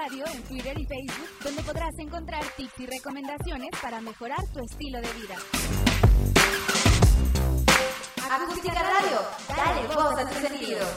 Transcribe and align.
Radio 0.00 0.24
en 0.32 0.42
Twitter 0.42 0.78
y 0.78 0.86
Facebook, 0.86 1.28
donde 1.42 1.62
podrás 1.62 1.98
encontrar 1.98 2.44
tips 2.56 2.78
y 2.78 2.86
recomendaciones 2.86 3.70
para 3.82 4.00
mejorar 4.00 4.38
tu 4.52 4.60
estilo 4.60 5.00
de 5.00 5.08
vida. 5.14 5.34
Acústica 8.30 8.80
Radio, 8.80 9.18
dale 9.48 9.86
voz 9.88 10.18
a 10.18 10.28
tus 10.28 10.38
sentidos. 10.38 10.88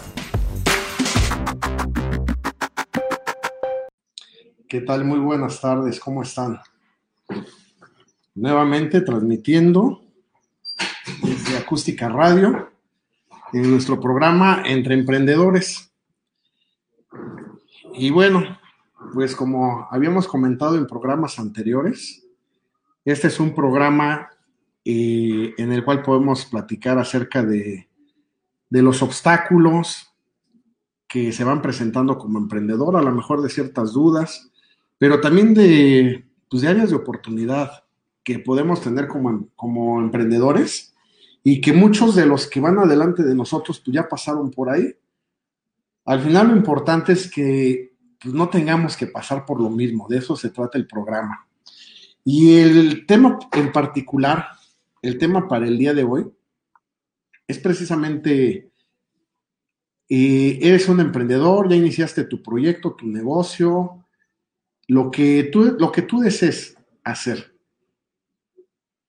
¿Qué 4.70 4.82
tal? 4.82 5.04
Muy 5.04 5.20
buenas 5.20 5.60
tardes, 5.60 6.00
¿cómo 6.00 6.22
están? 6.22 6.60
Nuevamente 8.36 9.02
transmitiendo 9.02 10.04
desde 11.24 11.58
Acústica 11.58 12.08
Radio 12.08 12.72
en 13.52 13.72
nuestro 13.72 14.00
programa 14.00 14.62
Entre 14.64 14.94
Emprendedores. 14.94 15.92
Y 17.94 18.12
bueno, 18.12 18.61
pues 19.14 19.36
como 19.36 19.88
habíamos 19.92 20.28
comentado 20.28 20.78
en 20.78 20.88
programas 20.88 21.40
anteriores, 21.40 22.26
este 23.04 23.28
es 23.28 23.40
un 23.40 23.54
programa 23.54 24.30
eh, 24.86 25.54
en 25.58 25.72
el 25.72 25.84
cual 25.84 26.02
podemos 26.02 26.46
platicar 26.46 26.98
acerca 26.98 27.44
de, 27.44 27.90
de 28.70 28.82
los 28.82 29.02
obstáculos 29.02 30.14
que 31.08 31.32
se 31.32 31.44
van 31.44 31.62
presentando 31.62 32.18
como 32.18 32.40
emprendedor, 32.40 32.96
a 32.96 33.02
lo 33.02 33.12
mejor 33.12 33.42
de 33.42 33.50
ciertas 33.50 33.92
dudas, 33.92 34.50
pero 34.98 35.20
también 35.20 35.54
de, 35.54 36.26
pues, 36.50 36.62
de 36.62 36.70
áreas 36.70 36.90
de 36.90 36.96
oportunidad 36.96 37.84
que 38.24 38.40
podemos 38.40 38.82
tener 38.82 39.08
como, 39.08 39.50
como 39.56 40.00
emprendedores 40.00 40.96
y 41.44 41.60
que 41.60 41.74
muchos 41.74 42.16
de 42.16 42.26
los 42.26 42.48
que 42.48 42.62
van 42.62 42.80
adelante 42.80 43.24
de 43.24 43.36
nosotros 43.36 43.82
pues 43.84 43.94
ya 43.94 44.08
pasaron 44.08 44.52
por 44.52 44.70
ahí. 44.70 44.96
Al 46.06 46.22
final 46.22 46.50
lo 46.50 46.56
importante 46.56 47.14
es 47.14 47.30
que 47.30 47.91
pues, 48.22 48.34
no 48.34 48.50
tengamos 48.50 48.96
que 48.96 49.08
pasar 49.08 49.46
por 49.46 49.60
lo 49.60 49.70
mismo, 49.70 50.08
de 50.08 50.18
eso 50.18 50.36
se 50.36 50.50
trata 50.50 50.78
el 50.78 50.88
programa. 50.88 51.48
Y 52.24 52.60
el 52.60 53.06
tema 53.08 53.40
en 53.54 53.72
particular, 53.72 54.48
el 55.02 55.18
tema 55.18 55.48
para 55.48 55.68
el 55.68 55.78
día 55.78 55.94
de 55.94 56.04
hoy, 56.04 56.32
es 57.48 57.58
precisamente, 57.58 58.72
eh, 60.08 60.60
eres 60.62 60.88
un 60.88 61.00
emprendedor, 61.00 61.68
ya 61.68 61.76
iniciaste 61.76 62.26
tu 62.26 62.44
proyecto, 62.44 62.94
tu 62.94 63.08
negocio, 63.08 64.06
lo 64.88 65.10
que 65.10 65.50
tú, 65.52 65.76
lo 65.80 65.92
que 65.92 66.04
tú 66.04 66.20
desees 66.20 66.78
hacer. 67.04 67.56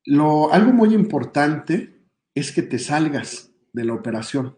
Lo, 0.04 0.52
algo 0.52 0.72
muy 0.72 0.94
importante 0.94 2.02
es 2.34 2.50
que 2.50 2.62
te 2.62 2.78
salgas 2.78 3.52
de 3.72 3.84
la 3.84 3.94
operación 3.94 4.56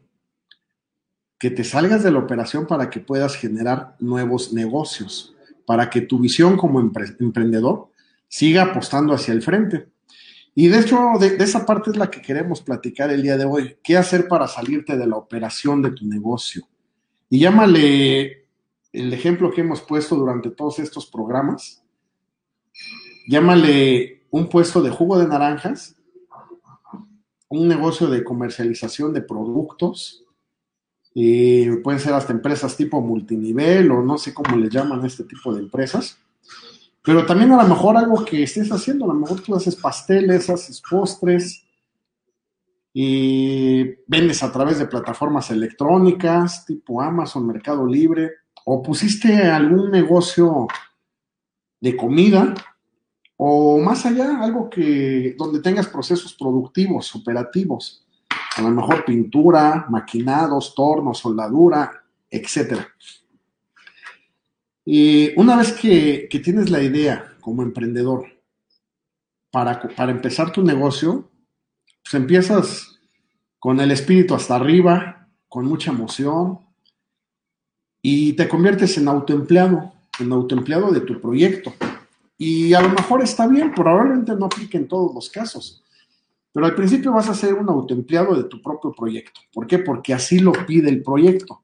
que 1.44 1.50
te 1.50 1.62
salgas 1.62 2.02
de 2.02 2.10
la 2.10 2.20
operación 2.20 2.66
para 2.66 2.88
que 2.88 3.00
puedas 3.00 3.36
generar 3.36 3.96
nuevos 4.00 4.54
negocios, 4.54 5.34
para 5.66 5.90
que 5.90 6.00
tu 6.00 6.18
visión 6.18 6.56
como 6.56 6.80
emprendedor 6.80 7.90
siga 8.28 8.62
apostando 8.62 9.12
hacia 9.12 9.34
el 9.34 9.42
frente. 9.42 9.88
Y 10.54 10.68
de 10.68 10.78
hecho, 10.78 10.98
de, 11.20 11.36
esa 11.40 11.66
parte 11.66 11.90
es 11.90 11.98
la 11.98 12.10
que 12.10 12.22
queremos 12.22 12.62
platicar 12.62 13.10
el 13.10 13.22
día 13.22 13.36
de 13.36 13.44
hoy. 13.44 13.76
¿Qué 13.82 13.98
hacer 13.98 14.26
para 14.26 14.48
salirte 14.48 14.96
de 14.96 15.06
la 15.06 15.16
operación 15.16 15.82
de 15.82 15.90
tu 15.90 16.06
negocio? 16.06 16.66
Y 17.28 17.40
llámale 17.40 18.46
el 18.90 19.12
ejemplo 19.12 19.52
que 19.52 19.60
hemos 19.60 19.82
puesto 19.82 20.16
durante 20.16 20.48
todos 20.48 20.78
estos 20.78 21.04
programas. 21.04 21.84
Llámale 23.28 24.22
un 24.30 24.48
puesto 24.48 24.80
de 24.80 24.88
jugo 24.88 25.18
de 25.18 25.28
naranjas, 25.28 25.94
un 27.50 27.68
negocio 27.68 28.06
de 28.06 28.24
comercialización 28.24 29.12
de 29.12 29.20
productos, 29.20 30.23
y 31.14 31.70
pueden 31.76 32.00
ser 32.00 32.12
hasta 32.12 32.32
empresas 32.32 32.76
tipo 32.76 33.00
multinivel 33.00 33.92
o 33.92 34.02
no 34.02 34.18
sé 34.18 34.34
cómo 34.34 34.56
le 34.56 34.68
llaman 34.68 35.02
a 35.02 35.06
este 35.06 35.22
tipo 35.22 35.54
de 35.54 35.60
empresas. 35.60 36.18
Pero 37.02 37.24
también 37.24 37.52
a 37.52 37.62
lo 37.62 37.68
mejor 37.68 37.96
algo 37.96 38.24
que 38.24 38.42
estés 38.42 38.72
haciendo, 38.72 39.04
a 39.04 39.08
lo 39.08 39.14
mejor 39.14 39.40
tú 39.40 39.54
haces 39.54 39.76
pasteles, 39.76 40.50
haces 40.50 40.82
postres 40.88 41.64
y 42.92 43.84
vendes 44.06 44.42
a 44.42 44.50
través 44.50 44.78
de 44.78 44.86
plataformas 44.86 45.50
electrónicas 45.50 46.66
tipo 46.66 47.00
Amazon, 47.00 47.46
Mercado 47.46 47.86
Libre, 47.86 48.32
o 48.64 48.82
pusiste 48.82 49.42
algún 49.44 49.90
negocio 49.90 50.66
de 51.80 51.96
comida 51.96 52.54
o 53.36 53.78
más 53.78 54.06
allá, 54.06 54.40
algo 54.42 54.70
que 54.70 55.34
donde 55.36 55.60
tengas 55.60 55.86
procesos 55.86 56.34
productivos, 56.34 57.14
operativos 57.14 58.03
a 58.56 58.62
lo 58.62 58.70
mejor 58.70 59.04
pintura, 59.04 59.86
maquinados, 59.88 60.74
tornos, 60.74 61.18
soldadura, 61.18 62.04
etc. 62.30 62.80
Y 64.84 65.38
una 65.38 65.56
vez 65.56 65.72
que, 65.72 66.28
tienes 66.42 66.70
la 66.70 66.82
idea 66.82 67.36
como 67.40 67.62
emprendedor 67.62 68.26
para, 69.50 69.80
para 69.80 70.12
empezar 70.12 70.52
tu 70.52 70.62
negocio, 70.62 71.30
pues 72.02 72.14
empiezas 72.14 72.98
con 73.58 73.80
el 73.80 73.90
espíritu 73.90 74.34
hasta 74.34 74.56
arriba, 74.56 75.28
con 75.48 75.66
mucha 75.66 75.90
emoción, 75.90 76.60
y 78.02 78.34
te 78.34 78.48
conviertes 78.48 78.98
en 78.98 79.08
autoempleado, 79.08 79.92
en 80.18 80.32
autoempleado 80.32 80.92
de 80.92 81.00
tu 81.00 81.18
proyecto. 81.20 81.72
Y 82.36 82.74
a 82.74 82.82
lo 82.82 82.90
mejor 82.90 83.22
está 83.22 83.46
bien, 83.46 83.72
probablemente 83.72 84.34
no 84.36 84.46
aplique 84.46 84.76
en 84.76 84.88
todos 84.88 85.14
los 85.14 85.30
casos. 85.30 85.83
Pero 86.54 86.66
al 86.66 86.76
principio 86.76 87.12
vas 87.12 87.28
a 87.28 87.34
ser 87.34 87.54
un 87.54 87.68
autoempleado 87.68 88.36
de 88.36 88.44
tu 88.44 88.62
propio 88.62 88.92
proyecto. 88.92 89.40
¿Por 89.52 89.66
qué? 89.66 89.80
Porque 89.80 90.14
así 90.14 90.38
lo 90.38 90.52
pide 90.52 90.88
el 90.88 91.02
proyecto. 91.02 91.62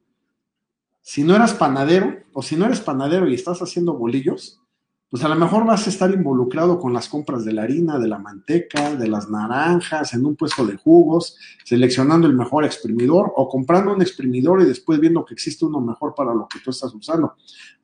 Si 1.01 1.23
no 1.23 1.33
eras 1.33 1.53
panadero, 1.53 2.17
o 2.33 2.41
si 2.41 2.57
no 2.57 2.65
eres 2.65 2.81
panadero 2.81 3.25
y 3.29 3.33
estás 3.33 3.61
haciendo 3.61 3.93
bolillos, 3.93 4.61
pues 5.09 5.23
a 5.23 5.29
lo 5.29 5.35
mejor 5.37 5.65
vas 5.65 5.87
a 5.87 5.89
estar 5.89 6.11
involucrado 6.11 6.77
con 6.77 6.91
las 6.91 7.07
compras 7.07 7.45
de 7.45 7.53
la 7.53 7.63
harina, 7.63 7.99
de 7.99 8.09
la 8.09 8.19
manteca, 8.19 8.93
de 8.95 9.07
las 9.07 9.29
naranjas, 9.29 10.13
en 10.13 10.25
un 10.25 10.35
puesto 10.35 10.65
de 10.65 10.75
jugos, 10.75 11.37
seleccionando 11.63 12.27
el 12.27 12.33
mejor 12.33 12.65
exprimidor 12.65 13.31
o 13.37 13.47
comprando 13.47 13.93
un 13.93 14.01
exprimidor 14.01 14.61
y 14.61 14.65
después 14.65 14.99
viendo 14.99 15.23
que 15.23 15.33
existe 15.33 15.63
uno 15.63 15.79
mejor 15.79 16.13
para 16.13 16.33
lo 16.33 16.49
que 16.49 16.59
tú 16.59 16.69
estás 16.69 16.93
usando. 16.93 17.35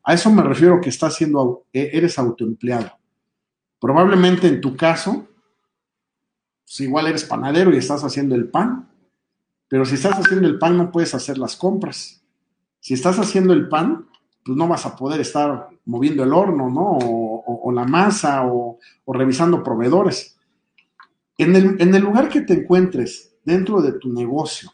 A 0.03 0.13
eso 0.13 0.29
me 0.29 0.43
refiero 0.43 0.81
que 0.81 0.89
estás 0.89 1.15
siendo, 1.15 1.63
e-, 1.71 1.89
eres 1.93 2.19
autoempleado. 2.19 2.91
Probablemente 3.79 4.47
en 4.47 4.59
tu 4.59 4.75
caso, 4.75 5.25
pues 6.67 6.81
igual 6.81 7.07
eres 7.07 7.23
panadero 7.23 7.73
y 7.73 7.77
estás 7.77 8.03
haciendo 8.03 8.35
el 8.35 8.49
pan, 8.49 8.89
pero 9.69 9.85
si 9.85 9.95
estás 9.95 10.19
haciendo 10.19 10.49
el 10.49 10.59
pan 10.59 10.75
no 10.75 10.91
puedes 10.91 11.15
hacer 11.15 11.37
las 11.37 11.55
compras. 11.55 12.21
Si 12.81 12.93
estás 12.93 13.17
haciendo 13.19 13.53
el 13.53 13.69
pan, 13.69 14.09
pues 14.43 14.57
no 14.57 14.67
vas 14.67 14.85
a 14.85 14.97
poder 14.97 15.21
estar 15.21 15.69
moviendo 15.85 16.25
el 16.25 16.33
horno, 16.33 16.69
¿no? 16.69 16.97
O, 16.99 17.71
la 17.71 17.85
masa 17.85 18.45
o, 18.45 18.79
revisando 19.07 19.63
proveedores. 19.63 20.37
En 21.37 21.55
el, 21.55 21.81
en 21.81 21.95
el 21.95 22.01
lugar 22.01 22.27
que 22.27 22.41
te 22.41 22.53
encuentres 22.53 23.33
dentro 23.45 23.81
de 23.81 23.93
tu 23.93 24.11
negocio, 24.11 24.73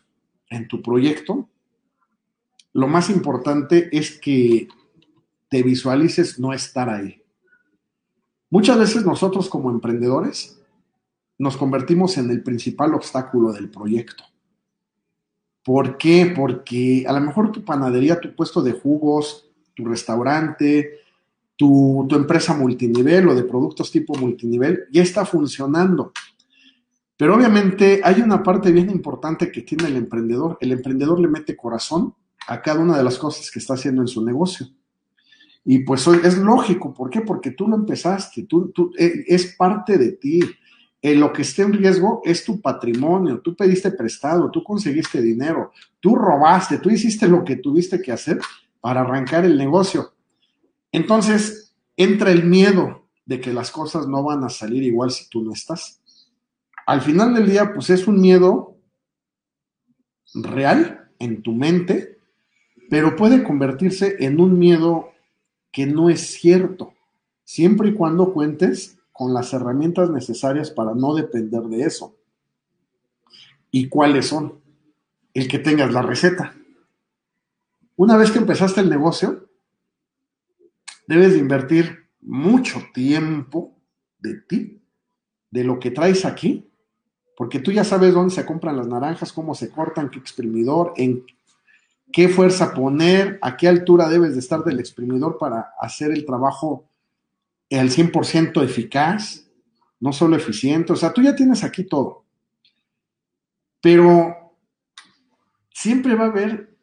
en 0.50 0.68
tu 0.68 0.81
proyecto, 0.81 1.48
lo 2.74 2.88
más 2.88 3.12
importante 3.12 3.96
es 3.96 4.20
que 4.20 4.68
te 5.48 5.62
visualices 5.62 6.40
no 6.40 6.54
estar 6.54 6.90
ahí. 6.90 7.22
Muchas 8.50 8.80
veces 8.80 9.06
nosotros 9.06 9.48
como 9.48 9.70
emprendedores 9.70 10.62
nos 11.38 11.58
convertimos 11.58 12.18
en 12.18 12.30
el 12.30 12.44
principal 12.44 12.94
obstáculo 12.94 13.52
del 13.52 13.70
proyecto. 13.70 14.24
¿Por 15.64 15.98
qué? 15.98 16.34
Porque 16.36 17.06
a 17.08 17.14
lo 17.14 17.22
mejor 17.22 17.52
tu 17.52 17.64
panadería, 17.64 18.20
tu 18.20 18.36
puesto 18.36 18.62
de 18.62 18.74
jugos, 18.74 19.50
tu 19.74 19.86
restaurante, 19.86 21.00
tu, 21.56 22.08
empresa 22.12 22.54
multinivel 22.54 23.30
o 23.30 23.36
de 23.36 23.44
productos 23.44 23.92
tipo 23.92 24.16
multinivel 24.16 24.86
ya 24.92 25.02
está 25.02 25.26
funcionando. 25.26 26.12
Pero 27.16 27.36
obviamente 27.36 28.02
hay 28.04 28.22
una 28.22 28.44
parte 28.44 28.72
bien 28.72 28.90
importante 28.90 29.52
que 29.52 29.62
tiene 29.62 29.88
el 29.88 29.96
emprendedor. 29.96 30.58
El 30.60 30.72
emprendedor 30.74 31.19
le 31.19 31.28
mete 31.28 31.56
corazón 31.56 32.13
a 32.48 32.62
cada 32.62 32.81
una 32.81 32.98
de 32.98 33.04
las 33.04 33.18
cosas 33.18 33.50
que 33.50 33.60
está 33.60 33.75
haciendo 33.75 34.02
en 34.02 34.07
su 34.07 34.24
negocio. 34.25 34.68
Y 35.63 35.80
pues 35.80 36.06
es 36.07 36.38
lógico, 36.38 36.94
¿por 36.94 37.10
qué? 37.10 37.22
Porque 37.22 37.52
tú 37.52 37.69
lo 37.69 37.78
empezaste, 37.78 38.44
tú, 38.44 38.74
eh, 38.98 39.24
es 39.28 39.56
parte 39.56 39.98
de 39.98 40.12
ti 40.12 40.42
lo 41.04 41.34
que 41.34 41.42
esté 41.42 41.64
en 41.64 41.74
riesgo 41.74 42.22
es 42.24 42.46
tu 42.46 42.62
patrimonio, 42.62 43.42
tú 43.42 43.56
pediste 43.56 43.92
prestado, 43.92 44.50
tú 44.50 44.64
conseguiste 44.64 45.22
dinero, 45.22 45.74
tú 46.00 46.16
robaste, 46.16 46.78
tú 46.78 46.90
hiciste 46.90 47.28
lo 47.28 47.44
que 47.44 47.58
tuviste 47.58 48.02
que 48.02 48.14
hacer 48.14 48.40
para 48.80 49.02
arrancar 49.02 49.44
el 49.44 49.58
negocio. 49.58 50.14
Entonces, 50.94 51.76
entra 51.98 52.32
el 52.32 52.46
miedo 52.46 53.06
de 53.26 53.42
que 53.42 53.52
las 53.52 53.70
cosas 53.70 54.08
no 54.08 54.24
van 54.24 54.46
a 54.46 54.50
salir 54.50 54.82
igual 54.84 55.12
si 55.12 55.28
tú 55.30 55.44
no 55.44 55.52
estás. 55.52 56.00
Al 56.86 57.02
final 57.02 57.34
del 57.34 57.50
día, 57.50 57.74
pues 57.74 57.90
es 57.90 58.08
un 58.08 58.22
miedo 58.22 58.78
real 60.34 61.12
en 61.20 61.42
tu 61.42 61.52
mente, 61.52 62.18
pero 62.90 63.18
puede 63.18 63.44
convertirse 63.44 64.16
en 64.20 64.40
un 64.40 64.58
miedo 64.58 65.10
que 65.72 65.86
no 65.86 66.10
es 66.10 66.22
cierto, 66.22 66.94
siempre 67.44 67.90
y 67.90 67.94
cuando 67.94 68.34
cuentes 68.34 69.00
con 69.13 69.33
las 69.33 69.54
herramientas 69.54 70.10
necesarias 70.10 70.71
para 70.71 70.94
no 70.95 71.13
depender 71.13 71.62
de 71.63 71.83
eso. 71.83 72.18
¿Y 73.71 73.88
cuáles 73.88 74.27
son? 74.27 74.62
El 75.33 75.48
que 75.48 75.60
tengas 75.60 75.94
la 75.94 76.01
receta. 76.01 76.56
Una 77.95 78.18
vez 78.18 78.31
que 78.31 78.39
empezaste 78.39 78.81
el 78.81 78.89
negocio, 78.89 79.48
debes 81.07 81.33
de 81.33 81.39
invertir 81.39 82.10
mucho 82.21 82.81
tiempo 82.94 83.77
de 84.19 84.42
ti, 84.42 84.81
de 85.51 85.63
lo 85.63 85.80
que 85.80 85.92
traes 85.92 86.25
aquí, 86.25 86.69
porque 87.38 87.59
tú 87.59 87.71
ya 87.71 87.83
sabes 87.83 88.13
dónde 88.13 88.33
se 88.33 88.45
compran 88.45 88.77
las 88.77 88.88
naranjas, 88.88 89.31
cómo 89.31 89.54
se 89.54 89.69
cortan, 89.69 90.09
qué 90.09 90.18
exprimidor, 90.18 90.94
en 90.98 91.24
qué 92.12 92.30
fuerza 92.30 92.74
poner, 92.74 93.39
a 93.42 93.57
qué 93.57 93.68
altura 93.68 94.09
debes 94.09 94.33
de 94.33 94.39
estar 94.39 94.63
del 94.63 94.80
exprimidor 94.80 95.38
para 95.38 95.74
hacer 95.80 96.12
el 96.12 96.25
trabajo 96.25 96.89
al 97.80 97.90
100% 97.90 98.64
eficaz, 98.64 99.50
no 100.00 100.14
solo 100.14 100.36
eficiente, 100.36 100.94
o 100.94 100.96
sea, 100.96 101.14
tú 101.14 101.22
ya 101.22 101.36
tienes 101.36 101.64
aquí 101.64 101.84
todo. 101.84 102.25
Pero 103.81 104.56
siempre 105.74 106.16
va 106.16 106.25
a 106.25 106.28
haber 106.28 106.78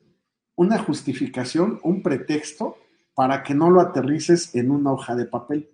una 0.57 0.79
justificación, 0.79 1.81
un 1.83 2.03
pretexto 2.03 2.77
para 3.15 3.43
que 3.43 3.55
no 3.55 3.71
lo 3.71 3.81
aterrices 3.81 4.55
en 4.55 4.71
una 4.71 4.93
hoja 4.93 5.15
de 5.15 5.27
papel. 5.27 5.71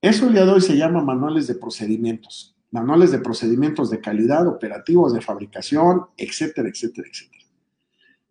Eso 0.00 0.26
el 0.26 0.32
día 0.32 0.44
de 0.44 0.52
hoy 0.52 0.60
se 0.60 0.76
llama 0.76 1.02
manuales 1.02 1.46
de 1.46 1.56
procedimientos, 1.56 2.56
manuales 2.70 3.10
de 3.10 3.18
procedimientos 3.18 3.90
de 3.90 4.00
calidad, 4.00 4.46
operativos 4.46 5.12
de 5.12 5.20
fabricación, 5.20 6.06
etcétera, 6.16 6.68
etcétera, 6.68 7.08
etcétera. 7.08 7.44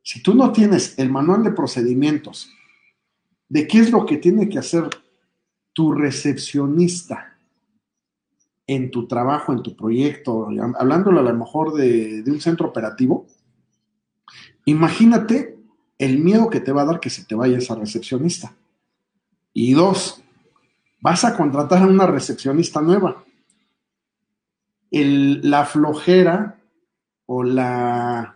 Si 0.01 0.23
tú 0.23 0.33
no 0.33 0.53
tienes 0.53 0.97
el 0.97 1.09
manual 1.09 1.43
de 1.43 1.51
procedimientos 1.51 2.49
de 3.49 3.67
qué 3.67 3.79
es 3.79 3.91
lo 3.91 4.05
que 4.05 4.17
tiene 4.17 4.47
que 4.47 4.59
hacer 4.59 4.89
tu 5.77 5.91
recepcionista 5.91 7.37
en 8.65 8.89
tu 8.89 9.07
trabajo, 9.07 9.53
en 9.53 9.61
tu 9.61 9.75
proyecto, 9.75 10.47
hablándolo 10.75 11.19
a 11.19 11.23
lo 11.23 11.35
mejor 11.35 11.73
de, 11.73 12.23
un 12.25 12.41
centro 12.41 12.69
operativo, 12.69 13.27
imagínate 14.65 15.55
el 15.99 16.17
miedo 16.17 16.49
que 16.49 16.61
te 16.61 16.71
va 16.71 16.81
a 16.81 16.85
dar 16.85 16.99
que 16.99 17.11
se 17.11 17.25
te 17.25 17.35
vaya 17.35 17.59
esa 17.59 17.75
recepcionista. 17.75 18.55
Y 19.53 19.73
dos, 19.73 20.23
vas 20.99 21.23
a 21.23 21.37
contratar 21.37 21.83
a 21.83 21.85
una 21.85 22.07
recepcionista 22.07 22.81
nueva. 22.81 23.23
la 24.89 25.63
flojera 25.63 26.59
o 27.27 27.43
la... 27.43 28.35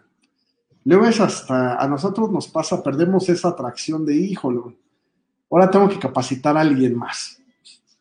Luego 0.84 1.08
es 1.08 1.20
hasta, 1.20 1.82
a 1.82 1.88
nosotros 1.88 2.30
nos 2.30 2.48
pasa, 2.48 2.84
perdemos 2.84 3.30
esa 3.30 3.48
atracción 3.48 4.06
de, 4.06 4.16
híjole, 4.16 4.78
ahora 5.52 5.70
tengo 5.70 5.90
que 5.90 6.00
capacitar 6.00 6.58
a 6.58 6.62
alguien 6.62 6.98
más. 6.98 7.38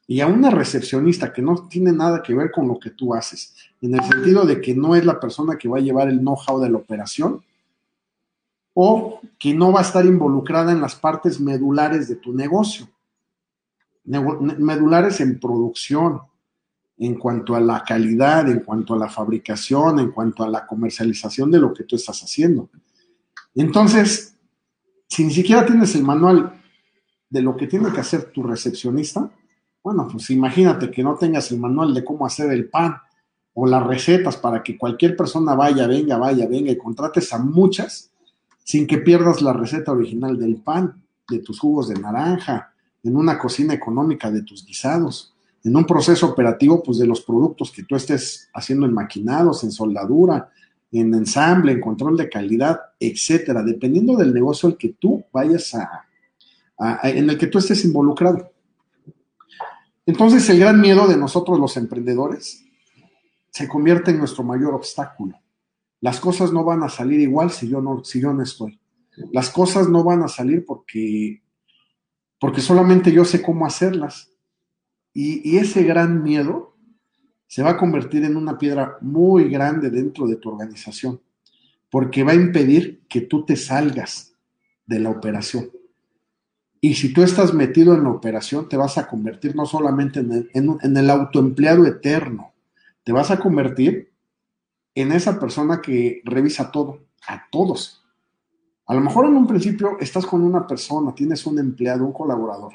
Y 0.07 0.21
a 0.21 0.27
una 0.27 0.51
recepcionista 0.51 1.33
que 1.33 1.43
no 1.43 1.69
tiene 1.69 1.93
nada 1.93 2.23
que 2.23 2.35
ver 2.35 2.51
con 2.51 2.67
lo 2.67 2.79
que 2.79 2.91
tú 2.91 3.15
haces, 3.15 3.55
en 3.81 3.95
el 3.95 4.03
sentido 4.05 4.45
de 4.45 4.61
que 4.61 4.75
no 4.75 4.95
es 4.95 5.05
la 5.05 5.21
persona 5.21 5.57
que 5.57 5.69
va 5.69 5.79
a 5.79 5.83
llevar 5.83 6.09
el 6.09 6.21
know-how 6.21 6.61
de 6.61 6.71
la 6.71 6.79
operación, 6.79 7.43
o 8.75 9.21
que 9.39 9.53
no 9.55 9.73
va 9.73 9.81
a 9.81 9.83
estar 9.83 10.05
involucrada 10.07 10.73
en 10.73 10.81
las 10.81 10.95
partes 10.95 11.41
medulares 11.41 12.09
de 12.09 12.17
tu 12.17 12.33
negocio. 12.33 12.89
Medulares 14.05 15.21
en 15.21 15.39
producción, 15.39 16.21
en 16.99 17.15
cuanto 17.15 17.55
a 17.55 17.61
la 17.61 17.83
calidad, 17.83 18.49
en 18.49 18.61
cuanto 18.61 18.95
a 18.95 18.99
la 18.99 19.09
fabricación, 19.09 19.99
en 19.99 20.11
cuanto 20.11 20.43
a 20.43 20.49
la 20.49 20.67
comercialización 20.67 21.51
de 21.51 21.59
lo 21.59 21.73
que 21.73 21.85
tú 21.85 21.97
estás 21.97 22.23
haciendo. 22.23 22.69
Entonces, 23.55 24.37
si 25.09 25.25
ni 25.25 25.33
siquiera 25.33 25.65
tienes 25.65 25.95
el 25.95 26.05
manual 26.05 26.60
de 27.31 27.43
lo 27.43 27.57
que 27.57 27.69
tiene 27.69 27.93
que 27.93 28.01
hacer 28.01 28.25
tu 28.33 28.43
recepcionista, 28.43 29.31
bueno, 29.83 30.09
pues 30.11 30.29
imagínate 30.31 30.91
que 30.91 31.03
no 31.03 31.15
tengas 31.15 31.51
el 31.53 31.59
manual 31.59 31.95
de 31.95 32.05
cómo 32.05 32.27
hacer 32.27 32.53
el 32.53 32.69
pan 32.69 32.97
o 33.55 33.67
las 33.67 33.87
recetas 33.87 34.37
para 34.37 34.63
que 34.63 34.77
cualquier 34.77 35.17
persona 35.17 35.55
vaya, 35.55 35.87
venga, 35.87 36.19
vaya, 36.19 36.47
venga 36.47 36.71
y 36.71 36.77
contrates 36.77 37.33
a 37.33 37.39
muchas 37.39 38.11
sin 38.63 38.87
que 38.87 38.99
pierdas 38.99 39.41
la 39.41 39.53
receta 39.53 39.93
original 39.93 40.39
del 40.39 40.57
pan, 40.57 41.03
de 41.29 41.39
tus 41.39 41.59
jugos 41.59 41.89
de 41.89 41.99
naranja, 41.99 42.73
en 43.03 43.17
una 43.17 43.39
cocina 43.39 43.73
económica 43.73 44.31
de 44.31 44.43
tus 44.43 44.67
guisados, 44.67 45.35
en 45.65 45.75
un 45.75 45.87
proceso 45.87 46.27
operativo 46.27 46.83
pues 46.83 46.99
de 46.99 47.07
los 47.07 47.23
productos 47.23 47.73
que 47.73 47.85
tú 47.85 47.97
estés 47.97 48.49
haciendo 48.53 48.87
en 48.87 48.93
maquinados, 48.93 49.65
en 49.65 49.73
soldadura, 49.73 50.51
en 50.93 51.15
ensamble, 51.15 51.73
en 51.73 51.81
control 51.81 52.17
de 52.17 52.29
calidad, 52.29 52.81
etcétera, 52.99 53.63
dependiendo 53.63 54.17
del 54.17 54.35
negocio 54.35 54.69
al 54.69 54.77
que 54.77 54.91
tú 54.91 55.25
vayas 55.33 55.75
a, 55.75 56.05
en 57.03 57.31
el 57.31 57.39
que 57.39 57.47
tú 57.47 57.59
estés 57.59 57.85
involucrado. 57.85 58.53
Entonces, 60.07 60.49
el 60.49 60.59
gran 60.59 60.81
miedo 60.81 61.07
de 61.07 61.17
nosotros 61.17 61.59
los 61.59 61.77
emprendedores 61.77 62.65
se 63.51 63.69
convierte 63.69 64.11
en 64.11 64.19
nuestro 64.19 64.43
mayor 64.43 64.75
obstáculo. 64.75 65.37
Las 66.01 66.19
cosas 66.21 66.53
no 66.53 66.65
van 66.65 66.83
a 66.83 66.89
salir 66.89 67.21
igual 67.21 67.51
si 67.51 67.69
yo 67.69 67.81
no, 67.81 68.03
si 68.03 68.21
yo 68.21 68.33
no 68.33 68.43
estoy. 68.43 68.81
Las 69.33 69.51
cosas 69.51 69.89
no 69.89 70.03
van 70.03 70.23
a 70.23 70.29
salir 70.29 70.65
porque, 70.65 71.43
porque 72.39 72.61
solamente 72.61 73.13
yo 73.13 73.25
sé 73.25 73.43
cómo 73.43 73.67
hacerlas. 73.67 74.31
Y, 75.13 75.49
y 75.49 75.59
ese 75.59 75.83
gran 75.83 76.23
miedo 76.23 76.77
se 77.47 77.63
va 77.63 77.71
a 77.71 77.77
convertir 77.77 78.25
en 78.25 78.37
una 78.37 78.57
piedra 78.57 78.97
muy 79.01 79.51
grande 79.51 79.91
dentro 79.91 80.27
de 80.27 80.37
tu 80.37 80.49
organización, 80.49 81.21
porque 81.91 82.23
va 82.23 82.33
a 82.33 82.37
impedir 82.37 83.03
que 83.09 83.23
tú 83.23 83.45
te 83.45 83.57
salgas 83.57 84.35
de 84.87 85.01
la 85.01 85.11
operación. 85.11 85.69
Y 86.81 86.95
si 86.95 87.13
tú 87.13 87.23
estás 87.23 87.53
metido 87.53 87.95
en 87.95 88.05
la 88.05 88.11
operación, 88.11 88.69
te 88.69 88.77
vas 88.77 88.97
a 88.97 89.07
convertir 89.07 89.55
no 89.55 89.67
solamente 89.67 90.21
en 90.21 90.97
el, 90.97 91.11
autoempleado 91.11 91.87
eterno, 91.87 92.53
te 93.05 93.13
vas 93.13 93.31
a 93.31 93.39
convertir 93.39 94.11
en 94.95 95.13
esa 95.13 95.39
persona 95.39 95.83
que 95.83 96.23
revisa 96.25 96.71
todo, 96.71 97.01
a 97.27 97.43
todos. 97.51 98.03
A 98.87 98.95
lo 98.95 99.03
mejor 99.03 99.27
en 99.27 99.37
un 99.37 99.47
principio 99.47 99.99
estás 100.01 100.25
con 100.25 100.43
una 100.43 100.67
persona, 100.67 101.15
tienes 101.15 101.45
un 101.47 101.59
empleado, 101.59 102.05
un 102.07 102.13
colaborador, 102.13 102.73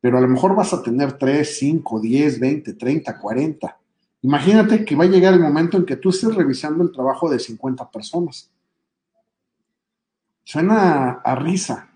pero 0.00 0.16
a 0.16 0.20
lo 0.20 0.28
mejor 0.28 0.56
vas 0.56 0.72
a 0.72 0.82
tener 0.82 1.18
3, 1.18 1.58
5, 1.58 2.00
10, 2.00 2.40
20, 2.40 2.72
30, 2.72 3.20
40. 3.20 3.78
Imagínate 4.22 4.84
que 4.84 4.96
va 4.96 5.04
a 5.04 5.08
llegar 5.08 5.34
el 5.34 5.40
momento 5.40 5.76
en 5.76 5.84
que 5.84 5.96
tú 5.96 6.08
estés 6.08 6.34
revisando 6.34 6.82
el 6.82 6.90
trabajo 6.90 7.30
de 7.30 7.38
50 7.38 7.90
personas. 7.90 8.50
Suena 10.42 11.20
a 11.24 11.34
risa, 11.34 11.93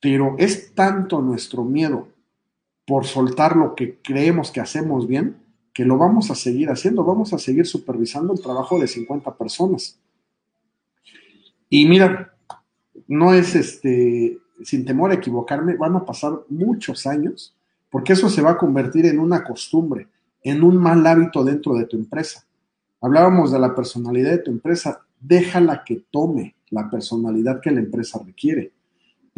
pero 0.00 0.36
es 0.38 0.74
tanto 0.74 1.20
nuestro 1.20 1.64
miedo 1.64 2.08
por 2.86 3.06
soltar 3.06 3.56
lo 3.56 3.74
que 3.74 3.98
creemos 4.02 4.50
que 4.50 4.60
hacemos 4.60 5.06
bien 5.06 5.36
que 5.78 5.84
lo 5.84 5.96
vamos 5.96 6.28
a 6.32 6.34
seguir 6.34 6.70
haciendo, 6.70 7.04
vamos 7.04 7.32
a 7.32 7.38
seguir 7.38 7.64
supervisando 7.64 8.32
el 8.32 8.40
trabajo 8.40 8.80
de 8.80 8.88
50 8.88 9.36
personas. 9.36 9.96
Y 11.70 11.86
mira, 11.86 12.34
no 13.06 13.32
es 13.32 13.54
este, 13.54 14.40
sin 14.64 14.84
temor 14.84 15.12
a 15.12 15.14
equivocarme, 15.14 15.76
van 15.76 15.94
a 15.94 16.04
pasar 16.04 16.32
muchos 16.48 17.06
años, 17.06 17.54
porque 17.90 18.14
eso 18.14 18.28
se 18.28 18.42
va 18.42 18.50
a 18.50 18.58
convertir 18.58 19.06
en 19.06 19.20
una 19.20 19.44
costumbre, 19.44 20.08
en 20.42 20.64
un 20.64 20.76
mal 20.78 21.06
hábito 21.06 21.44
dentro 21.44 21.74
de 21.74 21.84
tu 21.84 21.96
empresa. 21.96 22.44
Hablábamos 23.00 23.52
de 23.52 23.60
la 23.60 23.72
personalidad 23.76 24.32
de 24.32 24.38
tu 24.38 24.50
empresa, 24.50 25.02
déjala 25.20 25.84
que 25.84 26.06
tome 26.10 26.56
la 26.70 26.90
personalidad 26.90 27.60
que 27.60 27.70
la 27.70 27.78
empresa 27.78 28.20
requiere, 28.26 28.72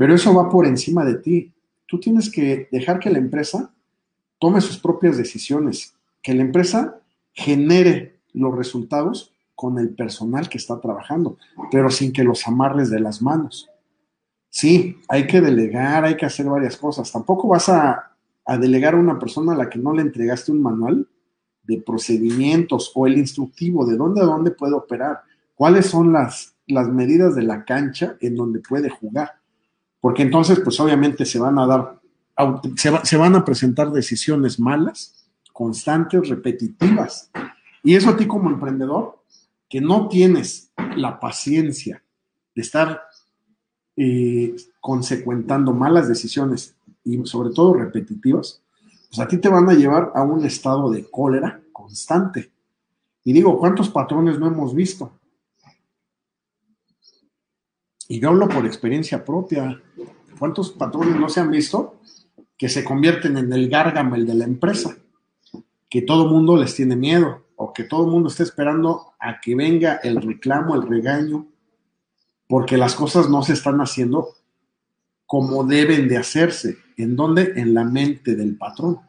pero 0.01 0.15
eso 0.15 0.33
va 0.33 0.49
por 0.49 0.67
encima 0.67 1.05
de 1.05 1.17
ti. 1.17 1.53
Tú 1.85 2.01
tienes 2.01 2.31
que 2.31 2.69
dejar 2.73 2.99
que 3.01 3.11
la 3.11 3.19
empresa 3.19 3.71
tome 4.39 4.63
sus 4.63 4.79
propias 4.79 5.19
decisiones, 5.19 5.93
que 6.23 6.33
la 6.33 6.41
empresa 6.41 7.03
genere 7.35 8.19
los 8.33 8.57
resultados 8.57 9.35
con 9.55 9.79
el 9.79 9.91
personal 9.91 10.49
que 10.49 10.57
está 10.57 10.81
trabajando, 10.81 11.37
pero 11.71 11.91
sin 11.91 12.15
que 12.15 12.25
los 12.25 12.49
amarres 12.49 12.89
de 12.89 12.99
las 12.99 13.21
manos. 13.21 13.69
Sí, 14.49 14.97
hay 15.07 15.27
que 15.27 15.43
delegar, 15.43 16.07
hay 16.07 16.17
que 16.17 16.25
hacer 16.25 16.47
varias 16.47 16.79
cosas. 16.79 17.13
Tampoco 17.13 17.49
vas 17.49 17.69
a, 17.69 18.17
delegar 18.59 18.95
a 18.95 19.01
una 19.01 19.19
persona 19.19 19.53
a 19.53 19.57
la 19.57 19.69
que 19.69 19.79
no 19.79 19.93
le 19.93 20.01
entregaste 20.01 20.51
un 20.51 20.63
manual 20.63 21.07
de 21.63 21.77
procedimientos 21.83 22.91
o 22.95 23.07
el 23.07 23.19
instructivo 23.19 23.85
de 23.85 23.99
dónde 23.99 24.23
a 24.23 24.25
dónde 24.25 24.51
puede 24.51 24.73
operar, 24.73 25.21
cuáles 25.55 25.89
son 25.89 26.11
las, 26.11 26.55
las 26.67 26.89
medidas 26.89 27.35
de 27.35 27.43
la 27.43 27.67
cancha 27.67 28.17
en 28.23 28.35
donde 28.35 28.61
puede 28.61 28.89
jugar. 28.89 29.40
Porque 30.01 30.23
entonces, 30.23 30.61
pues 30.61 30.79
obviamente 30.81 31.25
se 31.25 31.39
van 31.39 31.59
a 31.59 31.67
dar, 31.67 32.01
se, 32.77 32.91
se 33.05 33.17
van 33.17 33.37
a 33.37 33.45
presentar 33.45 33.91
decisiones 33.91 34.59
malas 34.59 35.27
constantes, 35.53 36.29
repetitivas. 36.29 37.31
Y 37.83 37.95
eso 37.95 38.11
a 38.11 38.17
ti 38.17 38.27
como 38.27 38.51
emprendedor, 38.51 39.19
que 39.69 39.81
no 39.81 40.09
tienes 40.09 40.73
la 40.97 41.21
paciencia 41.21 42.03
de 42.55 42.63
estar 42.63 43.03
eh, 43.97 44.57
consecuentando 44.81 45.75
malas 45.75 46.09
decisiones 46.09 46.75
y 47.05 47.25
sobre 47.27 47.51
todo 47.51 47.75
repetitivas, 47.75 48.63
pues 49.09 49.21
a 49.21 49.29
ti 49.29 49.39
te 49.39 49.49
van 49.49 49.69
a 49.69 49.75
llevar 49.75 50.13
a 50.15 50.23
un 50.23 50.45
estado 50.45 50.91
de 50.91 51.05
cólera 51.11 51.61
constante. 51.73 52.51
Y 53.25 53.33
digo, 53.33 53.59
¿cuántos 53.59 53.91
patrones 53.91 54.39
no 54.39 54.47
hemos 54.47 54.75
visto? 54.75 55.13
Y 58.11 58.21
yo 58.21 58.29
hablo 58.29 58.49
por 58.49 58.67
experiencia 58.67 59.25
propia. 59.25 59.81
¿Cuántos 60.39 60.73
patrones 60.73 61.17
no 61.17 61.29
se 61.29 61.41
han 61.41 61.51
visto 61.51 62.01
que 62.59 62.69
se 62.69 62.85
convierten 62.85 63.39
en 63.39 63.53
el 63.53 63.71
gárgamel 63.71 64.27
de 64.27 64.35
la 64.35 64.45
empresa? 64.45 64.97
que 65.91 66.03
todo 66.03 66.29
mundo 66.29 66.57
les 66.57 66.75
tiene 66.77 66.95
miedo 66.95 67.43
o 67.57 67.73
que 67.73 67.85
todo 67.85 68.05
el 68.05 68.13
mundo 68.13 68.29
está 68.29 68.45
esperando 68.45 69.13
a 69.19 69.41
que 69.41 69.57
venga 69.57 69.97
el 69.97 70.23
reclamo, 70.23 70.77
el 70.77 70.87
regaño, 70.87 71.49
porque 72.47 72.79
las 72.79 72.95
cosas 72.95 73.29
no 73.29 73.43
se 73.43 73.53
están 73.53 73.81
haciendo 73.81 74.29
como 75.27 75.65
deben 75.65 76.09
de 76.09 76.17
hacerse. 76.17 76.79
¿En 76.97 77.17
dónde? 77.17 77.53
En 77.57 77.75
la 77.75 77.85
mente 77.85 78.37
del 78.37 78.57
patrón. 78.57 79.01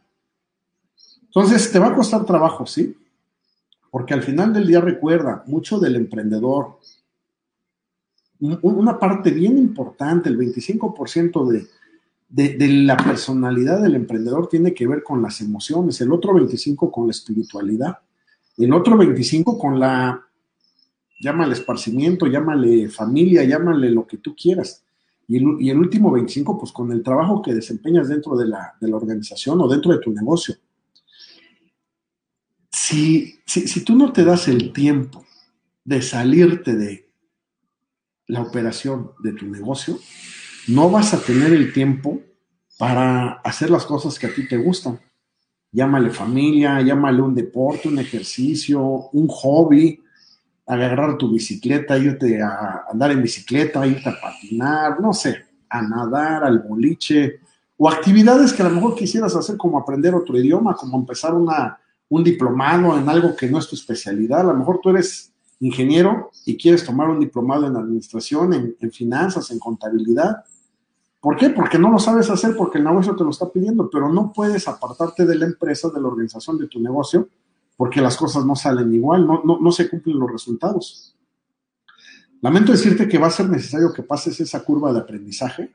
Entonces, 1.24 1.72
te 1.72 1.80
va 1.80 1.88
a 1.88 1.96
costar 1.96 2.26
trabajo, 2.26 2.66
¿sí? 2.66 2.98
Porque 3.90 4.14
al 4.14 4.24
final 4.24 4.54
del 4.54 4.68
día 4.68 4.82
recuerda, 4.82 5.44
mucho 5.48 5.80
del 5.80 5.96
emprendedor, 5.96 6.80
una 8.42 8.98
parte 8.98 9.32
bien 9.32 9.58
importante, 9.58 10.30
el 10.30 10.38
25% 10.38 11.48
de, 11.48 11.68
de, 12.28 12.58
de, 12.58 12.68
la 12.70 12.98
personalidad 12.98 13.82
del 13.82 13.96
emprendedor 13.96 14.50
tiene 14.50 14.74
que 14.74 14.88
ver 14.88 15.04
con 15.04 15.22
las 15.22 15.42
emociones, 15.42 16.02
el 16.02 16.12
otro 16.12 16.34
25% 16.34 16.92
con 16.92 17.08
la 17.08 17.12
espiritualidad, 17.12 18.00
el 18.58 18.74
otro 18.74 18.98
25% 18.98 19.60
con 19.60 19.80
la, 19.80 20.26
llámale 21.22 21.54
esparcimiento, 21.54 22.26
llámale 22.26 22.90
familia, 22.90 23.44
llámale 23.44 23.92
lo 23.92 24.08
que 24.08 24.18
tú 24.18 24.36
quieras. 24.36 24.84
Y 25.28 25.38
el, 25.38 25.58
y 25.60 25.70
el 25.70 25.78
último 25.78 26.12
25%, 26.12 26.60
pues 26.60 26.72
con 26.72 26.92
el 26.92 27.04
trabajo 27.04 27.42
que 27.42 27.54
desempeñas 27.54 28.10
dentro 28.10 28.36
de 28.36 28.48
la, 28.48 28.74
de 28.82 28.90
la 28.90 28.98
organización 28.98 29.62
o 29.62 29.68
dentro 29.68 29.92
de 29.92 30.00
tu 30.00 30.12
negocio. 30.12 30.56
Si, 32.72 33.40
si, 33.46 33.68
si 33.68 33.86
tú 33.86 33.96
no 33.96 34.12
te 34.12 34.26
das 34.26 34.48
el 34.48 34.74
tiempo 34.74 35.24
de 35.86 36.02
salirte 36.02 36.76
de 36.76 37.11
la 38.32 38.42
operación 38.42 39.12
de 39.20 39.34
tu 39.34 39.46
negocio, 39.46 40.00
no 40.70 40.90
vas 40.90 41.14
a 41.14 41.20
tener 41.20 41.52
el 41.52 41.74
tiempo 41.74 42.22
para 42.78 43.34
hacer 43.44 43.70
las 43.70 43.86
cosas 43.86 44.18
que 44.18 44.28
a 44.28 44.34
ti 44.34 44.48
te 44.48 44.56
gustan. 44.56 45.00
Llámale 45.72 46.12
familia, 46.12 46.82
llámale 46.82 47.22
un 47.22 47.36
deporte, 47.36 47.90
un 47.90 48.00
ejercicio, 48.00 48.82
un 49.12 49.28
hobby, 49.28 50.02
agarrar 50.66 51.18
tu 51.18 51.30
bicicleta, 51.30 51.98
irte 51.98 52.42
a 52.42 52.86
andar 52.90 53.12
en 53.12 53.22
bicicleta, 53.22 53.86
irte 53.86 54.10
a 54.10 54.20
patinar, 54.20 55.02
no 55.02 55.12
sé, 55.12 55.46
a 55.70 55.82
nadar, 55.82 56.46
al 56.46 56.60
boliche, 56.60 57.42
o 57.78 57.90
actividades 57.90 58.54
que 58.54 58.62
a 58.62 58.70
lo 58.70 58.76
mejor 58.76 58.96
quisieras 58.96 59.36
hacer 59.36 59.58
como 59.58 59.78
aprender 59.78 60.16
otro 60.16 60.38
idioma, 60.38 60.76
como 60.76 60.98
empezar 60.98 61.34
una, 61.34 61.78
un 62.08 62.24
diplomado 62.24 62.98
en 62.98 63.10
algo 63.10 63.36
que 63.36 63.50
no 63.50 63.60
es 63.60 63.68
tu 63.68 63.76
especialidad. 63.76 64.42
A 64.42 64.54
lo 64.54 64.56
mejor 64.56 64.80
tú 64.82 64.90
eres 64.92 65.34
ingeniero 65.62 66.32
y 66.46 66.58
quieres 66.58 66.84
tomar 66.84 67.10
un 67.10 67.20
diplomado 67.20 67.68
en 67.68 67.78
administración, 67.78 68.76
en, 68.80 68.92
finanzas, 68.92 69.52
en 69.52 69.60
contabilidad. 69.60 70.44
¿Por 71.20 71.38
qué? 71.38 71.52
Porque 71.52 71.78
no 71.78 71.92
lo 71.92 72.00
sabes 72.00 72.30
hacer, 72.30 72.58
porque 72.58 72.80
el 72.80 72.84
negocio 72.84 73.16
te 73.16 73.24
lo 73.24 73.30
está 73.30 73.50
pidiendo, 73.50 73.90
pero 73.90 74.12
no 74.12 74.34
puedes 74.34 74.68
apartarte 74.68 75.26
de 75.26 75.36
la 75.36 75.46
empresa, 75.46 75.90
de 75.90 76.02
la 76.02 76.08
organización 76.08 76.58
de 76.58 76.68
tu 76.68 76.82
negocio, 76.82 77.30
porque 77.78 78.02
las 78.02 78.18
cosas 78.18 78.44
no 78.44 78.56
salen 78.56 78.92
igual, 78.94 79.26
no, 79.26 79.44
no, 79.46 79.60
no 79.60 79.72
se 79.72 79.88
cumplen 79.88 80.20
los 80.20 80.32
resultados. 80.32 81.16
Lamento 82.42 82.72
decirte 82.72 83.08
que 83.08 83.20
va 83.20 83.28
a 83.28 83.32
ser 83.32 83.48
necesario 83.48 83.94
que 83.94 84.02
pases 84.02 84.40
esa 84.40 84.64
curva 84.64 84.92
de 84.92 85.00
aprendizaje 85.00 85.72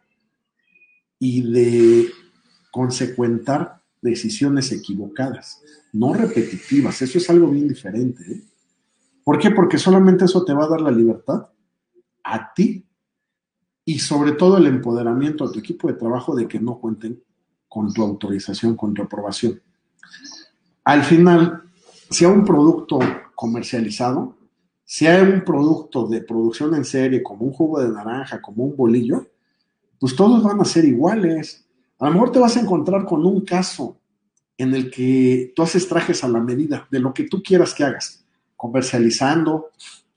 y 1.20 1.48
de 1.48 2.10
consecuentar 2.72 3.80
decisiones 4.02 4.72
equivocadas, 4.72 5.62
no 5.92 6.12
repetitivas. 6.12 7.00
Eso 7.02 7.18
es 7.18 7.30
algo 7.30 7.48
bien 7.48 7.68
diferente. 7.68 8.22
¿eh? 8.32 8.42
¿Por 9.26 9.40
qué? 9.40 9.50
Porque 9.50 9.76
solamente 9.76 10.26
eso 10.26 10.44
te 10.44 10.54
va 10.54 10.66
a 10.66 10.68
dar 10.68 10.80
la 10.80 10.92
libertad 10.92 11.48
a 12.22 12.54
ti 12.54 12.86
y 13.84 13.98
sobre 13.98 14.30
todo 14.30 14.56
el 14.56 14.68
empoderamiento 14.68 15.42
a 15.42 15.50
tu 15.50 15.58
equipo 15.58 15.88
de 15.88 15.94
trabajo 15.94 16.36
de 16.36 16.46
que 16.46 16.60
no 16.60 16.78
cuenten 16.78 17.20
con 17.68 17.92
tu 17.92 18.04
autorización, 18.04 18.76
con 18.76 18.94
tu 18.94 19.02
aprobación. 19.02 19.60
Al 20.84 21.02
final, 21.02 21.64
sea 22.08 22.28
un 22.28 22.44
producto 22.44 23.00
comercializado, 23.34 24.36
sea 24.84 25.20
un 25.24 25.42
producto 25.42 26.06
de 26.06 26.20
producción 26.20 26.76
en 26.76 26.84
serie, 26.84 27.24
como 27.24 27.46
un 27.46 27.52
jugo 27.52 27.80
de 27.80 27.88
naranja, 27.88 28.40
como 28.40 28.62
un 28.62 28.76
bolillo, 28.76 29.26
pues 29.98 30.14
todos 30.14 30.40
van 30.44 30.60
a 30.60 30.64
ser 30.64 30.84
iguales. 30.84 31.66
A 31.98 32.06
lo 32.06 32.12
mejor 32.12 32.30
te 32.30 32.38
vas 32.38 32.56
a 32.56 32.60
encontrar 32.60 33.04
con 33.04 33.26
un 33.26 33.40
caso 33.40 33.98
en 34.56 34.72
el 34.72 34.88
que 34.88 35.52
tú 35.56 35.64
haces 35.64 35.88
trajes 35.88 36.22
a 36.22 36.28
la 36.28 36.38
medida 36.38 36.86
de 36.92 37.00
lo 37.00 37.12
que 37.12 37.24
tú 37.24 37.42
quieras 37.42 37.74
que 37.74 37.82
hagas, 37.82 38.24
comercializando, 38.56 39.70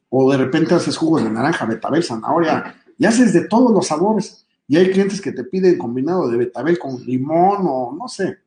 o 0.10 0.32
de 0.32 0.38
repente 0.38 0.74
haces 0.74 0.98
jugos 0.98 1.24
de 1.24 1.30
naranja, 1.30 1.66
betabel, 1.66 2.04
zanahoria, 2.04 2.76
y 2.98 3.06
haces 3.06 3.34
de 3.34 3.48
todos 3.48 3.72
los 3.72 3.88
sabores. 3.88 4.46
Y 4.68 4.78
hay 4.78 4.92
clientes 4.92 5.22
que 5.22 5.32
te 5.32 5.44
piden 5.44 5.78
combinado 5.78 6.30
de 6.30 6.38
betabel 6.38 6.78
con 6.78 7.04
limón 7.04 7.66
o 7.68 7.96
no 7.98 8.08
sé. 8.08 8.38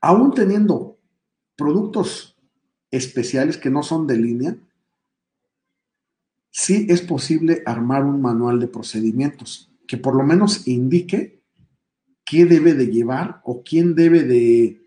Aún 0.00 0.32
teniendo 0.32 0.96
productos 1.56 2.36
especiales 2.90 3.56
que 3.56 3.70
no 3.70 3.82
son 3.82 4.06
de 4.06 4.16
línea, 4.16 4.56
sí 6.50 6.86
es 6.88 7.00
posible 7.00 7.62
armar 7.66 8.04
un 8.04 8.20
manual 8.20 8.60
de 8.60 8.68
procedimientos 8.68 9.72
que 9.92 9.96
por 9.96 10.14
lo 10.14 10.22
menos 10.22 10.66
indique 10.68 11.42
qué 12.24 12.46
debe 12.46 12.74
de 12.74 12.86
llevar 12.86 13.42
o 13.44 13.62
quién 13.62 13.94
debe 13.94 14.22
de, 14.22 14.80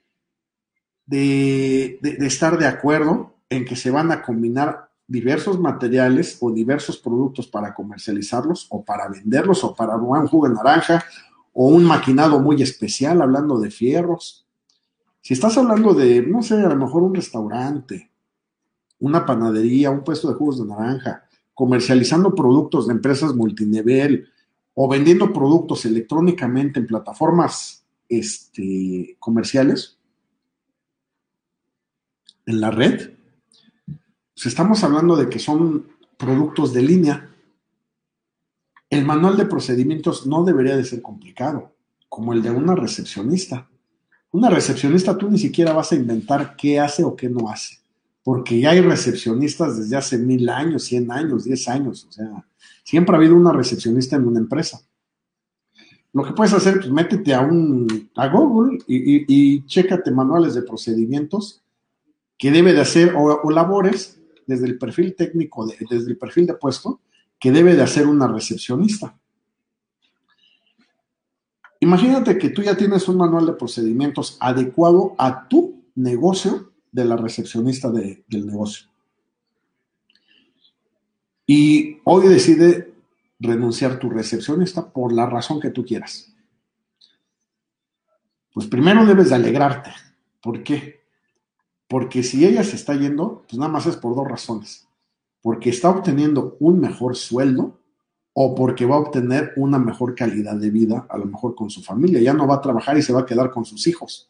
de, 1.06 2.00
de, 2.01 2.25
estar 2.25 2.58
de 2.58 2.65
acuerdo 2.65 3.35
en 3.50 3.66
que 3.66 3.75
se 3.75 3.92
van 3.92 4.12
a 4.12 4.22
combinar 4.22 4.90
diversos 5.08 5.60
materiales 5.60 6.38
o 6.42 6.52
diversos 6.52 6.98
productos 6.98 7.48
para 7.48 7.74
comercializarlos 7.74 8.68
o 8.70 8.84
para 8.84 9.08
venderlos 9.08 9.64
o 9.64 9.75
para 9.75 9.96
un 9.96 10.28
jugo 10.28 10.48
de 10.48 10.56
naranja 10.56 11.06
o 11.54 11.68
un 11.68 11.84
maquinado 11.84 12.40
muy 12.40 12.62
especial 12.62 13.22
hablando 13.22 13.60
de 13.60 13.72
fierros. 13.72 14.46
Si 15.22 15.34
estás 15.34 15.58
hablando 15.58 15.94
de, 15.94 16.22
no 16.22 16.42
sé, 16.42 16.56
a 16.56 16.70
lo 16.70 16.75
mejor 16.75 17.04
un 17.04 17.16
restaurante, 17.16 18.12
una 19.00 19.25
panadería, 19.25 19.92
un 19.92 20.04
puesto 20.04 20.28
de 20.28 20.36
jugos 20.36 20.60
de 20.60 20.68
naranja, 20.68 21.24
comercializando 21.54 22.36
productos 22.36 22.88
de 22.88 22.94
empresas 22.94 23.34
multinivel 23.34 24.28
o 24.74 24.90
vendiendo 24.90 25.32
productos 25.32 25.86
electrónicamente 25.86 26.80
en 26.80 26.88
plataformas 26.88 27.86
este, 28.10 29.16
comerciales 29.20 29.98
en 32.46 32.62
la 32.62 32.72
red, 32.72 33.12
pues 34.36 34.48
estamos 34.48 34.84
hablando 34.84 35.15
de 35.15 35.30
que 35.30 35.39
son 35.39 35.88
productos 36.18 36.74
de 36.74 36.82
línea. 36.82 37.30
El 38.89 39.06
manual 39.06 39.38
de 39.38 39.46
procedimientos 39.46 40.27
no 40.27 40.44
debería 40.44 40.75
de 40.75 40.84
ser 40.84 41.01
complicado, 41.01 41.74
como 42.10 42.34
el 42.34 42.42
de 42.42 42.51
una 42.51 42.75
recepcionista. 42.75 43.70
Una 44.32 44.50
recepcionista 44.50 45.18
tú 45.18 45.32
ni 45.32 45.38
siquiera 45.38 45.72
vas 45.72 45.94
a 45.94 45.96
inventar 45.96 46.58
qué 46.58 46.82
hace 46.82 47.06
o 47.06 47.15
qué 47.15 47.30
no 47.30 47.50
hace, 47.50 47.77
porque 48.24 48.60
ya 48.60 48.72
hay 48.72 48.82
recepcionistas 48.82 49.77
desde 49.77 49.96
hace 49.96 50.18
mil 50.18 50.50
años, 50.50 50.84
cien 50.84 51.10
años, 51.12 51.46
diez 51.46 51.70
años, 51.70 52.06
o 52.10 52.12
sea, 52.12 52.46
siempre 52.84 53.15
ha 53.15 53.20
habido 53.20 53.36
una 53.36 53.54
recepcionista 53.54 54.18
en 54.18 54.27
una 54.27 54.39
empresa. 54.39 54.82
Lo 56.12 56.25
que 56.25 56.34
puedes 56.34 56.54
hacer, 56.54 56.80
pues 56.80 56.92
métete 56.92 57.34
a, 57.34 57.42
un, 57.42 58.10
a 58.15 58.27
Google 58.27 58.80
y, 58.88 59.25
y, 59.27 59.65
chécate 59.65 60.12
manuales 60.12 60.56
de 60.56 60.62
procedimientos 60.62 61.62
que 62.38 62.51
debe 62.51 62.74
de 62.74 62.82
hacer 62.82 63.13
o 63.15 63.50
labores 63.50 64.15
desde 64.46 64.66
el 64.68 64.78
perfil 64.78 65.16
técnico, 65.16 65.66
de, 65.66 65.78
desde 65.90 66.12
el 66.12 66.18
perfil 66.18 66.48
de 66.48 66.56
puesto, 66.56 67.00
que 67.40 67.52
debe 67.52 67.75
de 67.75 67.84
hacer 67.84 68.08
una 68.08 68.28
recepcionista. 68.28 69.18
Imagínate 71.80 72.38
que 72.38 72.50
tú 72.50 72.62
ya 72.62 72.75
tienes 72.75 73.08
un 73.08 73.18
manual 73.18 73.46
de 73.46 73.54
procedimientos 73.54 74.38
adecuado 74.40 75.14
a 75.18 75.48
tu 75.48 75.84
negocio 75.96 76.72
de 76.92 77.06
la 77.06 77.18
recepcionista 77.18 77.92
de, 77.92 78.24
del 78.28 78.48
negocio. 78.48 78.88
Y 81.46 81.98
hoy 82.06 82.28
decide 82.28 82.94
renunciar 83.40 84.00
tu 84.00 84.10
recepcionista 84.10 84.90
por 84.92 85.14
la 85.14 85.25
razón 85.25 85.60
que 85.60 85.70
tú 85.70 85.86
quieras. 85.86 86.34
Pues 88.54 88.68
primero 88.68 89.06
debes 89.06 89.30
de 89.30 89.36
alegrarte. 89.36 89.92
¿Por 90.42 90.64
qué? 90.64 91.05
Porque 91.88 92.24
si 92.24 92.46
ella 92.46 92.63
se 92.63 92.75
está 92.75 92.96
yendo, 92.96 93.44
pues 93.48 93.60
nada 93.60 93.72
más 93.72 93.86
es 93.86 93.96
por 93.96 94.15
dos 94.15 94.27
razones. 94.27 94.88
Porque 95.42 95.70
está 95.70 95.89
obteniendo 95.89 96.58
un 96.60 96.80
mejor 96.80 97.15
sueldo 97.15 97.80
o 98.34 98.56
porque 98.56 98.86
va 98.86 98.96
a 98.96 99.00
obtener 99.00 99.54
una 99.56 99.77
mejor 99.77 100.15
calidad 100.15 100.56
de 100.56 100.72
vida, 100.72 101.06
a 101.10 101.18
lo 101.18 101.25
mejor 101.25 101.56
con 101.56 101.70
su 101.70 101.82
familia. 101.82 102.20
Ya 102.20 102.34
no 102.34 102.48
va 102.48 102.56
a 102.56 102.62
trabajar 102.62 102.98
y 102.98 103.01
se 103.01 103.13
va 103.13 103.22
a 103.22 103.25
quedar 103.25 103.51
con 103.51 103.65
sus 103.65 103.86
hijos. 103.88 104.30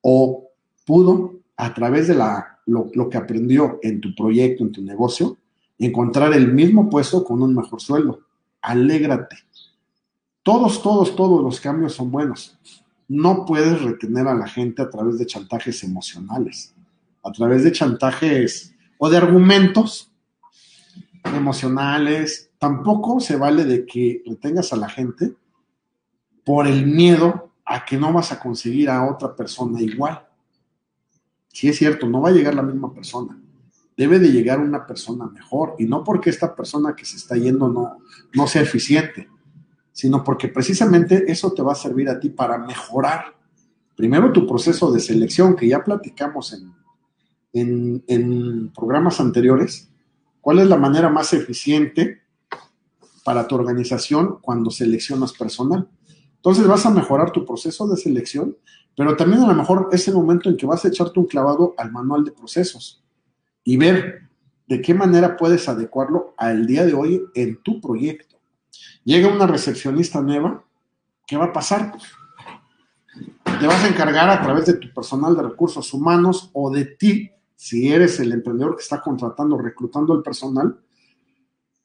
O 0.00 0.48
pudo, 0.86 1.34
a 1.56 1.72
través 1.74 2.08
de 2.08 2.14
lo, 2.14 2.90
lo 2.92 3.08
que 3.10 3.18
aprendió 3.18 3.78
en 3.82 4.00
tu 4.00 4.14
proyecto, 4.14 4.64
en 4.64 4.72
tu 4.72 4.82
negocio, 4.82 5.36
encontrar 5.78 6.32
el 6.32 6.52
mismo 6.52 6.88
puesto 6.88 7.22
con 7.22 7.42
un 7.42 7.54
mejor 7.54 7.80
sueldo. 7.80 8.20
Alégrate. 8.62 9.36
Todos, 10.42 10.82
todos, 10.82 11.14
todos 11.14 11.42
los 11.42 11.60
cambios 11.60 11.94
son 11.94 12.10
buenos. 12.10 12.58
No 13.08 13.44
puedes 13.44 13.82
retener 13.82 14.26
a 14.26 14.34
la 14.34 14.48
gente 14.48 14.80
a 14.82 14.88
través 14.88 15.18
de 15.18 15.26
chantajes 15.26 15.84
emocionales 15.84 16.74
a 17.26 17.32
través 17.32 17.64
de 17.64 17.72
chantajes 17.72 18.74
o 18.98 19.10
de 19.10 19.16
argumentos 19.16 20.12
emocionales. 21.24 22.50
Tampoco 22.58 23.20
se 23.20 23.36
vale 23.36 23.64
de 23.64 23.84
que 23.84 24.22
retengas 24.24 24.72
a 24.72 24.76
la 24.76 24.88
gente 24.88 25.34
por 26.44 26.68
el 26.68 26.86
miedo 26.86 27.50
a 27.64 27.84
que 27.84 27.96
no 27.96 28.12
vas 28.12 28.30
a 28.30 28.38
conseguir 28.38 28.88
a 28.88 29.04
otra 29.10 29.34
persona 29.34 29.80
igual. 29.80 30.24
Sí 31.48 31.68
es 31.68 31.76
cierto, 31.76 32.06
no 32.06 32.20
va 32.20 32.28
a 32.28 32.32
llegar 32.32 32.54
la 32.54 32.62
misma 32.62 32.94
persona. 32.94 33.36
Debe 33.96 34.18
de 34.18 34.30
llegar 34.30 34.60
una 34.60 34.86
persona 34.86 35.26
mejor 35.26 35.74
y 35.78 35.86
no 35.86 36.04
porque 36.04 36.30
esta 36.30 36.54
persona 36.54 36.94
que 36.94 37.04
se 37.04 37.16
está 37.16 37.34
yendo 37.36 37.68
no, 37.68 37.98
no 38.34 38.46
sea 38.46 38.62
eficiente, 38.62 39.28
sino 39.90 40.22
porque 40.22 40.48
precisamente 40.48 41.24
eso 41.32 41.52
te 41.52 41.62
va 41.62 41.72
a 41.72 41.76
servir 41.76 42.08
a 42.08 42.20
ti 42.20 42.28
para 42.28 42.58
mejorar 42.58 43.34
primero 43.96 44.30
tu 44.30 44.46
proceso 44.46 44.92
de 44.92 45.00
selección, 45.00 45.56
que 45.56 45.66
ya 45.66 45.82
platicamos 45.82 46.52
en, 46.52 46.70
en, 47.60 48.72
programas 48.74 49.20
anteriores, 49.20 49.88
cuál 50.40 50.58
es 50.58 50.68
la 50.68 50.76
manera 50.76 51.08
más 51.08 51.32
eficiente 51.32 52.22
para 53.24 53.48
tu 53.48 53.54
organización 53.54 54.38
cuando 54.40 54.70
seleccionas 54.70 55.32
personal. 55.32 55.88
Entonces 56.36 56.66
vas 56.66 56.86
a 56.86 56.90
mejorar 56.90 57.32
tu 57.32 57.44
proceso 57.44 57.88
de 57.88 57.96
selección, 57.96 58.56
pero 58.96 59.16
también 59.16 59.42
a 59.42 59.48
lo 59.48 59.54
mejor 59.54 59.88
es 59.92 60.06
el 60.08 60.14
momento 60.14 60.48
en 60.48 60.56
que 60.56 60.66
vas 60.66 60.84
a 60.84 60.88
echarte 60.88 61.18
un 61.18 61.26
clavado 61.26 61.74
al 61.76 61.90
manual 61.90 62.24
de 62.24 62.30
procesos 62.30 63.02
y 63.64 63.76
ver 63.76 64.22
de 64.68 64.80
qué 64.80 64.94
manera 64.94 65.36
puedes 65.36 65.68
adecuarlo 65.68 66.34
al 66.36 66.66
día 66.66 66.84
de 66.84 66.94
hoy 66.94 67.22
en 67.34 67.62
tu 67.62 67.80
proyecto. 67.80 68.36
Llega 69.04 69.28
una 69.28 69.46
recepcionista 69.46 70.20
nueva, 70.20 70.64
¿qué 71.26 71.36
va 71.36 71.46
a 71.46 71.52
pasar? 71.52 71.96
Te 73.60 73.66
vas 73.66 73.82
a 73.84 73.88
encargar 73.88 74.28
a 74.28 74.42
través 74.42 74.66
de 74.66 74.74
tu 74.74 74.92
personal 74.92 75.36
de 75.36 75.42
recursos 75.42 75.92
humanos 75.94 76.50
o 76.52 76.70
de 76.70 76.84
ti, 76.84 77.30
si 77.56 77.88
eres 77.88 78.20
el 78.20 78.32
emprendedor 78.32 78.76
que 78.76 78.82
está 78.82 79.00
contratando, 79.00 79.58
reclutando 79.58 80.14
el 80.14 80.22
personal, 80.22 80.78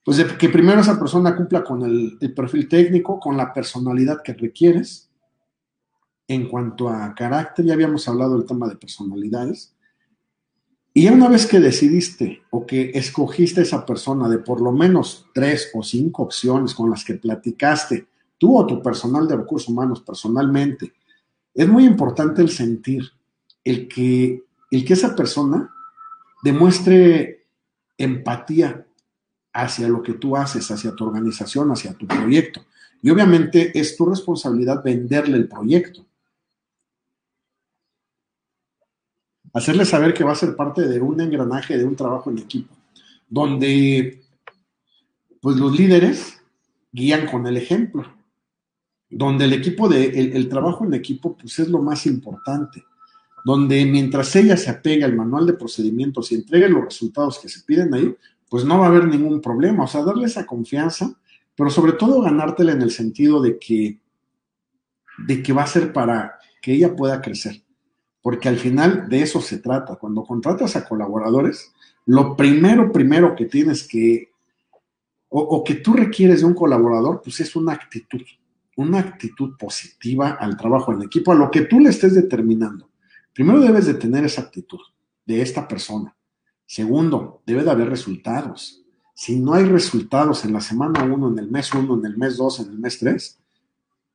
pues 0.04 0.24
que 0.24 0.50
primero 0.50 0.82
esa 0.82 1.00
persona 1.00 1.36
cumpla 1.36 1.64
con 1.64 1.84
el, 1.84 2.18
el 2.20 2.34
perfil 2.34 2.68
técnico, 2.68 3.20
con 3.20 3.38
la 3.38 3.54
personalidad 3.54 4.22
que 4.24 4.34
requieres. 4.34 5.10
En 6.28 6.48
cuanto 6.48 6.90
a 6.90 7.14
carácter, 7.16 7.66
ya 7.66 7.74
habíamos 7.74 8.08
hablado 8.08 8.38
del 8.38 8.46
tema 8.46 8.68
de 8.68 8.76
personalidades. 8.76 9.76
Y 10.94 11.08
una 11.08 11.30
vez 11.30 11.46
que 11.46 11.60
decidiste 11.60 12.42
o 12.50 12.66
que 12.66 12.92
escogiste 12.94 13.62
a 13.62 13.64
esa 13.64 13.86
persona 13.86 14.28
de 14.28 14.40
por 14.40 14.60
lo 14.60 14.74
menos 14.74 15.26
tres 15.34 15.72
o 15.74 15.84
cinco 15.84 16.24
opciones 16.24 16.74
con 16.74 16.90
las 16.90 17.06
que 17.06 17.14
platicaste, 17.14 18.08
tú 18.38 18.58
o 18.58 18.66
tu 18.66 18.82
personal 18.82 19.28
de 19.28 19.38
recursos 19.38 19.70
humanos 19.70 20.02
personalmente, 20.02 20.94
es 21.54 21.68
muy 21.68 21.86
importante 21.86 22.42
el 22.42 22.50
sentir, 22.50 23.04
el 23.64 23.88
que, 23.88 24.44
el 24.72 24.86
que 24.86 24.94
esa 24.94 25.16
persona 25.16 25.74
demuestre 26.44 27.46
empatía 27.98 28.88
hacia 29.54 29.88
lo 29.88 30.02
que 30.02 30.14
tú 30.14 30.36
haces, 30.36 30.72
hacia 30.72 30.96
tu 30.96 31.06
organización, 31.06 31.72
hacia 31.72 31.94
tu 31.94 32.08
proyecto. 32.08 32.66
Y 33.02 33.10
obviamente 33.10 33.78
es 33.78 33.96
tu 33.96 34.06
responsabilidad 34.06 34.84
venderle 34.84 35.38
el 35.38 35.48
proyecto. 35.48 36.06
hacerle 39.54 39.86
saber 39.86 40.14
que 40.14 40.24
va 40.24 40.32
a 40.32 40.36
ser 40.36 40.56
parte 40.56 40.88
de 40.88 41.00
un 41.00 41.20
engranaje, 41.20 41.78
de 41.78 41.86
un 41.86 41.96
trabajo 41.96 42.30
en 42.32 42.40
equipo, 42.40 42.76
donde 43.28 44.24
pues 45.42 45.58
los 45.58 45.78
líderes 45.78 46.42
guían 46.92 47.26
con 47.26 47.46
el 47.48 47.58
ejemplo, 47.58 48.06
donde 49.10 49.46
el 49.46 49.54
equipo 49.54 49.90
de, 49.90 50.06
el, 50.08 50.50
trabajo 50.50 50.86
en 50.86 50.94
equipo 50.94 51.36
pues 51.36 51.60
es 51.60 51.68
lo 51.68 51.82
más 51.82 52.06
importante, 52.06 52.84
donde 53.44 53.86
mientras 53.86 54.36
ella 54.36 54.58
se 54.58 54.70
apegue 54.70 55.04
al 55.04 55.16
manual 55.16 55.46
de 55.46 55.54
procedimientos 55.54 56.32
y 56.32 56.36
entregue 56.36 56.70
los 56.70 56.86
resultados 56.86 57.40
que 57.40 57.50
se 57.50 57.62
piden 57.62 57.94
ahí, 57.94 58.16
pues 58.50 58.66
no 58.66 58.80
va 58.80 58.86
a 58.86 58.90
haber 58.90 59.08
ningún 59.08 59.42
problema, 59.42 59.86
o 59.86 59.88
sea, 59.88 60.04
darle 60.04 60.26
esa 60.26 60.46
confianza, 60.46 61.14
pero 61.56 61.70
sobre 61.70 61.94
todo 61.94 62.22
ganártela 62.22 62.74
en 62.74 62.82
el 62.82 62.92
sentido 62.92 63.42
de 63.42 63.58
que, 63.58 64.00
de 65.18 65.42
que 65.42 65.54
va 65.54 65.64
a 65.64 65.68
ser 65.68 65.94
para 65.94 66.40
que 66.62 66.74
ella 66.74 66.96
pueda 66.96 67.22
crecer 67.22 67.62
porque 68.22 68.50
al 68.50 68.58
final 68.58 69.10
de 69.10 69.22
eso 69.22 69.42
se 69.42 69.58
trata. 69.58 69.96
Cuando 69.96 70.24
contratas 70.24 70.76
a 70.76 70.88
colaboradores, 70.88 71.74
lo 72.06 72.36
primero, 72.36 72.92
primero 72.92 73.36
que 73.36 73.46
tienes 73.46 73.88
que, 73.88 74.32
o, 75.30 75.64
que 75.64 75.76
tú 75.76 75.94
requieres 75.94 76.42
de 76.42 76.46
un 76.46 76.54
colaborador, 76.54 77.22
pues 77.24 77.40
es 77.40 77.56
una 77.56 77.74
actitud, 77.74 78.22
una 78.76 79.00
actitud 79.00 79.58
positiva 79.58 80.32
al 80.32 80.58
trabajo 80.58 80.94
en 80.94 81.04
equipo, 81.04 81.32
a 81.32 81.36
lo 81.36 81.50
que 81.50 81.62
tú 81.62 81.80
le 81.80 81.90
estés 81.90 82.14
determinando. 82.14 82.90
Primero 83.34 83.60
debes 83.62 83.86
de 83.86 83.94
tener 83.94 84.26
esa 84.26 84.42
actitud 84.42 84.80
de 85.26 85.42
esta 85.42 85.68
persona. 85.68 86.16
Segundo, 86.66 87.42
debe 87.46 87.64
de 87.64 87.72
haber 87.72 87.90
resultados. 87.90 88.82
Si 89.14 89.40
no 89.40 89.54
hay 89.54 89.66
resultados 89.66 90.46
en 90.46 90.54
la 90.54 90.62
semana 90.62 91.04
uno, 91.04 91.30
en 91.30 91.40
el 91.40 91.50
mes 91.50 91.74
uno, 91.74 91.96
en 91.96 92.06
el 92.06 92.18
mes 92.18 92.38
dos, 92.38 92.60
en 92.60 92.70
el 92.70 92.80
mes 92.80 93.00
tres, 93.00 93.40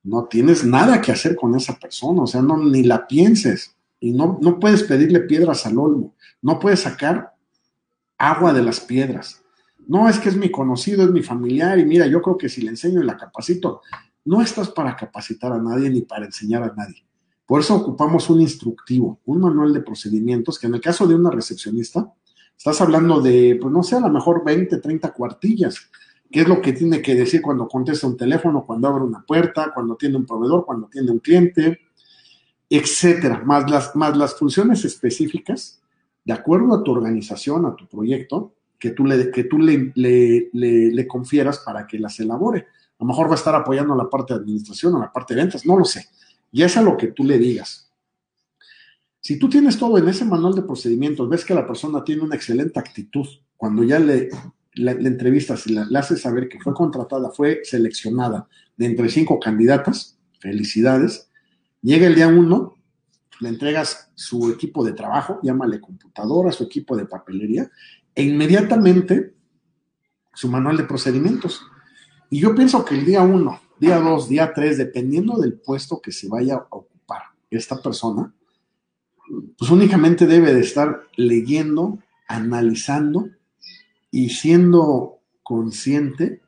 no 0.03 0.25
tienes 0.25 0.63
nada 0.63 1.01
que 1.01 1.11
hacer 1.11 1.35
con 1.35 1.55
esa 1.55 1.77
persona, 1.77 2.23
o 2.23 2.27
sea, 2.27 2.41
no, 2.41 2.57
ni 2.57 2.83
la 2.83 3.07
pienses 3.07 3.75
y 3.99 4.11
no, 4.11 4.37
no 4.41 4.59
puedes 4.59 4.83
pedirle 4.83 5.21
piedras 5.21 5.65
al 5.65 5.77
olmo, 5.77 6.15
no 6.41 6.59
puedes 6.59 6.81
sacar 6.81 7.35
agua 8.17 8.53
de 8.53 8.63
las 8.63 8.79
piedras. 8.79 9.43
No 9.87 10.09
es 10.09 10.19
que 10.19 10.29
es 10.29 10.35
mi 10.35 10.51
conocido, 10.51 11.03
es 11.03 11.11
mi 11.11 11.23
familiar 11.23 11.79
y 11.79 11.85
mira, 11.85 12.07
yo 12.07 12.21
creo 12.21 12.37
que 12.37 12.49
si 12.49 12.61
le 12.61 12.69
enseño 12.69 13.01
y 13.01 13.05
la 13.05 13.17
capacito, 13.17 13.81
no 14.25 14.41
estás 14.41 14.69
para 14.69 14.95
capacitar 14.95 15.53
a 15.53 15.61
nadie 15.61 15.89
ni 15.89 16.01
para 16.01 16.25
enseñar 16.25 16.63
a 16.63 16.73
nadie. 16.75 17.06
Por 17.47 17.61
eso 17.61 17.75
ocupamos 17.75 18.29
un 18.29 18.41
instructivo, 18.41 19.19
un 19.25 19.39
manual 19.39 19.73
de 19.73 19.81
procedimientos, 19.81 20.59
que 20.59 20.67
en 20.67 20.75
el 20.75 20.81
caso 20.81 21.07
de 21.07 21.15
una 21.15 21.31
recepcionista, 21.31 22.13
estás 22.55 22.79
hablando 22.81 23.21
de, 23.21 23.57
pues 23.59 23.73
no 23.73 23.81
sé, 23.81 23.95
a 23.95 24.01
lo 24.01 24.09
mejor 24.09 24.45
20, 24.45 24.77
30 24.77 25.13
cuartillas. 25.13 25.89
¿Qué 26.29 26.41
es 26.41 26.47
lo 26.47 26.61
que 26.61 26.73
tiene 26.73 27.01
que 27.01 27.15
decir 27.15 27.41
cuando 27.41 27.67
contesta 27.67 28.05
un 28.05 28.17
teléfono, 28.17 28.65
cuando 28.65 28.89
abre 28.89 29.03
una 29.03 29.23
puerta, 29.25 29.71
cuando 29.73 29.95
tiene 29.95 30.17
un 30.17 30.25
proveedor, 30.25 30.65
cuando 30.65 30.87
tiene 30.87 31.09
un 31.09 31.19
cliente? 31.19 31.79
etcétera, 32.69 33.41
más 33.45 33.69
las, 33.69 33.95
más 33.95 34.17
las 34.17 34.35
funciones 34.35 34.83
específicas, 34.83 35.81
de 36.23 36.33
acuerdo 36.33 36.75
a 36.75 36.83
tu 36.83 36.91
organización, 36.91 37.65
a 37.65 37.75
tu 37.75 37.87
proyecto, 37.87 38.53
que 38.77 38.91
tú, 38.91 39.05
le, 39.05 39.31
que 39.31 39.45
tú 39.45 39.57
le, 39.57 39.91
le, 39.95 41.07
confieras 41.07 41.59
para 41.59 41.87
que 41.87 41.97
las 41.97 42.19
elabore. 42.19 42.67
A 42.99 43.03
lo 43.03 43.07
mejor 43.07 43.27
va 43.27 43.31
a 43.31 43.35
estar 43.35 43.55
apoyando 43.55 43.95
la 43.95 44.09
parte 44.09 44.33
de 44.33 44.41
administración, 44.41 44.95
a 44.95 44.99
la 44.99 45.11
parte 45.11 45.33
de 45.33 45.41
ventas, 45.41 45.65
no 45.65 45.77
lo 45.77 45.85
sé. 45.85 46.05
Y 46.51 46.63
es 46.63 46.77
a 46.77 46.81
lo 46.81 46.97
que 46.97 47.07
tú 47.07 47.23
le 47.23 47.37
digas. 47.37 47.91
Si 49.19 49.37
tú 49.37 49.49
tienes 49.49 49.77
todo 49.77 49.97
en 49.97 50.07
ese 50.07 50.25
manual 50.25 50.55
de 50.55 50.61
procedimientos, 50.61 51.27
ves 51.29 51.43
que 51.43 51.53
la 51.53 51.67
persona 51.67 52.03
tiene 52.03 52.23
una 52.23 52.35
excelente 52.35 52.79
actitud, 52.79 53.27
cuando 53.57 53.83
ya 53.83 53.99
le, 53.99 54.29
le, 54.73 54.91
entrevistas 54.91 55.67
y 55.67 55.73
le 55.73 55.99
haces 55.99 56.21
saber 56.21 56.47
que 56.47 56.59
fue 56.59 56.73
contratada, 56.73 57.31
fue 57.31 57.61
seleccionada 57.63 58.47
de 58.77 58.85
entre 58.85 59.09
cinco 59.09 59.39
candidatas, 59.39 60.17
felicidades, 60.39 61.27
Llega 61.81 62.07
el 62.07 62.15
día 62.15 62.27
uno, 62.27 62.75
le 63.39 63.49
entregas 63.49 64.11
su 64.15 64.51
equipo 64.51 64.83
de 64.83 64.93
trabajo, 64.93 65.39
llámale 65.43 65.79
computadora, 65.79 66.51
su 66.51 66.63
equipo 66.63 66.97
de 66.97 67.05
papelería, 67.05 67.69
e 68.15 68.23
inmediatamente 68.23 69.35
su 70.33 70.49
manual 70.49 70.77
de 70.77 70.83
procedimientos. 70.83 71.61
Y 72.29 72.39
yo 72.39 72.55
pienso 72.55 72.83
que 72.83 72.95
el 72.95 73.05
día 73.05 73.21
uno, 73.21 73.61
día 73.79 73.99
dos, 73.99 74.29
día 74.29 74.53
tres, 74.53 74.77
dependiendo 74.77 75.37
del 75.37 75.53
puesto 75.53 76.01
que 76.01 76.11
se 76.11 76.27
vaya 76.27 76.55
a 76.55 76.67
ocupar 76.69 77.23
esta 77.49 77.81
persona, 77.81 78.33
pues 79.57 79.71
únicamente 79.71 80.25
debe 80.25 80.53
de 80.53 80.61
estar 80.61 81.03
leyendo, 81.15 81.99
analizando 82.27 83.29
y 84.11 84.29
siendo 84.29 85.19
consciente 85.43 86.41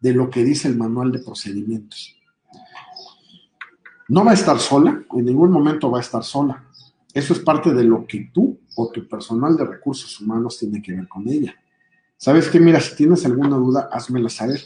de 0.00 0.12
lo 0.12 0.30
que 0.30 0.44
dice 0.44 0.68
el 0.68 0.76
manual 0.76 1.12
de 1.12 1.20
procedimientos. 1.20 2.16
No 4.08 4.24
va 4.24 4.32
a 4.32 4.34
estar 4.34 4.58
sola, 4.60 5.02
en 5.12 5.24
ningún 5.24 5.50
momento 5.50 5.90
va 5.90 5.98
a 5.98 6.02
estar 6.02 6.22
sola. 6.22 6.64
Eso 7.12 7.32
es 7.32 7.40
parte 7.40 7.72
de 7.72 7.82
lo 7.82 8.06
que 8.06 8.30
tú 8.32 8.60
o 8.76 8.90
tu 8.90 9.08
personal 9.08 9.56
de 9.56 9.64
recursos 9.64 10.20
humanos 10.20 10.58
tiene 10.58 10.80
que 10.82 10.92
ver 10.92 11.08
con 11.08 11.26
ella. 11.28 11.56
¿Sabes 12.16 12.48
qué? 12.48 12.60
Mira, 12.60 12.80
si 12.80 12.94
tienes 12.94 13.24
alguna 13.24 13.56
duda, 13.56 13.88
házmela 13.90 14.28
saber. 14.28 14.60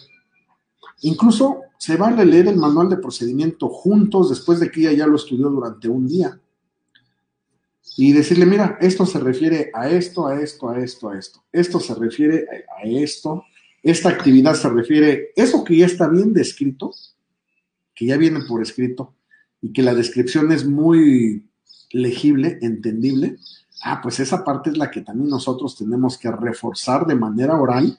Incluso 1.02 1.62
se 1.80 1.96
va 1.96 2.08
a 2.08 2.24
leer 2.24 2.46
el 2.46 2.58
manual 2.58 2.90
de 2.90 2.98
procedimiento 2.98 3.70
juntos 3.70 4.28
después 4.28 4.60
de 4.60 4.70
que 4.70 4.80
ella 4.80 4.92
ya 4.92 5.06
lo 5.06 5.16
estudió 5.16 5.48
durante 5.48 5.88
un 5.88 6.06
día. 6.06 6.38
Y 7.96 8.12
decirle, 8.12 8.44
mira, 8.44 8.76
esto 8.82 9.06
se 9.06 9.18
refiere 9.18 9.70
a 9.72 9.88
esto, 9.88 10.26
a 10.26 10.38
esto, 10.38 10.68
a 10.68 10.78
esto, 10.78 11.08
a 11.08 11.18
esto. 11.18 11.42
Esto 11.50 11.80
se 11.80 11.94
refiere 11.94 12.46
a 12.76 12.86
esto. 12.86 13.44
Esta 13.82 14.10
actividad 14.10 14.56
se 14.56 14.68
refiere, 14.68 15.30
eso 15.34 15.64
que 15.64 15.78
ya 15.78 15.86
está 15.86 16.06
bien 16.06 16.34
descrito, 16.34 16.90
que 17.94 18.04
ya 18.04 18.18
viene 18.18 18.40
por 18.46 18.60
escrito, 18.60 19.14
y 19.62 19.72
que 19.72 19.82
la 19.82 19.94
descripción 19.94 20.52
es 20.52 20.66
muy 20.66 21.48
legible, 21.92 22.58
entendible, 22.60 23.38
ah, 23.84 24.00
pues 24.02 24.20
esa 24.20 24.44
parte 24.44 24.68
es 24.68 24.76
la 24.76 24.90
que 24.90 25.00
también 25.00 25.30
nosotros 25.30 25.78
tenemos 25.78 26.18
que 26.18 26.30
reforzar 26.30 27.06
de 27.06 27.14
manera 27.14 27.58
oral 27.58 27.98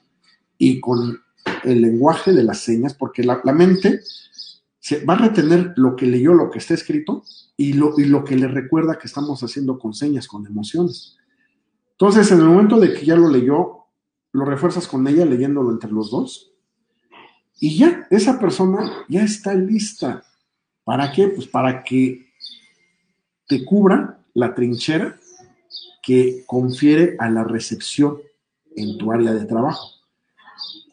y 0.60 0.80
con 0.80 1.20
el 1.64 1.82
lenguaje 1.82 2.34
de 2.34 2.44
las 2.44 2.60
señas, 2.60 2.94
porque 2.94 3.24
la, 3.24 3.42
mente 3.54 4.02
se 4.80 5.06
va 5.06 5.14
a 5.14 5.18
retener 5.18 5.74
lo 5.76 5.96
que 5.96 6.06
leyó, 6.06 6.34
lo 6.34 6.50
que 6.50 6.60
está 6.60 6.74
escrito 6.74 7.24
y 7.58 7.74
lo, 7.74 7.94
y 8.00 8.06
lo 8.06 8.24
que 8.24 8.36
le 8.36 8.48
recuerda 8.48 8.98
que 8.98 9.08
estamos 9.08 9.44
haciendo 9.44 9.78
con 9.78 9.94
señas, 9.94 10.28
con 10.28 10.46
emociones. 10.46 11.18
Entonces, 11.92 12.32
en 12.32 12.40
el 12.40 12.46
momento 12.46 12.80
de 12.80 12.94
que 12.94 13.06
ya 13.06 13.16
lo 13.16 13.30
leyó, 13.30 13.86
lo 14.32 14.46
refuerzas 14.46 14.88
con 14.88 15.08
ella 15.08 15.26
leyéndolo 15.26 15.72
entre 15.72 15.92
los 15.92 16.10
dos 16.10 16.54
y 17.60 17.78
ya, 17.78 18.08
esa 18.10 18.40
persona 18.40 19.06
ya 19.08 19.24
está 19.24 19.54
lista 19.54 20.24
¿Para 20.84 21.12
qué? 21.12 21.28
Pues 21.28 21.48
para 21.48 21.84
que 21.84 22.34
te 23.48 23.64
cubra 23.64 24.20
la 24.34 24.54
trinchera 24.54 25.18
que 26.02 26.44
confiere 26.48 27.16
a 27.20 27.30
la 27.30 27.44
recepción 27.44 28.18
en 28.76 28.98
tu 28.98 29.12
área 29.12 29.34
de 29.34 29.46
trabajo. 29.46 30.01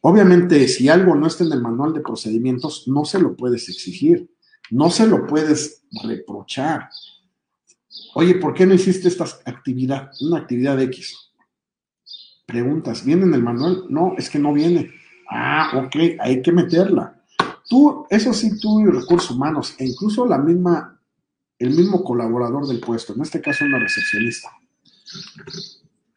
Obviamente, 0.09 0.67
si 0.69 0.89
algo 0.89 1.15
no 1.15 1.27
está 1.27 1.45
en 1.45 1.53
el 1.53 1.61
manual 1.61 1.93
de 1.93 2.01
procedimientos, 2.01 2.85
no 2.89 3.05
se 3.05 3.21
lo 3.21 3.37
puedes 3.37 3.69
exigir, 3.69 4.31
no 4.71 4.89
se 4.89 5.07
lo 5.07 5.27
puedes 5.27 5.83
reprochar. 6.03 6.89
Oye, 8.15 8.37
¿por 8.37 8.55
qué 8.55 8.65
no 8.65 8.73
hiciste 8.73 9.09
esta 9.09 9.27
actividad? 9.45 10.11
Una 10.23 10.39
actividad 10.39 10.81
X. 10.81 11.15
Preguntas, 12.47 13.05
¿viene 13.05 13.25
en 13.25 13.35
el 13.35 13.43
manual? 13.43 13.85
No, 13.91 14.15
es 14.17 14.31
que 14.31 14.39
no 14.39 14.55
viene. 14.55 14.91
Ah, 15.31 15.73
ok, 15.75 15.97
hay 16.21 16.41
que 16.41 16.53
meterla. 16.53 17.23
Tú, 17.69 18.07
eso 18.09 18.33
sí, 18.33 18.59
tú 18.59 18.81
y 18.81 18.87
recursos 18.87 19.33
humanos, 19.33 19.75
e 19.77 19.85
incluso 19.85 20.25
la 20.25 20.39
misma, 20.39 20.99
el 21.59 21.77
mismo 21.77 22.03
colaborador 22.03 22.67
del 22.67 22.81
puesto, 22.81 23.13
en 23.13 23.21
este 23.21 23.43
caso 23.43 23.67
una 23.67 23.79
recepcionista, 23.79 24.49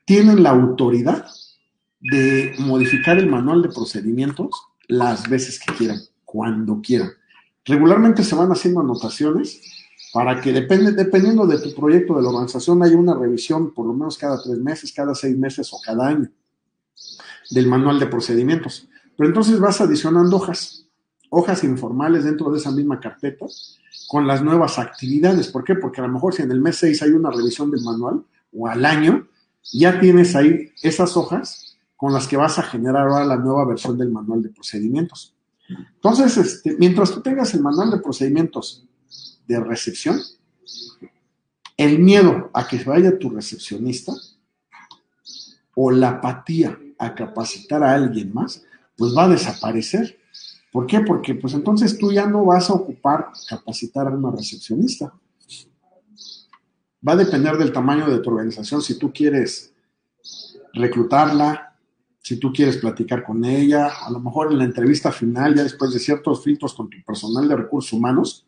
tienen 0.05 0.43
la 0.43 0.51
autoridad 0.51 1.25
de 2.01 2.55
modificar 2.59 3.17
el 3.19 3.27
manual 3.27 3.61
de 3.61 3.69
procedimientos 3.69 4.49
las 4.87 5.29
veces 5.29 5.59
que 5.59 5.73
quieran, 5.73 5.99
cuando 6.25 6.81
quieran. 6.81 7.11
Regularmente 7.63 8.23
se 8.23 8.35
van 8.35 8.51
haciendo 8.51 8.81
anotaciones 8.81 9.61
para 10.13 10.41
que 10.41 10.51
depende, 10.51 10.91
dependiendo 10.91 11.45
de 11.45 11.59
tu 11.59 11.73
proyecto 11.73 12.15
de 12.15 12.23
la 12.23 12.29
organización 12.29 12.83
haya 12.83 12.97
una 12.97 13.13
revisión 13.13 13.73
por 13.73 13.85
lo 13.85 13.93
menos 13.93 14.17
cada 14.17 14.41
tres 14.41 14.57
meses, 14.57 14.91
cada 14.91 15.15
seis 15.15 15.37
meses 15.37 15.71
o 15.71 15.77
cada 15.85 16.07
año 16.07 16.29
del 17.51 17.67
manual 17.67 17.99
de 17.99 18.07
procedimientos. 18.07 18.87
Pero 19.15 19.29
entonces 19.29 19.59
vas 19.59 19.79
adicionando 19.79 20.37
hojas, 20.37 20.87
hojas 21.29 21.63
informales 21.63 22.23
dentro 22.23 22.51
de 22.51 22.57
esa 22.57 22.71
misma 22.71 22.99
carpeta 22.99 23.45
con 24.07 24.27
las 24.27 24.41
nuevas 24.43 24.79
actividades. 24.79 25.47
¿Por 25.47 25.63
qué? 25.63 25.75
Porque 25.75 26.01
a 26.01 26.07
lo 26.07 26.13
mejor 26.13 26.33
si 26.33 26.41
en 26.41 26.51
el 26.51 26.59
mes 26.59 26.77
6 26.77 27.03
hay 27.03 27.11
una 27.11 27.31
revisión 27.31 27.71
del 27.71 27.83
manual 27.83 28.23
o 28.51 28.67
al 28.67 28.85
año, 28.85 29.27
ya 29.71 29.99
tienes 29.99 30.35
ahí 30.35 30.71
esas 30.81 31.15
hojas 31.15 31.70
con 32.01 32.11
las 32.11 32.27
que 32.27 32.35
vas 32.35 32.57
a 32.57 32.63
generar 32.63 33.07
ahora 33.07 33.23
la 33.23 33.37
nueva 33.37 33.63
versión 33.63 33.95
del 33.95 34.09
manual 34.09 34.41
de 34.41 34.49
procedimientos. 34.49 35.35
Entonces, 35.69 36.35
este, 36.35 36.75
mientras 36.79 37.11
tú 37.11 37.21
tengas 37.21 37.53
el 37.53 37.61
manual 37.61 37.91
de 37.91 37.99
procedimientos 37.99 38.83
de 39.47 39.59
recepción, 39.59 40.19
el 41.77 41.99
miedo 41.99 42.49
a 42.55 42.67
que 42.67 42.83
vaya 42.83 43.19
tu 43.19 43.29
recepcionista 43.29 44.13
o 45.75 45.91
la 45.91 46.09
apatía 46.09 46.75
a 46.97 47.13
capacitar 47.13 47.83
a 47.83 47.93
alguien 47.93 48.33
más, 48.33 48.63
pues 48.97 49.15
va 49.15 49.25
a 49.25 49.29
desaparecer. 49.29 50.17
¿Por 50.71 50.87
qué? 50.87 51.01
Porque 51.01 51.35
pues 51.35 51.53
entonces 51.53 51.99
tú 51.99 52.11
ya 52.11 52.25
no 52.25 52.45
vas 52.45 52.71
a 52.71 52.73
ocupar 52.73 53.27
capacitar 53.47 54.07
a 54.07 54.09
una 54.09 54.31
recepcionista. 54.31 55.13
Va 57.07 57.13
a 57.13 57.17
depender 57.17 57.59
del 57.59 57.71
tamaño 57.71 58.09
de 58.09 58.17
tu 58.17 58.31
organización 58.31 58.81
si 58.81 58.97
tú 58.97 59.13
quieres 59.13 59.71
reclutarla, 60.73 61.60
si 62.21 62.37
tú 62.37 62.53
quieres 62.53 62.77
platicar 62.77 63.23
con 63.23 63.43
ella, 63.43 63.87
a 63.87 64.11
lo 64.11 64.19
mejor 64.19 64.51
en 64.51 64.59
la 64.59 64.65
entrevista 64.65 65.11
final, 65.11 65.55
ya 65.55 65.63
después 65.63 65.91
de 65.91 65.99
ciertos 65.99 66.43
filtros 66.43 66.73
con 66.73 66.89
tu 66.89 66.97
personal 67.03 67.47
de 67.47 67.55
recursos 67.55 67.93
humanos, 67.93 68.45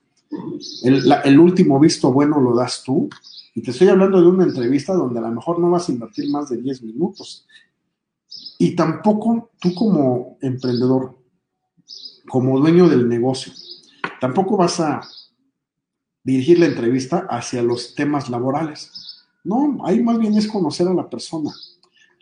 el, 0.83 1.39
último 1.39 1.79
visto 1.79 2.11
bueno 2.11 2.39
lo 2.39 2.55
das 2.55 2.83
tú. 2.83 3.09
Y 3.55 3.61
te 3.61 3.71
estoy 3.71 3.87
hablando 3.87 4.21
de 4.21 4.27
una 4.27 4.43
entrevista 4.43 4.93
donde 4.93 5.19
a 5.19 5.23
lo 5.23 5.31
mejor 5.31 5.59
no 5.59 5.69
vas 5.69 5.89
a 5.89 5.91
invertir 5.91 6.29
más 6.29 6.49
de 6.49 6.57
10 6.57 6.83
minutos. 6.83 7.47
Y 8.57 8.75
tampoco 8.75 9.51
tú 9.59 9.73
como 9.73 10.37
emprendedor, 10.41 11.17
como 12.27 12.59
dueño 12.59 12.87
del 12.87 13.07
negocio, 13.07 13.53
tampoco 14.19 14.57
vas 14.57 14.79
a 14.79 15.01
dirigir 16.23 16.59
la 16.59 16.67
entrevista 16.67 17.27
hacia 17.29 17.61
los 17.61 17.95
temas 17.95 18.29
laborales. 18.29 18.91
No, 19.43 19.79
ahí 19.85 20.01
más 20.01 20.17
bien 20.19 20.35
es 20.35 20.47
conocer 20.47 20.87
a 20.87 20.93
la 20.93 21.09
persona 21.09 21.51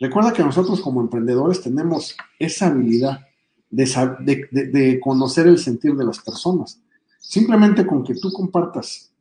Recuerda 0.00 0.32
que 0.32 0.42
nosotros 0.42 0.80
como 0.80 1.00
emprendedores 1.00 1.62
tenemos 1.62 2.16
esa 2.38 2.66
habilidad 2.66 3.20
de, 3.70 5.00
conocer 5.02 5.46
el 5.46 5.58
sentir 5.58 5.94
de 5.94 6.04
las 6.04 6.18
personas. 6.20 6.80
Simplemente 7.18 7.86
con 7.86 8.04
que 8.04 8.14
tú 8.14 8.32
compartas 8.32 9.12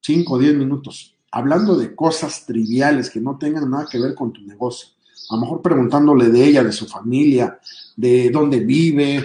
5 0.00 0.34
o 0.34 0.38
10 0.38 0.54
minutos 0.56 1.16
hablando 1.30 1.76
de 1.76 1.94
cosas 1.94 2.44
triviales 2.44 3.08
que 3.08 3.20
no 3.20 3.38
tengan 3.38 3.70
nada 3.70 3.86
que 3.90 3.98
ver 3.98 4.14
con 4.14 4.32
tu 4.32 4.42
negocio. 4.42 4.90
A 5.30 5.36
lo 5.36 5.42
mejor 5.42 5.62
preguntándole 5.62 6.28
de 6.28 6.44
ella, 6.44 6.62
de 6.62 6.72
su 6.72 6.86
familia, 6.86 7.58
de 7.96 8.30
dónde 8.30 8.60
vive, 8.60 9.24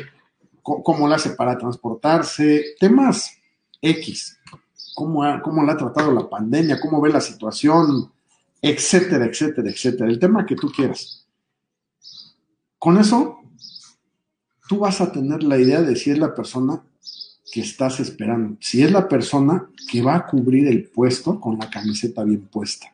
cómo 0.61 1.07
la 1.07 1.15
hace 1.15 1.31
para 1.31 1.57
transportarse, 1.57 2.75
temas 2.79 3.37
X, 3.81 4.37
cómo, 4.95 5.21
cómo 5.43 5.63
la 5.63 5.73
ha 5.73 5.77
tratado 5.77 6.11
la 6.13 6.29
pandemia, 6.29 6.79
cómo 6.79 7.01
ve 7.01 7.09
la 7.09 7.21
situación 7.21 8.11
etcétera, 8.61 9.25
etcétera, 9.25 9.69
etcétera, 9.69 10.09
el 10.09 10.19
tema 10.19 10.45
que 10.45 10.55
tú 10.55 10.71
quieras. 10.71 11.25
Con 12.77 12.97
eso, 12.97 13.39
tú 14.67 14.79
vas 14.79 15.01
a 15.01 15.11
tener 15.11 15.43
la 15.43 15.57
idea 15.57 15.81
de 15.81 15.95
si 15.95 16.11
es 16.11 16.17
la 16.17 16.33
persona 16.35 16.83
que 17.51 17.61
estás 17.61 17.99
esperando, 17.99 18.57
si 18.59 18.83
es 18.83 18.91
la 18.91 19.07
persona 19.07 19.69
que 19.89 20.01
va 20.01 20.15
a 20.15 20.25
cubrir 20.27 20.67
el 20.67 20.89
puesto 20.89 21.39
con 21.39 21.57
la 21.57 21.69
camiseta 21.69 22.23
bien 22.23 22.47
puesta. 22.47 22.93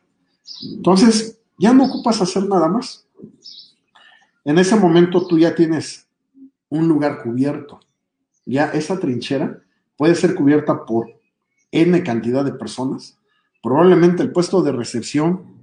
Entonces, 0.62 1.38
ya 1.58 1.72
no 1.72 1.86
ocupas 1.86 2.20
hacer 2.20 2.46
nada 2.46 2.68
más. 2.68 3.06
En 4.44 4.58
ese 4.58 4.76
momento 4.76 5.26
tú 5.26 5.38
ya 5.38 5.54
tienes 5.54 6.06
un 6.68 6.88
lugar 6.88 7.22
cubierto. 7.22 7.80
Ya 8.44 8.66
esa 8.66 8.98
trinchera 8.98 9.62
puede 9.96 10.14
ser 10.14 10.34
cubierta 10.34 10.84
por 10.84 11.08
N 11.72 12.02
cantidad 12.02 12.44
de 12.44 12.52
personas. 12.52 13.18
Probablemente 13.62 14.22
el 14.22 14.32
puesto 14.32 14.62
de 14.62 14.72
recepción 14.72 15.53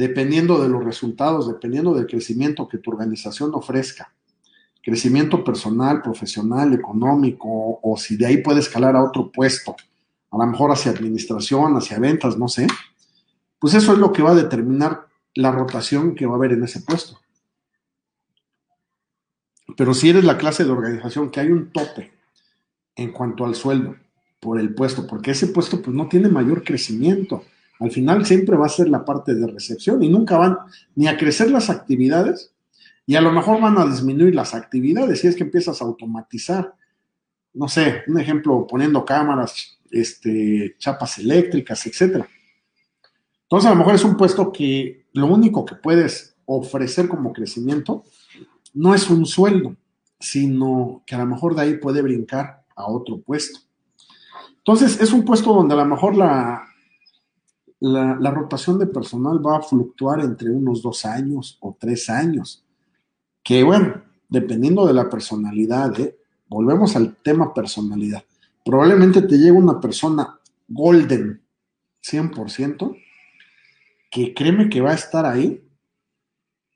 dependiendo 0.00 0.62
de 0.62 0.68
los 0.70 0.82
resultados, 0.82 1.46
dependiendo 1.46 1.92
del 1.92 2.06
crecimiento 2.06 2.66
que 2.66 2.78
tu 2.78 2.90
organización 2.90 3.50
ofrezca, 3.52 4.10
crecimiento 4.82 5.44
personal, 5.44 6.00
profesional, 6.00 6.72
económico, 6.72 7.78
o 7.82 7.96
si 7.98 8.16
de 8.16 8.24
ahí 8.24 8.38
puede 8.38 8.60
escalar 8.60 8.96
a 8.96 9.04
otro 9.04 9.30
puesto, 9.30 9.76
a 10.30 10.38
lo 10.38 10.46
mejor 10.46 10.72
hacia 10.72 10.90
administración, 10.90 11.76
hacia 11.76 11.98
ventas, 11.98 12.38
no 12.38 12.48
sé, 12.48 12.66
pues 13.58 13.74
eso 13.74 13.92
es 13.92 13.98
lo 13.98 14.10
que 14.10 14.22
va 14.22 14.30
a 14.30 14.34
determinar 14.34 15.06
la 15.34 15.52
rotación 15.52 16.14
que 16.14 16.24
va 16.24 16.32
a 16.32 16.36
haber 16.36 16.52
en 16.52 16.64
ese 16.64 16.80
puesto. 16.80 17.20
Pero 19.76 19.92
si 19.92 20.08
eres 20.08 20.24
la 20.24 20.38
clase 20.38 20.64
de 20.64 20.70
organización 20.70 21.30
que 21.30 21.40
hay 21.40 21.50
un 21.50 21.72
tope 21.72 22.10
en 22.96 23.12
cuanto 23.12 23.44
al 23.44 23.54
sueldo 23.54 23.96
por 24.40 24.58
el 24.58 24.74
puesto, 24.74 25.06
porque 25.06 25.32
ese 25.32 25.48
puesto 25.48 25.82
pues 25.82 25.94
no 25.94 26.08
tiene 26.08 26.30
mayor 26.30 26.64
crecimiento, 26.64 27.44
al 27.80 27.90
final 27.90 28.26
siempre 28.26 28.56
va 28.56 28.66
a 28.66 28.70
ser 28.70 28.88
la 28.88 29.04
parte 29.04 29.34
de 29.34 29.46
recepción 29.46 30.02
y 30.02 30.08
nunca 30.08 30.36
van 30.36 30.58
ni 30.94 31.08
a 31.08 31.16
crecer 31.16 31.50
las 31.50 31.70
actividades 31.70 32.52
y 33.06 33.16
a 33.16 33.22
lo 33.22 33.32
mejor 33.32 33.60
van 33.60 33.78
a 33.78 33.86
disminuir 33.86 34.34
las 34.34 34.54
actividades 34.54 35.20
si 35.20 35.26
es 35.26 35.34
que 35.34 35.44
empiezas 35.44 35.80
a 35.80 35.86
automatizar. 35.86 36.74
No 37.54 37.68
sé, 37.68 38.02
un 38.06 38.20
ejemplo, 38.20 38.66
poniendo 38.66 39.04
cámaras, 39.04 39.78
este, 39.90 40.76
chapas 40.78 41.18
eléctricas, 41.18 41.84
etc. 41.86 42.24
Entonces 43.42 43.66
a 43.66 43.70
lo 43.70 43.76
mejor 43.76 43.94
es 43.94 44.04
un 44.04 44.16
puesto 44.16 44.52
que 44.52 45.06
lo 45.14 45.26
único 45.26 45.64
que 45.64 45.74
puedes 45.74 46.36
ofrecer 46.44 47.08
como 47.08 47.32
crecimiento 47.32 48.04
no 48.74 48.94
es 48.94 49.08
un 49.08 49.24
sueldo, 49.24 49.74
sino 50.18 51.02
que 51.06 51.14
a 51.14 51.18
lo 51.18 51.26
mejor 51.26 51.54
de 51.54 51.62
ahí 51.62 51.78
puede 51.78 52.02
brincar 52.02 52.62
a 52.76 52.86
otro 52.86 53.20
puesto. 53.22 53.60
Entonces 54.58 55.00
es 55.00 55.12
un 55.12 55.24
puesto 55.24 55.54
donde 55.54 55.72
a 55.72 55.78
lo 55.78 55.86
mejor 55.86 56.14
la, 56.14 56.69
la, 57.80 58.30
rotación 58.30 58.78
de 58.78 58.86
personal 58.86 59.44
va 59.44 59.58
a 59.58 59.62
fluctuar 59.62 60.20
entre 60.20 60.50
unos 60.50 60.82
dos 60.82 61.04
años 61.04 61.58
o 61.60 61.76
tres 61.78 62.10
años. 62.10 62.64
Que 63.42 63.62
bueno, 63.62 64.02
dependiendo 64.28 64.86
de 64.86 64.92
la 64.92 65.08
personalidad, 65.08 65.98
¿eh? 65.98 66.18
volvemos 66.48 66.94
al 66.96 67.16
tema 67.16 67.54
personalidad. 67.54 68.22
Probablemente 68.64 69.22
te 69.22 69.38
llegue 69.38 69.52
una 69.52 69.80
persona 69.80 70.38
golden 70.68 71.40
100%, 72.02 72.96
que 74.10 74.34
créeme 74.34 74.68
que 74.68 74.80
va 74.80 74.90
a 74.90 74.94
estar 74.94 75.24
ahí 75.24 75.64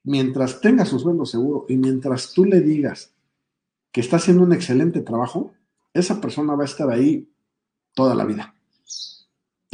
mientras 0.04 0.60
tenga 0.60 0.84
su 0.84 0.98
sueldo 0.98 1.26
seguro 1.26 1.66
y 1.68 1.76
mientras 1.76 2.32
tú 2.32 2.44
le 2.44 2.60
digas 2.60 3.14
que 3.92 4.00
está 4.00 4.16
haciendo 4.16 4.42
un 4.42 4.52
excelente 4.52 5.02
trabajo, 5.02 5.52
esa 5.92 6.20
persona 6.20 6.54
va 6.54 6.62
a 6.62 6.66
estar 6.66 6.90
ahí 6.90 7.30
toda 7.94 8.14
la 8.14 8.24
vida. 8.24 8.54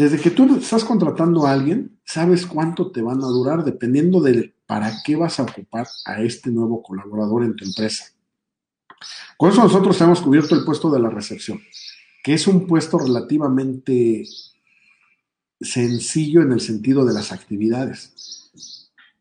Desde 0.00 0.18
que 0.18 0.30
tú 0.30 0.56
estás 0.56 0.82
contratando 0.82 1.46
a 1.46 1.52
alguien, 1.52 2.00
sabes 2.06 2.46
cuánto 2.46 2.90
te 2.90 3.02
van 3.02 3.22
a 3.22 3.26
durar 3.26 3.64
dependiendo 3.64 4.22
de 4.22 4.54
para 4.64 4.90
qué 5.04 5.14
vas 5.14 5.38
a 5.38 5.42
ocupar 5.42 5.86
a 6.06 6.22
este 6.22 6.50
nuevo 6.50 6.82
colaborador 6.82 7.44
en 7.44 7.54
tu 7.54 7.66
empresa. 7.66 8.06
Con 9.36 9.50
eso 9.50 9.62
nosotros 9.62 10.00
hemos 10.00 10.22
cubierto 10.22 10.54
el 10.54 10.64
puesto 10.64 10.90
de 10.90 11.00
la 11.00 11.10
recepción, 11.10 11.60
que 12.24 12.32
es 12.32 12.46
un 12.46 12.66
puesto 12.66 12.98
relativamente 12.98 14.24
sencillo 15.60 16.40
en 16.40 16.52
el 16.52 16.62
sentido 16.62 17.04
de 17.04 17.12
las 17.12 17.30
actividades. 17.30 18.50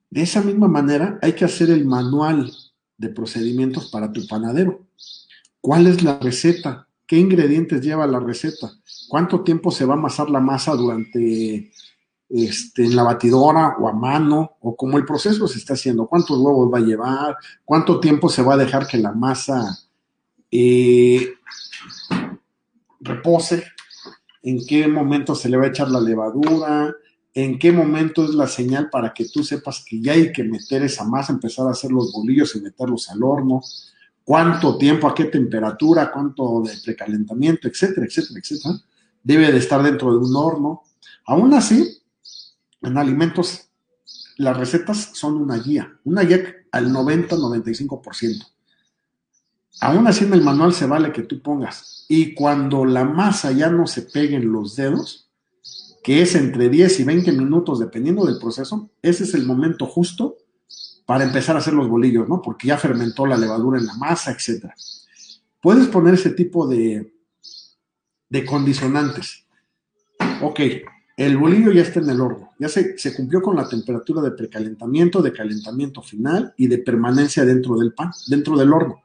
De 0.09 0.21
esa 0.21 0.41
misma 0.41 0.69
manera 0.69 1.19
hay 1.21 1.33
que 1.33 1.43
hacer 1.43 1.71
el 1.71 1.83
manual 1.83 2.53
de 2.97 3.09
procedimientos 3.09 3.91
para 3.91 4.13
tu 4.13 4.25
panadero. 4.27 4.87
¿Cuál 5.59 5.87
es 5.87 6.03
la 6.03 6.19
receta? 6.19 6.87
¿Qué 7.10 7.17
ingredientes 7.17 7.82
lleva 7.82 8.06
la 8.06 8.19
receta? 8.19 8.72
¿Cuánto 9.08 9.41
tiempo 9.41 9.72
se 9.72 9.84
va 9.84 9.95
a 9.95 9.98
amasar 9.98 10.30
la 10.30 10.39
masa 10.39 10.76
durante 10.76 11.72
este, 12.30 12.86
en 12.86 12.95
la 12.95 13.02
batidora 13.02 13.78
o 13.80 13.89
a 13.89 13.93
mano, 13.93 14.58
o 14.62 14.76
como 14.76 14.95
el 15.00 15.06
proceso 15.06 15.48
se 15.48 15.58
está 15.58 15.74
haciendo, 15.74 16.06
cuántos 16.06 16.38
huevos 16.38 16.72
va 16.72 16.78
a 16.78 16.82
llevar, 16.82 17.36
cuánto 17.65 18.00
tiempo 18.00 18.30
se 18.30 18.43
va 18.43 18.54
a 18.54 18.58
dejar 18.58 18.86
que 18.86 19.00
la 19.00 19.12
masa 19.12 19.80
eh, 20.52 21.34
repose, 23.00 23.63
en 24.43 24.63
qué 24.67 24.88
momento 24.88 25.34
se 25.34 25.50
le 25.50 25.58
va 25.58 25.65
a 25.65 25.69
echar 25.69 25.89
la 25.89 26.02
levadura, 26.02 26.93
en 27.34 27.58
qué 27.58 27.72
momento 27.72 28.24
es 28.24 28.36
la 28.36 28.45
señal 28.45 28.91
para 28.91 29.15
que 29.15 29.26
tú 29.28 29.43
sepas 29.43 29.84
que 29.84 30.00
ya 30.00 30.13
hay 30.13 30.32
que 30.32 30.43
meter 30.43 30.84
esa 30.84 31.06
masa, 31.06 31.34
empezar 31.34 31.65
a 31.65 31.72
hacer 31.72 31.91
los 31.91 32.13
bolillos 32.13 32.56
y 32.56 32.62
meterlos 32.62 33.10
al 33.10 33.24
horno, 33.24 33.63
cuánto 34.29 34.77
tiempo, 34.77 35.07
a 35.07 35.15
qué 35.15 35.25
temperatura, 35.25 36.11
cuánto 36.11 36.61
de 36.61 36.77
precalentamiento, 36.85 37.67
etcétera, 37.67 38.05
etcétera, 38.05 38.39
etcétera, 38.39 38.75
debe 39.23 39.51
de 39.51 39.57
estar 39.57 39.81
dentro 39.81 40.11
de 40.11 40.19
un 40.19 40.35
horno. 40.35 40.83
Aún 41.25 41.51
así, 41.55 41.97
en 42.83 42.95
alimentos, 42.99 43.71
las 44.37 44.55
recetas 44.55 45.13
son 45.15 45.37
una 45.37 45.57
guía, 45.57 45.97
una 46.03 46.21
guía 46.21 46.43
al 46.71 46.91
90-95%. 46.91 48.45
Aún 49.81 50.05
así 50.05 50.25
en 50.25 50.33
el 50.33 50.43
manual 50.43 50.75
se 50.75 50.85
vale 50.85 51.11
que 51.11 51.23
tú 51.23 51.41
pongas. 51.41 52.05
Y 52.07 52.35
cuando 52.35 52.85
la 52.85 53.05
masa 53.05 53.51
ya 53.51 53.71
no 53.71 53.87
se 53.87 54.03
pegue 54.03 54.35
en 54.35 54.51
los 54.51 54.75
dedos, 54.75 55.27
que 56.03 56.21
es 56.21 56.35
entre 56.35 56.69
10 56.69 56.99
y 56.99 57.03
20 57.03 57.31
minutos 57.31 57.79
dependiendo 57.79 58.27
del 58.27 58.37
proceso, 58.37 58.91
ese 59.01 59.23
es 59.23 59.33
el 59.33 59.47
momento 59.47 59.87
justo 59.87 60.37
para 61.10 61.24
empezar 61.24 61.56
a 61.56 61.58
hacer 61.58 61.74
los 61.74 61.89
bolillos, 61.89 62.30
¿no? 62.30 62.39
Porque 62.39 62.67
ya 62.67 62.78
fermentó 62.78 63.26
la 63.26 63.36
levadura 63.36 63.80
en 63.80 63.88
la 63.88 63.95
masa, 63.95 64.30
etc. 64.30 64.67
Puedes 65.60 65.88
poner 65.88 66.13
ese 66.13 66.30
tipo 66.30 66.67
de, 66.67 67.15
de 68.30 68.45
condicionantes. 68.45 69.43
Ok, 70.43 70.60
el 71.17 71.36
bolillo 71.36 71.72
ya 71.72 71.82
está 71.82 72.00
en 72.00 72.12
el 72.12 72.22
horno, 72.22 72.52
ya 72.60 72.69
se, 72.69 72.95
se, 73.00 73.15
cumplió 73.15 73.41
con 73.41 73.56
la 73.56 73.67
temperatura 73.67 74.22
de 74.22 74.34
precalentamiento, 74.34 75.24
de 75.24 75.34
calentamiento 75.34 76.04
final 76.04 76.54
y 76.58 76.67
de 76.67 76.78
permanencia 76.78 77.43
dentro 77.43 77.80
del 77.80 77.91
pan, 77.91 78.12
dentro 78.28 78.56
del 78.56 78.72
horno. 78.72 79.02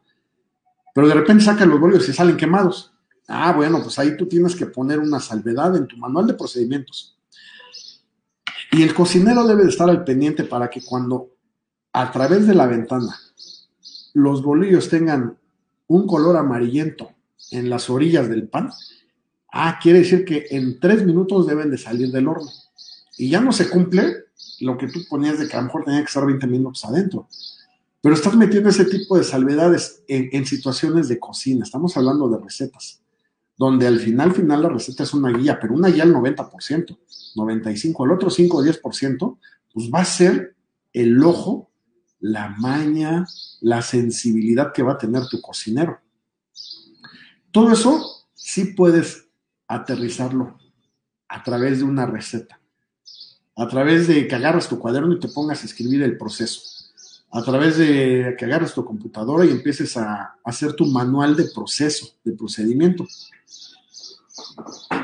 Pero 0.95 1.09
de 1.09 1.15
repente 1.15 1.45
sacan 1.45 1.71
los 1.71 1.81
bolillos 1.81 2.07
y 2.07 2.13
salen 2.13 2.37
quemados. 2.37 2.93
Ah, 3.29 3.55
bueno, 3.55 3.83
pues 3.83 3.99
ahí 3.99 4.15
tú 4.15 4.27
tienes 4.27 4.55
que 4.55 4.67
poner 4.67 4.99
una 4.99 5.21
salvedad 5.21 5.75
en 5.75 5.87
tu 5.87 5.97
manual 5.97 6.27
de 6.27 6.35
procedimientos. 6.35 7.17
Y 8.73 8.83
el 8.83 8.93
cocinero 8.93 9.47
debe 9.47 9.63
de 9.63 9.71
estar 9.71 9.89
al 9.89 10.05
pendiente 10.05 10.45
para 10.45 10.69
que 10.69 10.85
cuando 10.85 11.31
a 11.95 12.11
través 12.13 12.47
de 12.47 12.55
la 12.55 12.67
ventana 12.67 13.17
los 14.15 14.43
bolillos 14.43 14.89
tengan 14.89 15.39
un 15.87 16.07
color 16.07 16.37
amarillento 16.37 17.11
en 17.51 17.71
las 17.71 17.89
orillas 17.89 18.29
del 18.29 18.49
pan, 18.49 18.71
ah, 19.53 19.79
quiere 19.83 20.01
decir 20.01 20.25
que 20.25 20.47
en 20.51 20.81
tres 20.81 21.05
minutos 21.05 21.47
deben 21.47 21.71
de 21.71 21.79
salir 21.79 22.11
del 22.11 22.29
horno. 22.29 22.51
Y 23.17 23.29
ya 23.31 23.41
no 23.41 23.53
se 23.53 23.69
cumple 23.69 24.25
lo 24.61 24.77
que 24.77 24.89
tú 24.89 25.01
ponías 25.09 25.39
de 25.39 25.49
que 25.49 25.57
a 25.57 25.61
lo 25.61 25.67
mejor 25.67 25.85
tenía 25.85 26.01
que 26.01 26.07
estar 26.07 26.27
20 26.27 26.47
minutos 26.47 26.85
adentro. 26.85 27.29
Pero 28.01 28.15
estás 28.15 28.37
metiendo 28.37 28.71
ese 28.71 28.85
tipo 28.85 29.17
de 29.17 29.25
salvedades 29.25 30.03
en, 30.09 30.45
situaciones 30.47 31.09
de 31.09 31.19
cocina. 31.19 31.65
Estamos 31.65 31.97
hablando 31.97 32.29
de 32.29 32.39
recetas 32.39 33.01
donde 33.57 33.87
al 33.87 34.01
final, 34.01 34.33
final 34.33 34.63
la 34.63 34.69
receta 34.69 35.05
es 35.05 35.15
una 35.15 35.31
guía, 35.31 35.59
pero 35.61 35.75
una 35.75 35.89
guía 35.89 36.03
al 36.03 36.13
90%, 36.13 36.99
95%, 37.37 38.05
el 38.05 38.11
otro 38.11 38.29
5 38.29 38.57
o 38.57 38.65
10%, 38.65 39.39
pues 39.73 39.91
va 39.95 40.01
a 40.01 40.05
ser 40.05 40.57
el 40.93 41.23
ojo, 41.23 41.71
la 42.25 42.49
maña, 42.49 43.27
la 43.61 43.83
sensibilidad 43.83 44.73
que 44.73 44.83
va 44.83 44.95
a 44.95 44.99
tener 44.99 45.27
tu 45.27 45.43
cocinero. 45.43 46.01
Todo 47.51 47.73
eso 47.73 48.27
sí 48.33 48.73
puedes 48.73 49.29
aterrizarlo 49.69 50.59
a 51.29 51.43
través 51.43 51.79
de 51.79 51.85
una 51.85 52.07
receta, 52.07 52.59
a 53.55 53.69
través 53.69 54.09
de 54.09 54.27
que 54.27 54.35
agarras 54.35 54.71
tu 54.71 54.79
cuaderno 54.79 55.13
y 55.13 55.21
te 55.21 55.29
pongas 55.29 55.63
a 55.63 55.67
escribir 55.67 56.03
el 56.03 56.17
proceso, 56.17 56.63
a 57.31 57.43
través 57.43 57.77
de 57.77 58.35
que 58.39 58.45
agarras 58.47 58.73
tu 58.73 58.87
computadora 58.87 59.45
y 59.45 59.51
empieces 59.51 59.95
a 59.99 60.37
hacer 60.45 60.73
tu 60.73 60.87
manual 60.87 61.37
de 61.37 61.51
proceso, 61.55 62.09
de 62.25 62.33
procedimiento. 62.33 63.07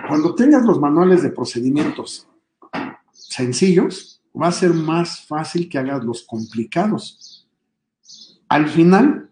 Cuando 0.09 0.35
tengas 0.35 0.65
los 0.65 0.81
manuales 0.81 1.23
de 1.23 1.33
procedimientos 1.33 2.27
sencillos, 3.13 4.20
va 4.39 4.49
a 4.49 4.53
ser 4.53 4.73
más 4.73 5.27
fácil 5.27 5.69
que 5.69 5.79
hagas 5.79 6.05
los 6.05 6.23
complicados. 6.23 7.49
Al 8.49 8.69
final, 8.69 9.31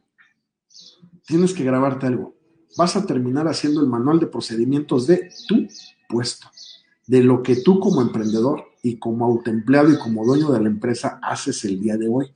tienes 1.26 1.52
que 1.52 1.64
grabarte 1.64 2.06
algo. 2.06 2.34
Vas 2.76 2.96
a 2.96 3.06
terminar 3.06 3.48
haciendo 3.48 3.80
el 3.80 3.88
manual 3.88 4.20
de 4.20 4.26
procedimientos 4.26 5.06
de 5.06 5.30
tu 5.46 5.66
puesto, 6.08 6.48
de 7.06 7.22
lo 7.22 7.42
que 7.42 7.56
tú 7.56 7.80
como 7.80 8.00
emprendedor 8.00 8.64
y 8.82 8.98
como 8.98 9.24
autoempleado 9.24 9.92
y 9.92 9.98
como 9.98 10.24
dueño 10.24 10.50
de 10.52 10.60
la 10.60 10.68
empresa 10.68 11.18
haces 11.22 11.64
el 11.64 11.80
día 11.80 11.96
de 11.96 12.08
hoy. 12.08 12.32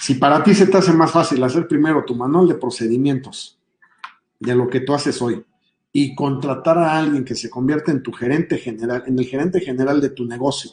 Si 0.00 0.14
para 0.14 0.42
ti 0.44 0.54
se 0.54 0.66
te 0.66 0.76
hace 0.76 0.92
más 0.92 1.10
fácil 1.10 1.42
hacer 1.42 1.66
primero 1.66 2.04
tu 2.04 2.14
manual 2.14 2.46
de 2.46 2.54
procedimientos 2.54 3.58
de 4.38 4.54
lo 4.54 4.68
que 4.68 4.80
tú 4.80 4.94
haces 4.94 5.20
hoy 5.20 5.44
y 5.92 6.14
contratar 6.14 6.78
a 6.78 6.98
alguien 6.98 7.24
que 7.24 7.34
se 7.34 7.50
convierta 7.50 7.90
en 7.90 8.02
tu 8.02 8.12
gerente 8.12 8.58
general, 8.58 9.04
en 9.06 9.18
el 9.18 9.26
gerente 9.26 9.60
general 9.60 10.00
de 10.00 10.10
tu 10.10 10.24
negocio, 10.24 10.72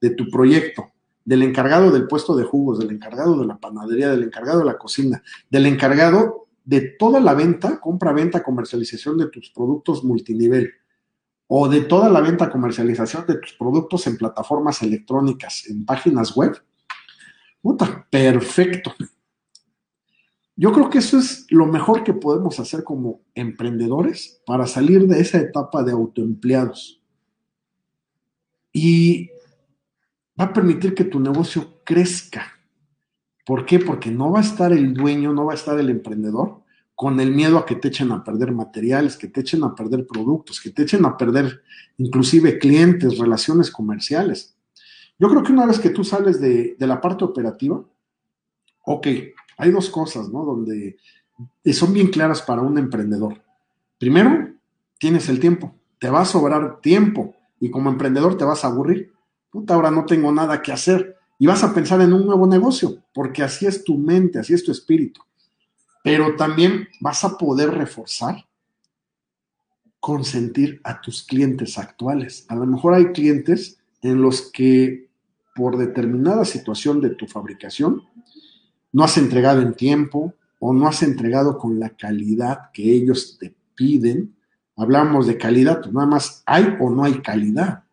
de 0.00 0.10
tu 0.10 0.30
proyecto, 0.30 0.92
del 1.24 1.42
encargado 1.42 1.90
del 1.90 2.06
puesto 2.06 2.36
de 2.36 2.44
jugos, 2.44 2.78
del 2.78 2.90
encargado 2.90 3.38
de 3.38 3.46
la 3.46 3.58
panadería, 3.58 4.10
del 4.10 4.24
encargado 4.24 4.60
de 4.60 4.66
la 4.66 4.78
cocina, 4.78 5.22
del 5.48 5.66
encargado 5.66 6.48
de 6.64 6.80
toda 6.98 7.20
la 7.20 7.34
venta, 7.34 7.80
compra, 7.80 8.12
venta, 8.12 8.42
comercialización 8.42 9.18
de 9.18 9.28
tus 9.28 9.50
productos 9.50 10.04
multinivel 10.04 10.72
o 11.46 11.68
de 11.68 11.80
toda 11.80 12.08
la 12.08 12.20
venta, 12.20 12.48
comercialización 12.48 13.26
de 13.26 13.36
tus 13.36 13.54
productos 13.54 14.06
en 14.06 14.16
plataformas 14.16 14.82
electrónicas, 14.82 15.66
en 15.68 15.84
páginas 15.84 16.36
web. 16.36 16.56
Puta, 17.60 18.06
perfecto. 18.08 18.94
Yo 20.60 20.74
creo 20.74 20.90
que 20.90 20.98
eso 20.98 21.16
es 21.16 21.46
lo 21.48 21.64
mejor 21.64 22.04
que 22.04 22.12
podemos 22.12 22.60
hacer 22.60 22.84
como 22.84 23.22
emprendedores 23.34 24.42
para 24.44 24.66
salir 24.66 25.06
de 25.06 25.18
esa 25.18 25.38
etapa 25.38 25.82
de 25.82 25.92
autoempleados. 25.92 27.00
Y 28.70 29.30
va 30.38 30.44
a 30.44 30.52
permitir 30.52 30.94
que 30.94 31.04
tu 31.04 31.18
negocio 31.18 31.80
crezca. 31.82 32.60
¿Por 33.46 33.64
qué? 33.64 33.78
Porque 33.78 34.10
no 34.10 34.32
va 34.32 34.40
a 34.40 34.42
estar 34.42 34.70
el 34.74 34.92
dueño, 34.92 35.32
no 35.32 35.46
va 35.46 35.52
a 35.52 35.56
estar 35.56 35.80
el 35.80 35.88
emprendedor 35.88 36.60
con 36.94 37.18
el 37.20 37.34
miedo 37.34 37.56
a 37.56 37.64
que 37.64 37.76
te 37.76 37.88
echen 37.88 38.12
a 38.12 38.22
perder 38.22 38.52
materiales, 38.52 39.16
que 39.16 39.28
te 39.28 39.40
echen 39.40 39.64
a 39.64 39.74
perder 39.74 40.06
productos, 40.06 40.60
que 40.60 40.68
te 40.68 40.82
echen 40.82 41.06
a 41.06 41.16
perder 41.16 41.62
inclusive 41.96 42.58
clientes, 42.58 43.16
relaciones 43.16 43.70
comerciales. 43.70 44.54
Yo 45.18 45.30
creo 45.30 45.42
que 45.42 45.52
una 45.52 45.64
vez 45.64 45.78
que 45.78 45.88
tú 45.88 46.04
sales 46.04 46.38
de, 46.38 46.76
la 46.80 47.00
parte 47.00 47.24
operativa, 47.24 47.82
ok, 48.84 49.06
hay 49.60 49.70
dos 49.70 49.90
cosas, 49.90 50.28
¿no? 50.28 50.44
Donde 50.44 50.96
son 51.72 51.92
bien 51.92 52.08
claras 52.08 52.42
para 52.42 52.62
un 52.62 52.78
emprendedor. 52.78 53.42
Primero, 53.98 54.48
tienes 54.98 55.28
el 55.28 55.40
tiempo. 55.40 55.74
Te 55.98 56.08
va 56.08 56.22
a 56.22 56.24
sobrar 56.24 56.80
tiempo 56.80 57.34
y 57.60 57.70
como 57.70 57.90
emprendedor 57.90 58.36
te 58.36 58.44
vas 58.44 58.64
a 58.64 58.68
aburrir. 58.68 59.12
Puta, 59.50 59.74
ahora 59.74 59.90
no 59.90 60.06
tengo 60.06 60.32
nada 60.32 60.62
que 60.62 60.72
hacer. 60.72 61.16
Y 61.38 61.46
vas 61.46 61.62
a 61.64 61.72
pensar 61.72 62.00
en 62.00 62.12
un 62.12 62.26
nuevo 62.26 62.46
negocio, 62.46 62.98
porque 63.14 63.42
así 63.42 63.66
es 63.66 63.84
tu 63.84 63.96
mente, 63.96 64.38
así 64.38 64.52
es 64.52 64.62
tu 64.64 64.72
espíritu. 64.72 65.22
Pero 66.02 66.36
también 66.36 66.88
vas 67.00 67.24
a 67.24 67.36
poder 67.36 67.70
reforzar, 67.70 68.46
consentir 69.98 70.80
a 70.84 71.00
tus 71.00 71.22
clientes 71.22 71.78
actuales. 71.78 72.44
A 72.48 72.56
lo 72.56 72.66
mejor 72.66 72.94
hay 72.94 73.06
clientes 73.12 73.78
en 74.02 74.22
los 74.22 74.50
que 74.50 75.08
por 75.54 75.76
determinada 75.76 76.44
situación 76.44 77.00
de 77.00 77.10
tu 77.10 77.26
fabricación 77.26 78.02
no 78.92 79.04
has 79.04 79.16
entregado 79.18 79.60
en 79.62 79.74
tiempo 79.74 80.34
o 80.58 80.72
no 80.72 80.86
has 80.86 81.02
entregado 81.02 81.58
con 81.58 81.78
la 81.80 81.90
calidad 81.90 82.70
que 82.72 82.92
ellos 82.92 83.36
te 83.38 83.54
piden. 83.74 84.34
Hablamos 84.76 85.26
de 85.26 85.38
calidad, 85.38 85.80
pues 85.80 85.92
nada 85.92 86.06
más 86.06 86.42
hay 86.46 86.76
o 86.80 86.90
no 86.90 87.04
hay 87.04 87.20
calidad. 87.20 87.84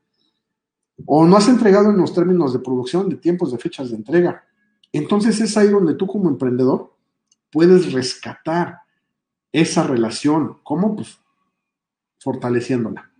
O 1.06 1.26
no 1.26 1.38
has 1.38 1.48
entregado 1.48 1.92
en 1.92 1.98
los 1.98 2.14
términos 2.14 2.54
de 2.54 2.60
producción, 2.60 3.10
de 3.10 3.18
tiempos, 3.18 3.52
de 3.52 3.58
fechas 3.58 3.92
de 3.92 3.98
entrega. 3.98 4.44
Entonces 4.92 5.40
es 5.40 5.56
ahí 5.58 5.70
donde 5.70 5.94
tú 5.94 6.08
como 6.08 6.30
emprendedor 6.30 6.94
puedes 7.52 7.94
rescatar 7.94 8.82
esa 9.52 9.84
relación. 9.84 10.58
¿Cómo? 10.64 10.96
Pues 10.96 11.20
fortaleciéndola. 12.20 13.12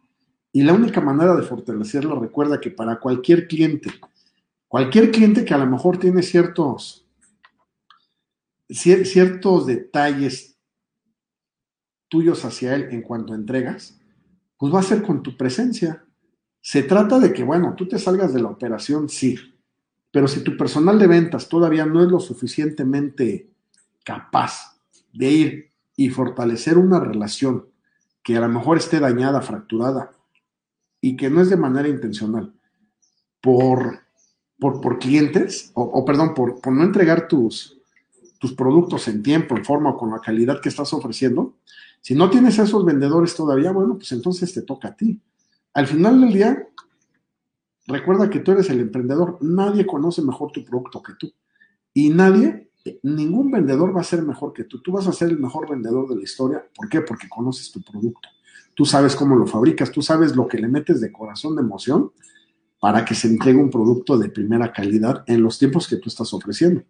Y 0.52 0.64
la 0.64 0.74
única 0.74 1.02
manera 1.02 1.36
de 1.36 1.44
fortalecerla, 1.44 2.16
recuerda 2.16 2.60
que 2.60 2.72
para 2.72 3.00
cualquier 3.00 3.48
cliente, 3.48 3.92
cualquier 4.68 5.12
cliente 5.12 5.46
que 5.46 5.54
a 5.54 5.58
lo 5.58 5.68
mejor 5.68 5.98
tiene 5.98 6.24
ciertos 6.24 7.07
ciertos 8.70 9.66
detalles 9.66 10.58
tuyos 12.08 12.46
hacia 12.46 12.76
él 12.76 12.88
en 12.92 13.02
cuanto 13.02 13.34
entregas, 13.34 14.00
pues 14.58 14.74
va 14.74 14.80
a 14.80 14.84
ser 14.84 15.04
con 15.04 15.24
tu 15.24 15.38
presencia. 15.38 16.06
Se 16.62 16.84
trata 16.84 17.20
de 17.20 17.34
que, 17.34 17.44
bueno, 17.44 17.76
tú 17.76 17.88
te 17.88 18.00
salgas 18.00 18.34
de 18.34 18.42
la 18.42 18.50
operación, 18.50 19.10
sí, 19.10 19.38
pero 20.12 20.28
si 20.28 20.44
tu 20.44 20.58
personal 20.58 20.98
de 21.00 21.08
ventas 21.08 21.48
todavía 21.50 21.86
no 21.86 22.04
es 22.04 22.10
lo 22.10 22.20
suficientemente 22.20 23.50
capaz 24.04 24.78
de 25.14 25.30
ir 25.30 25.72
y 25.96 26.10
fortalecer 26.10 26.78
una 26.78 27.00
relación 27.00 27.68
que 28.24 28.38
a 28.38 28.42
lo 28.42 28.50
mejor 28.50 28.78
esté 28.78 29.00
dañada, 29.00 29.42
fracturada, 29.42 30.12
y 31.00 31.16
que 31.16 31.30
no 31.30 31.42
es 31.42 31.50
de 31.50 31.58
manera 31.58 31.88
intencional, 31.88 32.54
por, 33.42 34.00
por, 34.60 35.00
clientes, 35.00 35.72
o, 35.76 36.04
perdón, 36.04 36.34
por, 36.34 36.60
por, 36.60 36.74
no 36.74 36.84
entregar 36.84 37.28
tus, 37.28 37.77
tus 38.40 38.54
productos 38.54 39.08
en 39.08 39.24
tiempo, 39.24 39.56
en 39.56 39.66
forma 39.66 39.92
o 39.92 39.98
con 39.98 40.12
la 40.12 40.20
calidad 40.20 40.62
que 40.62 40.70
estás 40.70 40.94
ofreciendo, 40.94 41.56
si 42.02 42.16
no 42.16 42.30
tienes 42.30 42.58
esos 42.60 42.86
vendedores 42.86 43.36
todavía, 43.36 43.72
bueno, 43.72 43.96
pues 43.96 44.12
entonces 44.12 44.54
te 44.54 44.62
toca 44.62 44.90
a 44.90 44.96
ti. 44.96 45.20
Al 45.74 45.88
final 45.88 46.22
del 46.22 46.34
día, 46.34 46.68
recuerda 47.88 48.30
que 48.30 48.40
tú 48.40 48.52
eres 48.52 48.70
el 48.70 48.80
emprendedor, 48.80 49.38
nadie 49.42 49.86
conoce 49.86 50.22
mejor 50.22 50.52
tu 50.52 50.64
producto 50.64 51.02
que 51.02 51.14
tú. 51.20 51.32
Y 51.94 52.10
nadie, 52.10 52.70
ningún 53.04 53.52
vendedor 53.52 53.96
va 53.96 54.02
a 54.02 54.06
ser 54.06 54.22
mejor 54.22 54.54
que 54.54 54.64
tú. 54.64 54.82
Tú 54.82 54.92
vas 54.92 55.08
a 55.08 55.14
ser 55.14 55.30
el 55.30 55.40
mejor 55.40 55.70
vendedor 55.70 56.08
de 56.08 56.16
la 56.16 56.24
historia. 56.24 56.66
¿Por 56.76 56.88
qué? 56.90 57.02
Porque 57.02 57.28
conoces 57.28 57.72
tu 57.72 57.82
producto. 57.82 58.30
Tú 58.76 58.86
sabes 58.86 59.16
cómo 59.16 59.36
lo 59.36 59.48
fabricas, 59.48 59.92
tú 59.92 60.02
sabes 60.02 60.36
lo 60.36 60.48
que 60.48 60.60
le 60.60 60.68
metes 60.68 61.02
de 61.02 61.12
corazón, 61.12 61.56
de 61.56 61.64
emoción, 61.64 62.12
para 62.80 63.04
que 63.04 63.16
se 63.16 63.28
entregue 63.28 63.58
un 63.58 63.72
producto 63.72 64.18
de 64.18 64.30
primera 64.30 64.72
calidad 64.72 65.24
en 65.26 65.42
los 65.42 65.58
tiempos 65.58 65.88
que 65.88 65.98
tú 65.98 66.10
estás 66.10 66.32
ofreciendo. 66.34 66.84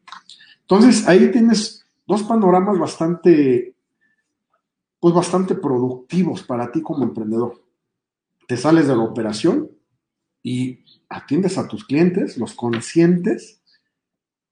Entonces, 0.70 1.08
ahí 1.08 1.32
tienes 1.32 1.86
dos 2.06 2.24
panoramas 2.24 2.78
bastante, 2.78 3.74
pues 5.00 5.16
bastante 5.16 5.56
productivos 5.56 6.44
para 6.44 6.70
ti 6.74 6.82
como 6.82 7.06
emprendedor. 7.06 7.64
Te 8.50 8.58
sales 8.58 8.86
de 8.86 8.96
la 8.98 9.04
operación 9.04 9.72
y 10.44 10.84
atiendes 11.08 11.58
a 11.58 11.70
tus 11.70 11.86
clientes, 11.86 12.38
los 12.38 12.54
conscientes, 12.54 13.62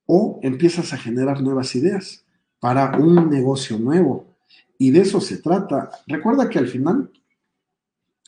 o 0.05 0.39
empiezas 0.41 0.93
a 0.93 0.97
generar 0.97 1.41
nuevas 1.41 1.75
ideas 1.75 2.25
para 2.61 2.97
un 2.97 3.29
negocio 3.29 3.77
nuevo. 3.77 4.37
Y 4.77 4.91
de 4.91 5.01
eso 5.01 5.19
se 5.19 5.39
trata. 5.39 5.91
Recuerda 6.07 6.49
que 6.49 6.59
al 6.59 6.69
final 6.69 7.11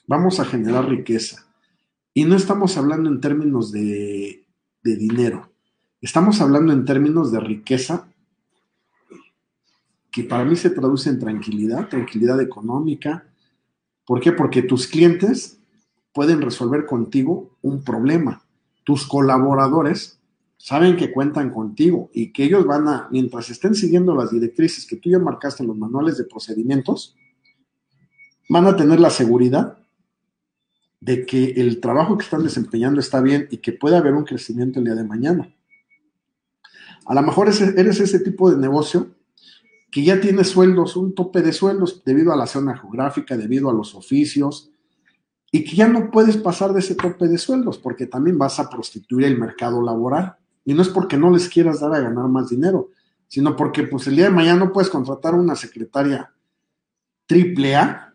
vamos 0.07 0.41
a 0.41 0.45
generar 0.45 0.89
riqueza. 0.89 1.45
Y 2.13 2.25
no 2.25 2.35
estamos 2.35 2.75
hablando 2.75 3.09
en 3.09 3.21
términos 3.21 3.71
de, 3.71 4.45
de 4.83 4.95
dinero. 4.97 5.53
Estamos 5.99 6.41
hablando 6.41 6.73
en 6.73 6.85
términos 6.85 7.31
de 7.31 7.39
riqueza 7.39 8.07
que 10.11 10.23
para 10.23 10.45
mí 10.45 10.55
se 10.55 10.69
traduce 10.69 11.09
en 11.09 11.19
tranquilidad, 11.19 11.89
tranquilidad 11.89 12.39
económica. 12.39 13.27
¿Por 14.05 14.19
qué? 14.19 14.31
Porque 14.31 14.61
tus 14.61 14.85
clientes 14.85 15.59
pueden 16.13 16.41
resolver 16.41 16.85
contigo 16.85 17.57
un 17.63 17.83
problema. 17.83 18.43
Tus 18.83 19.07
colaboradores 19.07 20.19
saben 20.57 20.97
que 20.97 21.11
cuentan 21.11 21.49
contigo 21.49 22.11
y 22.13 22.31
que 22.31 22.43
ellos 22.43 22.65
van 22.67 22.87
a, 22.87 23.07
mientras 23.11 23.49
estén 23.49 23.73
siguiendo 23.73 24.15
las 24.15 24.29
directrices 24.29 24.85
que 24.85 24.97
tú 24.97 25.09
ya 25.09 25.17
marcaste 25.17 25.63
en 25.63 25.69
los 25.69 25.77
manuales 25.77 26.17
de 26.19 26.25
procedimientos, 26.25 27.15
van 28.49 28.67
a 28.67 28.75
tener 28.75 28.99
la 28.99 29.09
seguridad 29.09 29.79
de 30.99 31.25
que 31.25 31.51
el 31.57 31.79
trabajo 31.79 32.17
que 32.17 32.23
están 32.23 32.43
desempeñando 32.43 32.99
está 32.99 33.19
bien 33.19 33.47
y 33.49 33.57
que 33.57 33.71
puede 33.71 33.97
haber 33.97 34.13
un 34.13 34.25
crecimiento 34.25 34.77
el 34.77 34.85
día 34.85 34.95
de 34.95 35.03
mañana. 35.03 35.56
A 37.07 37.15
lo 37.15 37.21
mejor 37.21 37.47
eres 37.47 37.99
ese 37.99 38.19
tipo 38.19 38.51
de 38.51 38.57
negocio 38.57 39.07
que 39.89 40.03
ya 40.03 40.19
tiene 40.19 40.43
sueldos, 40.43 40.97
un 40.97 41.15
tope 41.15 41.41
de 41.41 41.53
sueldos 41.53 42.03
debido 42.03 42.33
a 42.33 42.35
la 42.35 42.47
zona 42.47 42.77
geográfica, 42.77 43.37
debido 43.37 43.69
a 43.69 43.73
los 43.73 43.95
oficios, 43.95 44.69
y 45.49 45.63
que 45.63 45.77
ya 45.77 45.87
no 45.87 46.11
puedes 46.11 46.35
pasar 46.35 46.73
de 46.73 46.79
ese 46.79 46.95
tope 46.95 47.27
de 47.27 47.37
sueldos 47.37 47.77
porque 47.77 48.05
también 48.05 48.37
vas 48.37 48.59
a 48.59 48.69
prostituir 48.69 49.25
el 49.25 49.39
mercado 49.39 49.81
laboral. 49.81 50.35
Y 50.65 50.73
no 50.73 50.81
es 50.81 50.89
porque 50.89 51.15
no 51.15 51.31
les 51.31 51.47
quieras 51.47 51.79
dar 51.79 51.93
a 51.93 52.01
ganar 52.01 52.27
más 52.27 52.49
dinero, 52.49 52.89
sino 53.29 53.55
porque 53.55 53.83
pues 53.83 54.05
el 54.07 54.17
día 54.17 54.25
de 54.25 54.31
mañana 54.31 54.65
no 54.65 54.73
puedes 54.73 54.89
contratar 54.89 55.33
una 55.35 55.55
secretaria 55.55 56.33
triple 57.25 57.75
A, 57.77 58.13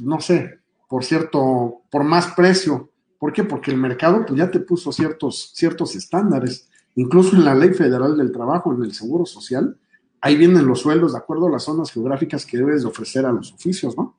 no 0.00 0.20
sé, 0.22 0.60
por 0.88 1.04
cierto, 1.04 1.82
por 1.90 2.04
más 2.04 2.28
precio. 2.28 2.90
¿Por 3.18 3.34
qué? 3.34 3.44
Porque 3.44 3.70
el 3.70 3.76
mercado 3.76 4.24
pues 4.26 4.38
ya 4.38 4.50
te 4.50 4.60
puso 4.60 4.90
ciertos, 4.90 5.52
ciertos 5.54 5.94
estándares 5.94 6.70
Incluso 6.94 7.36
en 7.36 7.44
la 7.44 7.54
Ley 7.54 7.70
Federal 7.70 8.16
del 8.16 8.32
Trabajo, 8.32 8.72
en 8.74 8.82
el 8.82 8.92
Seguro 8.92 9.24
Social, 9.24 9.78
ahí 10.20 10.36
vienen 10.36 10.66
los 10.66 10.80
sueldos 10.80 11.12
de 11.12 11.18
acuerdo 11.18 11.46
a 11.46 11.50
las 11.50 11.64
zonas 11.64 11.90
geográficas 11.90 12.44
que 12.44 12.58
debes 12.58 12.82
de 12.82 12.88
ofrecer 12.88 13.26
a 13.26 13.32
los 13.32 13.52
oficios, 13.52 13.96
¿no? 13.96 14.18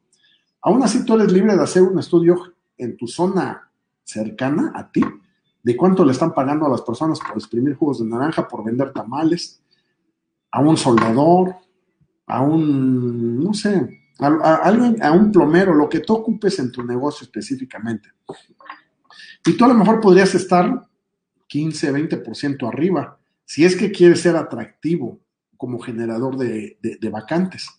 Aún 0.62 0.82
así, 0.82 1.06
tú 1.06 1.16
eres 1.16 1.32
libre 1.32 1.56
de 1.56 1.64
hacer 1.64 1.84
un 1.84 2.00
estudio 2.00 2.54
en 2.78 2.96
tu 2.98 3.08
zona 3.08 3.70
cercana 4.04 4.72
a 4.76 4.92
ti, 4.92 5.04
de 5.62 5.78
cuánto 5.78 6.06
le 6.06 6.14
están 6.14 6.34
pagando 6.34 6.66
a 6.66 6.70
las 6.70 6.82
personas 6.82 7.20
por 7.20 7.38
exprimir 7.38 7.76
jugos 7.76 8.00
de 8.00 8.06
naranja, 8.06 8.48
por 8.48 8.64
vender 8.64 8.92
tamales, 8.92 9.62
a 10.52 10.62
un 10.62 10.78
soldador, 10.78 11.56
a 12.28 12.42
un, 12.42 13.44
no 13.44 13.54
sé, 13.54 14.04
a, 14.20 14.56
alguien, 14.56 15.02
a 15.04 15.12
un 15.12 15.32
plomero, 15.32 15.74
lo 15.74 15.90
que 15.90 16.00
tú 16.00 16.14
ocupes 16.14 16.60
en 16.60 16.72
tu 16.72 16.84
negocio 16.84 17.26
específicamente. 17.26 18.10
Y 19.46 19.58
tú 19.58 19.66
a 19.66 19.70
lo 19.70 19.74
mejor 19.74 20.00
podrías 20.00 20.34
estar 20.36 20.88
15, 21.54 21.94
20% 21.94 22.68
arriba, 22.68 23.20
si 23.46 23.64
es 23.64 23.76
que 23.76 23.92
quieres 23.92 24.22
ser 24.22 24.36
atractivo 24.36 25.20
como 25.56 25.78
generador 25.78 26.36
de, 26.36 27.10
vacantes. 27.12 27.70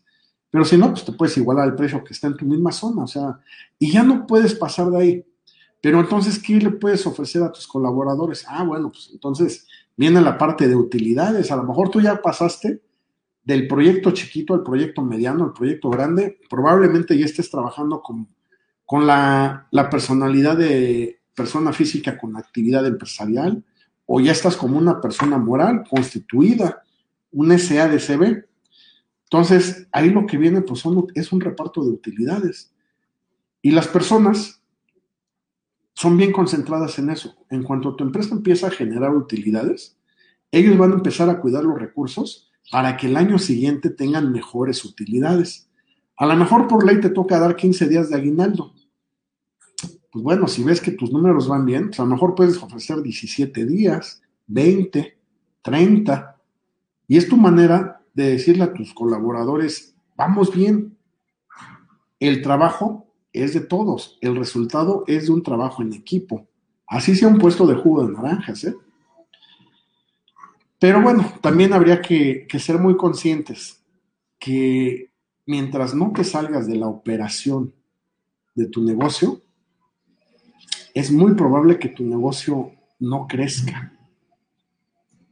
Pero 0.49 0.65
si 0.65 0.79
no, 0.79 0.91
pues 0.93 1.05
te 1.05 1.11
puedes 1.11 1.37
igualar 1.39 1.65
al 1.65 1.75
precio 1.75 2.05
que 2.05 2.13
está 2.13 2.29
en 2.29 2.37
tu 2.37 2.45
misma 2.45 2.71
zona, 2.71 3.03
o 3.03 3.09
sea, 3.09 3.41
y 3.77 3.91
ya 3.91 4.05
no 4.05 4.29
puedes 4.29 4.55
pasar 4.55 4.91
de 4.91 4.99
ahí. 4.99 5.27
Pero 5.81 5.99
entonces, 5.99 6.39
¿qué 6.39 6.55
le 6.55 6.71
puedes 6.71 7.05
ofrecer 7.05 7.43
a 7.43 7.51
tus 7.51 7.67
colaboradores? 7.67 8.45
Ah, 8.47 8.63
bueno, 8.63 8.93
pues 8.93 9.11
entonces 9.13 9.67
viene 9.97 10.21
la 10.21 10.39
parte 10.39 10.69
de 10.69 10.77
utilidades. 10.77 11.51
A 11.51 11.57
lo 11.57 11.65
mejor 11.65 11.91
tú 11.91 12.01
ya 12.01 12.23
pasaste 12.23 12.81
del 13.43 13.67
proyecto 13.67 14.13
chiquito 14.13 14.55
al 14.55 14.63
proyecto 14.63 15.03
mediano, 15.03 15.47
al 15.47 15.53
proyecto 15.53 15.91
grande. 15.91 16.39
Probablemente 16.49 17.19
ya 17.19 17.25
estés 17.25 17.51
trabajando 17.51 18.03
con, 18.03 18.29
con 18.87 19.05
la, 19.05 19.67
la 19.73 19.91
personalidad 19.91 20.57
de, 20.57 21.19
persona 21.35 21.73
física 21.73 22.19
con 22.19 22.37
actividad 22.37 22.87
empresarial 22.87 23.63
o 24.07 24.21
ya 24.21 24.33
estás 24.33 24.57
como 24.57 24.79
una 24.79 25.01
persona 25.01 25.39
moral 25.39 25.85
constituida, 25.89 26.83
un 27.33 27.59
SADCB. 27.59 28.45
Entonces, 29.25 29.89
ahí 29.93 30.11
lo 30.11 30.27
que 30.27 30.37
viene 30.37 30.63
pues 30.63 30.85
es 31.15 31.33
un 31.33 31.41
reparto 31.41 31.83
de 31.85 31.91
utilidades. 31.91 32.73
Y 33.63 33.71
las 33.71 33.89
personas 33.89 34.61
son 35.95 36.17
bien 36.17 36.33
concentradas 36.33 36.99
en 36.99 37.11
eso. 37.11 37.35
En 37.51 37.63
cuanto 37.63 37.97
tu 37.97 38.05
empresa 38.05 38.35
empieza 38.35 38.67
a 38.67 38.71
generar 38.71 39.15
utilidades, 39.15 39.97
ellos 40.51 40.77
van 40.77 40.93
a 40.93 40.95
empezar 40.97 41.31
a 41.31 41.41
cuidar 41.41 41.65
los 41.65 41.79
recursos 41.79 42.51
para 42.71 42.97
que 42.97 43.07
el 43.07 43.17
año 43.17 43.39
siguiente 43.39 43.91
tengan 43.91 44.33
mejores 44.33 44.85
utilidades. 44.85 45.69
A 46.17 46.27
lo 46.27 46.37
mejor 46.37 46.69
por 46.69 46.87
ley 46.87 47.01
te 47.01 47.11
toca 47.11 47.39
dar 47.39 47.57
15 47.57 47.89
días 47.89 48.11
de 48.11 48.17
aguinaldo, 48.17 48.73
pues 50.15 50.23
bueno, 50.23 50.47
si 50.47 50.63
ves 50.63 50.81
que 50.81 50.93
tus 50.93 51.11
números 51.11 51.49
van 51.49 51.67
bien, 51.67 51.89
pues 51.89 51.99
a 51.99 52.05
lo 52.05 52.11
mejor 52.11 52.37
puedes 52.37 52.63
ofrecer 52.63 53.03
17 53.03 53.67
días, 53.67 54.23
20, 54.47 55.19
30. 55.61 56.41
Y 57.09 57.17
es 57.17 57.29
tu 57.29 57.37
manera 57.37 58.01
de 58.15 58.31
decirle 58.31 58.63
a 58.63 58.73
tus 58.73 58.95
colaboradores, 58.95 59.97
vamos 60.15 60.55
bien. 60.55 60.97
El 62.21 62.43
trabajo 62.43 63.09
es 63.33 63.55
de 63.55 63.61
todos, 63.63 64.17
el 64.21 64.37
resultado 64.37 65.03
es 65.09 65.27
de 65.27 65.33
un 65.33 65.43
trabajo 65.43 65.83
en 65.83 65.93
equipo. 65.93 66.47
Así 66.87 67.17
sea 67.17 67.27
un 67.27 67.39
puesto 67.39 67.67
de 67.67 67.75
jugo 67.75 68.07
de 68.07 68.13
naranjas, 68.13 68.63
¿eh? 68.63 68.77
Pero 70.79 71.03
bueno, 71.03 71.29
también 71.41 71.73
habría 71.73 72.01
que, 72.01 72.47
que 72.49 72.61
ser 72.61 72.79
muy 72.79 72.97
conscientes 72.97 73.83
que 74.39 75.11
mientras 75.45 75.93
no 75.93 76.13
te 76.13 76.23
salgas 76.23 76.69
de 76.69 76.77
la 76.77 76.87
operación 76.87 77.75
de 78.55 78.69
tu 78.69 78.81
negocio, 78.81 79.41
es 80.95 81.11
muy 81.11 81.35
probable 81.35 81.79
que 81.79 81.89
tu 81.89 82.05
negocio 82.05 82.71
no 83.01 83.27
crezca. 83.27 83.93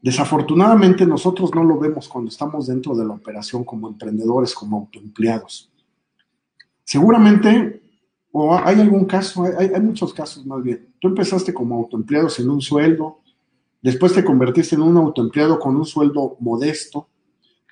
Desafortunadamente 0.03 1.07
nosotros 1.07 1.55
no 1.55 1.62
lo 1.62 1.79
vemos 1.79 2.09
cuando 2.09 2.29
estamos 2.29 2.66
dentro 2.66 2.96
de 2.96 3.05
la 3.05 3.14
operación 3.14 3.62
como 3.62 3.87
emprendedores, 3.87 4.53
como 4.53 4.79
autoempleados. 4.79 5.70
Seguramente, 6.83 7.81
o 8.33 8.53
hay 8.53 8.81
algún 8.81 9.05
caso, 9.05 9.44
hay, 9.57 9.81
muchos 9.81 10.12
casos 10.12 10.44
más 10.44 10.60
bien. 10.65 10.88
Tú 11.00 11.06
empezaste 11.06 11.54
como 11.54 11.77
autoempleado 11.77 12.29
sin 12.29 12.50
un 12.50 12.60
sueldo, 12.60 13.21
después 13.81 14.13
te 14.13 14.25
convertiste 14.25 14.75
en 14.75 14.83
un 14.83 14.96
autoempleado 14.96 15.60
con 15.60 15.77
un 15.77 15.85
sueldo 15.85 16.37
modesto, 16.40 17.06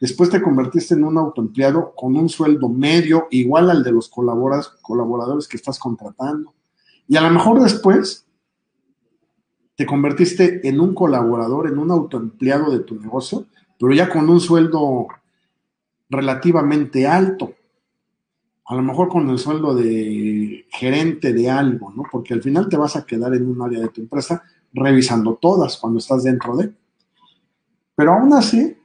después 0.00 0.30
te 0.30 0.40
convertiste 0.40 0.94
en 0.94 1.02
un 1.02 1.18
autoempleado 1.18 1.92
con 1.96 2.16
un 2.16 2.28
sueldo 2.28 2.68
medio, 2.68 3.26
igual 3.32 3.68
al 3.68 3.82
de 3.82 3.90
los 3.90 4.08
colaboradores 4.08 5.48
que 5.48 5.56
estás 5.56 5.80
contratando. 5.80 6.54
Y 7.10 7.16
a 7.16 7.22
lo 7.22 7.30
mejor 7.30 7.60
después 7.60 8.24
te 9.74 9.84
convertiste 9.84 10.68
en 10.68 10.78
un 10.78 10.94
colaborador, 10.94 11.66
en 11.66 11.76
un 11.78 11.90
autoempleado 11.90 12.70
de 12.70 12.84
tu 12.84 12.94
negocio, 13.00 13.48
pero 13.80 13.92
ya 13.92 14.08
con 14.08 14.30
un 14.30 14.38
sueldo 14.38 15.08
relativamente 16.08 17.08
alto. 17.08 17.52
A 18.64 18.76
lo 18.76 18.82
mejor 18.82 19.08
con 19.08 19.28
el 19.28 19.40
sueldo 19.40 19.74
de 19.74 20.68
gerente 20.70 21.32
de 21.32 21.50
algo, 21.50 21.92
¿no? 21.92 22.04
Porque 22.08 22.32
al 22.32 22.44
final 22.44 22.68
te 22.68 22.76
vas 22.76 22.94
a 22.94 23.04
quedar 23.04 23.34
en 23.34 23.50
un 23.50 23.60
área 23.60 23.80
de 23.80 23.88
tu 23.88 24.02
empresa 24.02 24.44
revisando 24.72 25.34
todas 25.34 25.78
cuando 25.78 25.98
estás 25.98 26.22
dentro 26.22 26.56
de. 26.56 26.72
Pero 27.96 28.12
aún 28.12 28.32
así, 28.34 28.76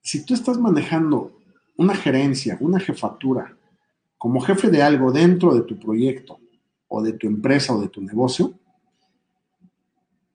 si 0.00 0.26
tú 0.26 0.34
estás 0.34 0.58
manejando 0.58 1.38
una 1.76 1.94
gerencia, 1.94 2.58
una 2.58 2.80
jefatura, 2.80 3.53
como 4.24 4.40
jefe 4.40 4.70
de 4.70 4.82
algo 4.82 5.12
dentro 5.12 5.54
de 5.54 5.60
tu 5.60 5.78
proyecto 5.78 6.40
o 6.88 7.02
de 7.02 7.12
tu 7.12 7.26
empresa 7.26 7.74
o 7.74 7.80
de 7.82 7.90
tu 7.90 8.00
negocio, 8.00 8.54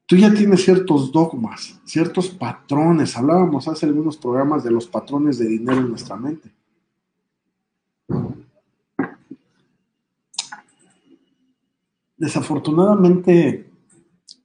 tú 0.05 0.15
ya 0.15 0.31
tienes 0.31 0.63
ciertos 0.63 1.11
dogmas, 1.11 1.81
ciertos 1.85 2.29
patrones. 2.29 3.17
Hablábamos 3.17 3.67
hace 3.67 3.87
algunos 3.87 4.15
programas 4.15 4.63
de 4.63 4.69
los 4.69 4.85
patrones 4.85 5.39
de 5.39 5.47
dinero 5.47 5.79
en 5.79 5.89
nuestra 5.89 6.15
mente. 6.17 6.51
Desafortunadamente 12.15 13.71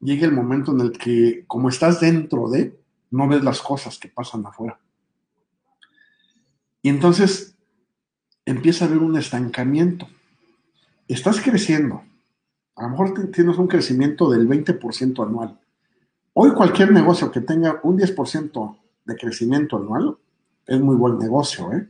llega 0.01 0.24
el 0.24 0.32
momento 0.32 0.72
en 0.72 0.80
el 0.80 0.92
que, 0.92 1.45
como 1.47 1.68
estás 1.68 2.01
dentro 2.01 2.49
de, 2.49 2.80
no 3.11 3.28
ves 3.28 3.45
las 3.45 3.61
cosas 3.61 3.99
que 3.99 4.09
pasan 4.09 4.47
afuera. 4.47 4.80
Y 6.80 6.88
entonces 6.88 7.53
empieza 8.45 8.84
a 8.84 8.88
haber 8.88 8.99
un 8.99 9.16
estancamiento. 9.16 10.09
Estás 11.09 11.40
creciendo. 11.40 12.03
A 12.76 12.82
lo 12.82 12.88
mejor 12.90 13.30
tienes 13.30 13.57
un 13.59 13.68
crecimiento 13.68 14.30
del 14.30 14.49
20% 14.49 15.26
anual. 15.26 15.59
Hoy 16.32 16.53
cualquier 16.53 16.92
negocio 16.92 17.30
que 17.30 17.40
tenga 17.40 17.80
un 17.84 17.99
10% 17.99 18.76
de 19.05 19.16
crecimiento 19.16 19.76
anual 19.76 20.16
es 20.66 20.80
muy 20.80 20.97
buen 20.97 21.18
negocio. 21.18 21.72
¿eh? 21.72 21.86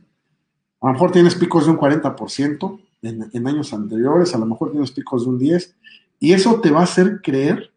A 0.81 0.87
lo 0.87 0.93
mejor 0.93 1.11
tienes 1.11 1.35
picos 1.35 1.65
de 1.65 1.71
un 1.71 1.77
40% 1.77 2.79
en, 3.01 3.29
en 3.33 3.47
años 3.47 3.73
anteriores, 3.73 4.35
a 4.35 4.37
lo 4.37 4.45
mejor 4.45 4.71
tienes 4.71 4.91
picos 4.91 5.23
de 5.23 5.29
un 5.29 5.39
10%, 5.39 5.73
y 6.19 6.33
eso 6.33 6.61
te 6.61 6.71
va 6.71 6.81
a 6.81 6.83
hacer 6.83 7.21
creer 7.21 7.71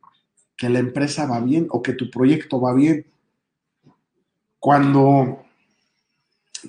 que 0.57 0.69
la 0.69 0.81
empresa 0.81 1.27
va 1.27 1.41
bien 1.41 1.69
o 1.71 1.83
que 1.83 1.93
tu 1.93 2.11
proyecto 2.11 2.61
va 2.61 2.75
bien. 2.75 3.07
Cuando 4.59 5.45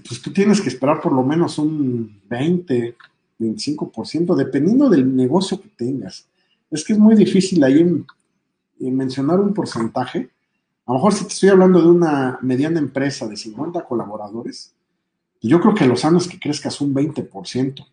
pues 0.07 0.21
tú 0.21 0.31
tienes 0.31 0.61
que 0.61 0.69
esperar 0.69 1.01
por 1.01 1.13
lo 1.13 1.23
menos 1.23 1.57
un 1.57 2.21
20, 2.29 2.95
25%, 3.39 4.35
dependiendo 4.35 4.89
del 4.89 5.15
negocio 5.15 5.61
que 5.61 5.69
tengas. 5.69 6.27
Es 6.69 6.83
que 6.83 6.93
es 6.93 6.99
muy 6.99 7.15
difícil 7.15 7.63
ahí 7.63 8.03
mencionar 8.79 9.39
un 9.39 9.53
porcentaje. 9.53 10.29
A 10.85 10.91
lo 10.91 10.99
mejor 10.99 11.13
si 11.13 11.23
te 11.25 11.33
estoy 11.33 11.49
hablando 11.49 11.81
de 11.81 11.87
una 11.87 12.39
mediana 12.41 12.79
empresa 12.79 13.27
de 13.27 13.37
50 13.37 13.83
colaboradores, 13.85 14.73
yo 15.41 15.59
creo 15.61 15.73
que 15.73 15.87
los 15.87 16.03
años 16.03 16.27
que 16.27 16.39
crezcas 16.39 16.81
un 16.81 16.93
20% 16.93 17.85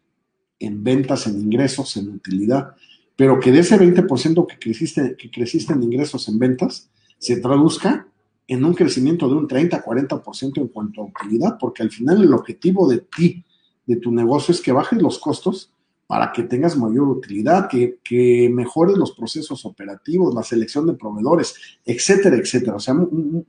en 0.58 0.84
ventas, 0.84 1.26
en 1.26 1.40
ingresos, 1.40 1.96
en 1.96 2.08
utilidad, 2.08 2.74
pero 3.14 3.38
que 3.38 3.52
de 3.52 3.60
ese 3.60 3.78
20% 3.78 4.46
que 4.46 4.58
creciste, 4.58 5.16
que 5.16 5.30
creciste 5.30 5.72
en 5.72 5.82
ingresos, 5.82 6.28
en 6.28 6.38
ventas, 6.38 6.88
se 7.18 7.36
traduzca 7.36 8.06
en 8.48 8.64
un 8.64 8.74
crecimiento 8.74 9.28
de 9.28 9.34
un 9.34 9.48
30-40% 9.48 10.58
en 10.58 10.68
cuanto 10.68 11.00
a 11.00 11.04
utilidad, 11.06 11.56
porque 11.58 11.82
al 11.82 11.90
final 11.90 12.22
el 12.22 12.32
objetivo 12.32 12.88
de 12.88 12.98
ti, 12.98 13.44
de 13.86 13.96
tu 13.96 14.12
negocio, 14.12 14.52
es 14.52 14.60
que 14.60 14.72
bajes 14.72 15.00
los 15.00 15.18
costos 15.18 15.72
para 16.06 16.32
que 16.32 16.44
tengas 16.44 16.76
mayor 16.76 17.08
utilidad, 17.08 17.68
que, 17.68 17.98
que 18.04 18.48
mejores 18.52 18.96
los 18.96 19.12
procesos 19.12 19.64
operativos, 19.64 20.34
la 20.34 20.44
selección 20.44 20.86
de 20.86 20.94
proveedores, 20.94 21.56
etcétera, 21.84 22.36
etcétera. 22.36 22.76
O 22.76 22.80
sea, 22.80 22.94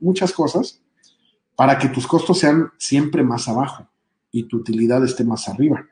muchas 0.00 0.32
cosas 0.32 0.80
para 1.54 1.78
que 1.78 1.88
tus 1.88 2.06
costos 2.06 2.38
sean 2.38 2.70
siempre 2.76 3.22
más 3.22 3.48
abajo 3.48 3.88
y 4.32 4.44
tu 4.44 4.58
utilidad 4.58 5.04
esté 5.04 5.24
más 5.24 5.48
arriba. 5.48 5.86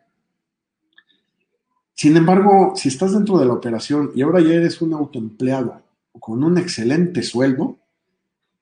Sin 1.95 2.17
embargo, 2.17 2.75
si 2.77 2.89
estás 2.89 3.13
dentro 3.13 3.39
de 3.39 3.47
la 3.47 3.55
operación 3.55 4.11
y 4.15 4.23
ahora 4.23 4.41
ya 4.41 4.55
eres 4.55 4.83
un 4.83 4.93
autoempleado 4.93 5.83
con 6.21 6.45
un 6.45 6.59
excelente 6.59 7.23
sueldo, 7.23 7.79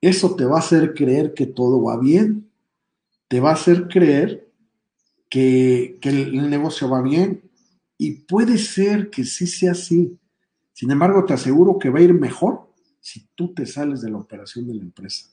eso 0.08 0.34
te 0.34 0.44
va 0.44 0.56
a 0.56 0.60
hacer 0.60 0.92
creer 0.92 1.32
que 1.32 1.46
todo 1.46 1.82
va 1.82 1.98
bien, 1.98 2.50
te 3.28 3.40
va 3.40 3.50
a 3.50 3.54
hacer 3.54 3.88
creer 3.88 4.50
que, 5.30 5.98
el, 6.02 6.50
negocio 6.50 6.90
va 6.90 7.00
bien 7.00 7.50
y 7.96 8.12
puede 8.12 8.58
ser 8.58 9.08
que 9.08 9.24
sí 9.24 9.46
sea 9.46 9.72
así. 9.72 10.18
Sin 10.72 10.90
embargo, 10.90 11.24
te 11.24 11.32
aseguro 11.32 11.78
que 11.78 11.88
va 11.88 12.00
a 12.00 12.02
ir 12.02 12.12
mejor 12.12 12.68
si 13.00 13.28
tú 13.34 13.54
te 13.54 13.64
sales 13.64 14.02
de 14.02 14.10
la 14.10 14.18
operación 14.18 14.66
de 14.66 14.74
la 14.74 14.82
empresa. 14.82 15.30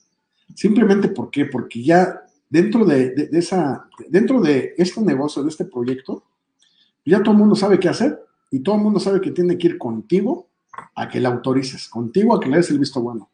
Simplemente 0.54 1.08
¿por 1.08 1.30
qué? 1.30 1.46
Porque 1.46 1.82
ya 1.82 2.22
dentro 2.48 2.84
de, 2.84 3.28
esa, 3.32 3.88
dentro 4.08 4.40
de 4.40 4.74
este 4.78 5.02
negocio, 5.02 5.42
de 5.42 5.50
este 5.50 5.64
proyecto, 5.64 6.24
ya 7.04 7.22
todo 7.22 7.32
el 7.32 7.38
mundo 7.38 7.56
sabe 7.56 7.78
qué 7.78 7.88
hacer 7.88 8.24
y 8.50 8.60
todo 8.60 8.76
el 8.76 8.82
mundo 8.82 9.00
sabe 9.00 9.20
que 9.20 9.32
tiene 9.32 9.58
que 9.58 9.68
ir 9.68 9.78
contigo 9.78 10.48
a 10.94 11.08
que 11.08 11.20
la 11.20 11.28
autorices, 11.28 11.88
contigo 11.88 12.34
a 12.34 12.40
que 12.40 12.48
le 12.48 12.56
des 12.56 12.70
el 12.70 12.78
visto 12.78 13.02
bueno 13.02 13.31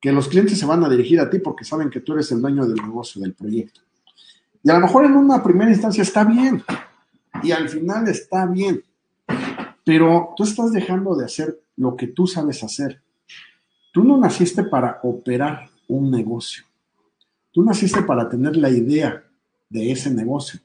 que 0.00 0.12
los 0.12 0.28
clientes 0.28 0.58
se 0.58 0.66
van 0.66 0.84
a 0.84 0.88
dirigir 0.88 1.20
a 1.20 1.28
ti 1.28 1.38
porque 1.38 1.64
saben 1.64 1.90
que 1.90 2.00
tú 2.00 2.12
eres 2.12 2.30
el 2.32 2.40
dueño 2.40 2.66
del 2.66 2.76
negocio, 2.76 3.20
del 3.20 3.34
proyecto. 3.34 3.80
Y 4.62 4.70
a 4.70 4.74
lo 4.74 4.80
mejor 4.80 5.04
en 5.04 5.16
una 5.16 5.42
primera 5.42 5.70
instancia 5.70 6.02
está 6.02 6.24
bien 6.24 6.62
y 7.42 7.52
al 7.52 7.68
final 7.68 8.08
está 8.08 8.46
bien, 8.46 8.82
pero 9.84 10.34
tú 10.36 10.44
estás 10.44 10.72
dejando 10.72 11.16
de 11.16 11.24
hacer 11.24 11.60
lo 11.76 11.96
que 11.96 12.08
tú 12.08 12.26
sabes 12.26 12.62
hacer. 12.62 13.00
Tú 13.92 14.04
no 14.04 14.18
naciste 14.18 14.64
para 14.64 15.00
operar 15.02 15.70
un 15.88 16.10
negocio. 16.10 16.64
Tú 17.52 17.62
naciste 17.62 18.02
para 18.02 18.28
tener 18.28 18.56
la 18.56 18.70
idea 18.70 19.24
de 19.68 19.90
ese 19.90 20.10
negocio. 20.10 20.60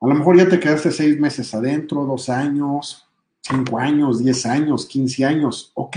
A 0.00 0.06
lo 0.06 0.14
mejor 0.14 0.36
ya 0.36 0.48
te 0.48 0.58
quedaste 0.58 0.90
seis 0.90 1.18
meses 1.20 1.54
adentro, 1.54 2.04
dos 2.04 2.28
años, 2.28 3.06
cinco 3.40 3.78
años, 3.78 4.18
diez 4.18 4.46
años, 4.46 4.86
quince 4.86 5.24
años. 5.24 5.70
Ok, 5.74 5.96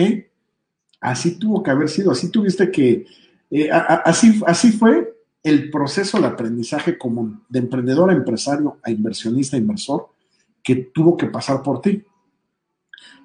Así 1.06 1.38
tuvo 1.38 1.62
que 1.62 1.72
haber 1.72 1.90
sido, 1.90 2.12
así 2.12 2.30
tuviste 2.30 2.72
que, 2.72 3.06
eh, 3.52 3.70
así, 3.72 4.42
así 4.46 4.72
fue 4.72 5.16
el 5.44 5.70
proceso 5.70 6.20
de 6.20 6.28
aprendizaje 6.28 6.98
como 6.98 7.42
de 7.48 7.60
emprendedor 7.60 8.10
a 8.10 8.14
empresario, 8.14 8.80
a 8.82 8.90
inversionista, 8.90 9.58
inversor, 9.58 10.10
que 10.64 10.76
tuvo 10.76 11.16
que 11.16 11.28
pasar 11.28 11.62
por 11.62 11.82
ti. 11.82 12.04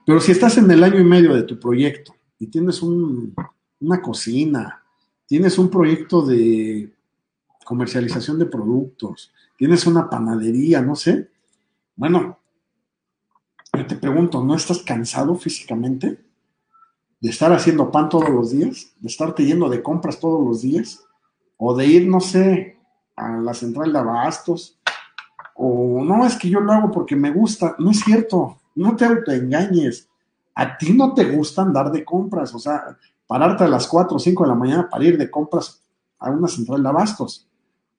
Pero 0.04 0.20
si 0.20 0.32
estás 0.32 0.58
en 0.58 0.70
el 0.70 0.84
año 0.84 1.00
y 1.00 1.04
medio 1.04 1.34
de 1.34 1.44
tu 1.44 1.58
proyecto 1.58 2.14
y 2.38 2.48
tienes 2.48 2.82
una 2.82 4.02
cocina, 4.02 4.82
tienes 5.26 5.58
un 5.58 5.70
proyecto 5.70 6.20
de 6.20 6.92
comercialización 7.64 8.38
de 8.38 8.46
productos, 8.46 9.32
tienes 9.56 9.86
una 9.86 10.10
panadería, 10.10 10.82
no 10.82 10.96
sé, 10.96 11.30
bueno, 11.96 12.38
yo 13.72 13.86
te 13.86 13.96
pregunto, 13.96 14.44
¿no 14.44 14.54
estás 14.54 14.82
cansado 14.82 15.36
físicamente? 15.36 16.29
De 17.20 17.30
estar 17.30 17.52
haciendo 17.52 17.90
pan 17.90 18.08
todos 18.08 18.30
los 18.30 18.50
días, 18.50 18.92
de 18.98 19.08
estarte 19.08 19.44
yendo 19.44 19.68
de 19.68 19.82
compras 19.82 20.18
todos 20.18 20.42
los 20.42 20.62
días, 20.62 21.04
o 21.58 21.76
de 21.76 21.86
ir, 21.86 22.08
no 22.08 22.20
sé, 22.20 22.78
a 23.14 23.36
la 23.36 23.52
central 23.52 23.92
de 23.92 23.98
abastos, 23.98 24.80
o 25.54 26.02
no, 26.02 26.24
es 26.24 26.36
que 26.36 26.48
yo 26.48 26.60
lo 26.60 26.72
hago 26.72 26.90
porque 26.90 27.14
me 27.14 27.30
gusta, 27.30 27.76
no 27.78 27.90
es 27.90 28.00
cierto, 28.00 28.58
no 28.74 28.96
te 28.96 29.04
autoengañes, 29.04 30.08
a 30.54 30.78
ti 30.78 30.94
no 30.94 31.12
te 31.12 31.30
gusta 31.30 31.62
andar 31.62 31.92
de 31.92 32.02
compras, 32.02 32.54
o 32.54 32.58
sea, 32.58 32.96
pararte 33.26 33.64
a 33.64 33.68
las 33.68 33.86
4 33.86 34.16
o 34.16 34.18
5 34.18 34.42
de 34.42 34.48
la 34.48 34.54
mañana 34.54 34.88
para 34.88 35.04
ir 35.04 35.18
de 35.18 35.30
compras 35.30 35.82
a 36.18 36.30
una 36.30 36.48
central 36.48 36.82
de 36.82 36.88
abastos, 36.88 37.46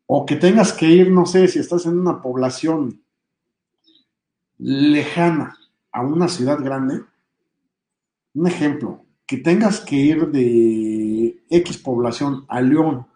o 0.08 0.26
que 0.26 0.36
tengas 0.36 0.74
que 0.74 0.88
ir, 0.88 1.12
no 1.12 1.28
sé, 1.28 1.48
si 1.48 1.60
estás 1.60 1.86
en 1.86 2.00
una 2.00 2.20
población 2.22 3.04
lejana 4.58 5.58
a 5.92 6.02
una 6.02 6.28
ciudad 6.28 6.60
grande, 6.60 7.04
un 8.34 8.48
ejemplo, 8.48 9.06
que 9.32 9.38
tengas 9.38 9.80
que 9.80 9.96
ir 9.96 10.28
de 10.28 11.42
X 11.50 11.78
población 11.78 12.44
a 12.50 12.60
León 12.60 13.08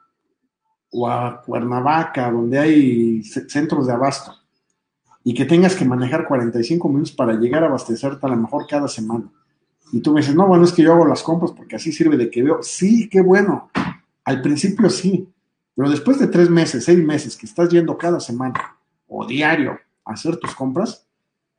o 0.89 1.09
a 1.09 1.41
Cuernavaca, 1.41 2.31
donde 2.31 2.57
hay 2.57 3.21
centros 3.21 3.85
de 3.85 3.91
abasto, 3.91 4.33
y 5.25 5.33
que 5.33 5.43
tengas 5.43 5.75
que 5.75 5.83
manejar 5.83 6.25
45 6.25 6.87
minutos 6.87 7.11
para 7.11 7.33
llegar 7.33 7.63
a 7.63 7.67
abastecerte 7.67 8.25
a 8.25 8.29
lo 8.29 8.37
mejor 8.37 8.65
cada 8.65 8.87
semana. 8.87 9.29
Y 9.91 9.99
tú 9.99 10.13
me 10.13 10.21
dices, 10.21 10.33
no, 10.33 10.47
bueno, 10.47 10.63
es 10.63 10.71
que 10.71 10.83
yo 10.83 10.93
hago 10.93 11.05
las 11.05 11.21
compras 11.21 11.51
porque 11.51 11.75
así 11.75 11.91
sirve 11.91 12.15
de 12.15 12.31
que 12.31 12.43
veo. 12.43 12.63
Sí, 12.63 13.09
qué 13.09 13.19
bueno. 13.19 13.69
Al 14.23 14.41
principio 14.41 14.89
sí, 14.89 15.27
pero 15.75 15.89
después 15.89 16.17
de 16.17 16.27
tres 16.27 16.49
meses, 16.49 16.85
seis 16.85 16.99
meses 16.99 17.35
que 17.35 17.45
estás 17.45 17.67
yendo 17.67 17.97
cada 17.97 18.21
semana 18.21 18.77
o 19.09 19.25
diario 19.27 19.77
a 20.05 20.13
hacer 20.13 20.37
tus 20.37 20.55
compras, 20.55 21.05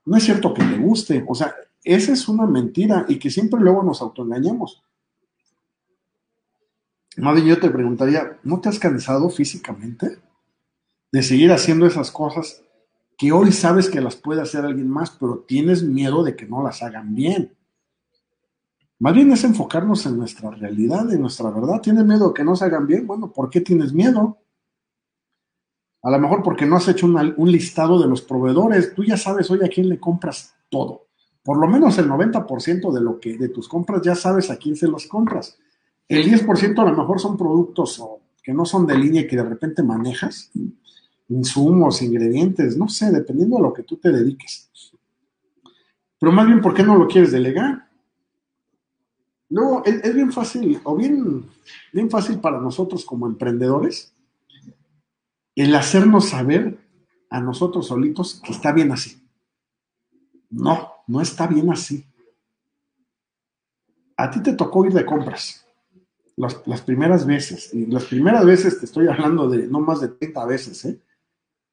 no 0.07 0.17
es 0.17 0.25
cierto 0.25 0.55
que 0.55 0.65
te 0.65 0.79
guste. 0.79 1.23
O 1.29 1.35
sea, 1.35 1.55
esa 1.87 2.13
es 2.13 2.29
una 2.29 2.47
mentira 2.47 3.07
y 3.09 3.17
que 3.17 3.31
siempre 3.31 3.61
luego 3.61 3.83
nos 3.85 4.03
autoengañamos. 4.03 4.83
Madre, 7.17 7.47
yo 7.47 7.61
te 7.61 7.71
preguntaría, 7.71 8.39
¿no 8.43 8.61
te 8.61 8.69
has 8.69 8.81
cansado 8.81 9.31
físicamente 9.31 10.19
de 11.13 11.23
seguir 11.23 11.53
haciendo 11.53 11.87
esas 11.87 12.11
cosas 12.11 12.63
que 13.17 13.31
hoy 13.31 13.53
sabes 13.53 13.89
que 13.89 14.01
las 14.01 14.17
puede 14.17 14.43
hacer 14.43 14.65
alguien 14.65 14.91
más, 14.91 15.13
pero 15.13 15.45
tienes 15.47 15.85
miedo 15.85 16.25
de 16.25 16.35
que 16.35 16.47
no 16.47 16.61
las 16.61 16.83
hagan 16.83 17.15
bien? 17.15 17.57
Más 18.99 19.15
bien 19.15 19.31
es 19.31 19.45
enfocarnos 19.45 20.05
en 20.07 20.19
nuestra 20.19 20.51
realidad, 20.51 21.11
en 21.13 21.21
nuestra 21.21 21.51
verdad. 21.51 21.81
¿Tienes 21.81 22.05
miedo 22.05 22.29
de 22.29 22.35
que 22.35 22.45
no 22.45 22.57
se 22.57 22.65
hagan 22.65 22.89
bien? 22.89 23.07
Bueno, 23.07 23.31
¿por 23.31 23.49
qué 23.49 23.61
tienes 23.61 23.93
miedo? 23.93 24.39
A 26.03 26.11
lo 26.11 26.19
mejor 26.19 26.43
porque 26.43 26.67
no 26.67 26.77
has 26.77 26.89
hecho 26.89 27.07
un 27.07 27.53
listado 27.53 28.01
de 28.01 28.09
los 28.09 28.23
proveedores. 28.23 28.93
Tú 28.93 29.05
ya 29.05 29.17
sabes 29.17 29.49
hoy 29.53 29.61
a 29.65 29.69
quién 29.69 29.89
le 29.89 30.01
compras 30.01 30.55
todo 30.69 31.06
por 31.47 31.59
lo 31.59 31.69
menos 31.69 31.97
el 31.99 32.09
90% 32.09 32.93
de 32.93 33.01
lo 33.01 33.21
que 33.21 33.39
de 33.39 33.49
tus 33.49 33.69
compras 33.69 34.03
ya 34.03 34.17
sabes 34.17 34.51
a 34.51 34.57
quién 34.57 34.75
se 34.75 34.89
los 34.89 35.07
compras. 35.07 35.57
El 36.09 36.29
10% 36.29 36.77
a 36.77 36.91
lo 36.91 36.97
mejor 36.97 37.21
son 37.21 37.37
productos 37.37 38.03
que 38.43 38.53
no 38.53 38.65
son 38.65 38.85
de 38.85 38.99
línea 38.99 39.23
y 39.23 39.29
que 39.29 39.37
de 39.37 39.45
repente 39.45 39.85
manejas, 39.85 40.51
insumos, 41.29 42.03
ingredientes, 42.03 42.77
no 42.77 42.89
sé, 42.89 43.13
dependiendo 43.13 43.59
de 43.59 43.63
lo 43.63 43.73
que 43.73 43.85
tú 43.85 43.97
te 43.97 44.11
dediques. 44.11 44.69
Pero 46.19 46.33
más 46.33 46.49
bien, 46.49 46.61
¿por 46.61 46.75
qué 46.75 46.83
no 46.83 46.97
lo 46.97 47.07
quieres 47.07 47.31
delegar? 47.31 47.89
No, 49.49 49.85
es, 49.85 50.13
bien 50.13 50.33
fácil, 50.33 50.81
o 50.83 50.97
bien, 50.97 51.45
bien 51.93 52.11
fácil 52.11 52.41
para 52.41 52.61
nosotros 52.61 53.05
como 53.05 53.29
emprendedores, 53.29 54.13
el 55.55 55.73
hacernos 55.77 56.31
saber 56.31 56.77
a 57.31 57.41
nosotros 57.41 57.87
solitos 57.87 58.41
que 58.45 58.51
está 58.51 58.73
bien 58.73 58.91
así. 58.91 59.23
No, 60.51 60.96
no 61.07 61.21
está 61.21 61.47
bien 61.47 61.71
así. 61.71 62.05
A 64.17 64.31
ti 64.31 64.43
te 64.43 64.55
tocó 64.55 64.85
ir 64.87 64.93
de 64.93 65.05
compras 65.05 65.67
las, 66.37 66.83
primeras 66.83 67.27
veces, 67.27 67.73
y 67.73 67.87
las 67.87 68.05
primeras 68.05 68.45
veces 68.45 68.79
te 68.79 68.85
estoy 68.85 69.09
hablando 69.09 69.49
de 69.49 69.67
no 69.67 69.81
más 69.81 70.01
de 70.01 70.09
30 70.09 70.45
veces, 70.45 70.85
¿eh? 70.85 71.01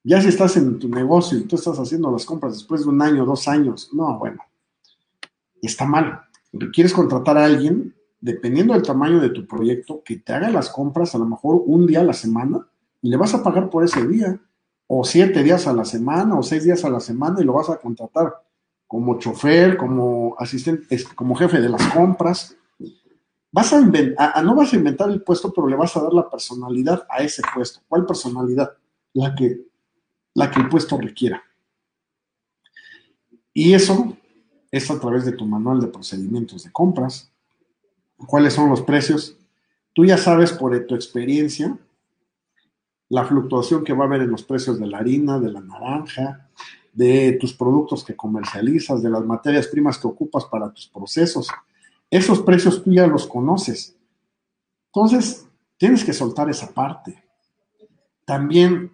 Ya 0.05 0.21
si 0.21 0.29
estás 0.29 0.57
en 0.57 0.79
tu 0.79 0.89
negocio 0.89 1.37
y 1.37 1.43
tú 1.45 1.55
estás 1.55 1.79
haciendo 1.79 2.11
las 2.11 2.25
compras 2.25 2.53
después 2.53 2.81
de 2.81 2.89
un 2.89 3.01
año, 3.01 3.25
dos 3.25 3.47
años, 3.47 3.89
no, 3.93 4.17
bueno, 4.19 4.41
está 5.61 5.85
mal. 5.85 6.21
Quieres 6.73 6.93
contratar 6.93 7.37
a 7.37 7.45
alguien, 7.45 7.95
dependiendo 8.19 8.73
del 8.73 8.83
tamaño 8.83 9.21
de 9.21 9.29
tu 9.29 9.47
proyecto, 9.47 10.01
que 10.03 10.17
te 10.17 10.33
haga 10.33 10.49
las 10.49 10.69
compras 10.69 11.15
a 11.15 11.17
lo 11.17 11.25
mejor 11.25 11.61
un 11.65 11.87
día 11.87 12.01
a 12.01 12.03
la 12.03 12.13
semana 12.13 12.67
y 13.01 13.09
le 13.09 13.17
vas 13.17 13.33
a 13.33 13.43
pagar 13.43 13.69
por 13.69 13.83
ese 13.83 14.05
día, 14.05 14.37
o 14.87 15.05
siete 15.05 15.41
días 15.41 15.67
a 15.67 15.73
la 15.73 15.85
semana, 15.85 16.37
o 16.37 16.43
seis 16.43 16.65
días 16.65 16.83
a 16.83 16.89
la 16.89 16.99
semana 16.99 17.41
y 17.41 17.45
lo 17.45 17.53
vas 17.53 17.69
a 17.69 17.77
contratar 17.77 18.33
como 18.93 19.17
chofer, 19.17 19.75
como 19.75 20.35
asistente, 20.37 21.03
como 21.15 21.33
jefe 21.33 21.59
de 21.59 21.67
las 21.67 21.81
compras, 21.91 22.55
Vas 23.51 23.73
a, 23.73 23.81
no 23.81 24.55
vas 24.55 24.73
a 24.73 24.75
inventar 24.75 25.09
el 25.09 25.23
puesto, 25.23 25.51
pero 25.51 25.67
le 25.67 25.75
vas 25.75 25.95
a 25.95 26.01
dar 26.01 26.13
la 26.13 26.29
personalidad 26.29 27.05
a 27.09 27.23
ese 27.23 27.41
puesto. 27.53 27.81
¿Cuál 27.87 28.05
personalidad? 28.05 28.71
La 29.13 29.33
que, 29.33 29.61
la 30.35 30.49
que 30.49 30.59
el 30.59 30.69
puesto 30.69 30.97
requiera. 30.97 31.43
Y 33.51 33.73
eso 33.73 34.15
es 34.71 34.89
a 34.89 34.99
través 34.99 35.25
de 35.25 35.33
tu 35.33 35.45
manual 35.45 35.79
de 35.81 35.87
procedimientos 35.87 36.63
de 36.63 36.71
compras. 36.71 37.31
¿Cuáles 38.17 38.53
son 38.53 38.69
los 38.69 38.81
precios? 38.81 39.37
Tú 39.93 40.05
ya 40.05 40.17
sabes 40.17 40.51
por 40.51 40.87
tu 40.87 40.93
experiencia 40.93 41.77
la 43.09 43.25
fluctuación 43.25 43.83
que 43.83 43.93
va 43.93 44.05
a 44.05 44.07
haber 44.07 44.21
en 44.21 44.31
los 44.31 44.43
precios 44.43 44.79
de 44.79 44.87
la 44.87 44.99
harina, 44.99 45.39
de 45.39 45.51
la 45.51 45.61
naranja, 45.61 46.49
de 46.93 47.33
tus 47.33 47.53
productos 47.53 48.03
que 48.03 48.15
comercializas, 48.15 49.01
de 49.01 49.09
las 49.09 49.25
materias 49.25 49.67
primas 49.67 49.97
que 49.97 50.07
ocupas 50.07 50.45
para 50.45 50.71
tus 50.71 50.87
procesos. 50.87 51.49
Esos 52.09 52.41
precios 52.41 52.83
tú 52.83 52.91
ya 52.91 53.07
los 53.07 53.27
conoces. 53.27 53.95
Entonces, 54.93 55.47
tienes 55.77 56.03
que 56.05 56.13
soltar 56.13 56.49
esa 56.49 56.71
parte. 56.71 57.23
También, 58.25 58.91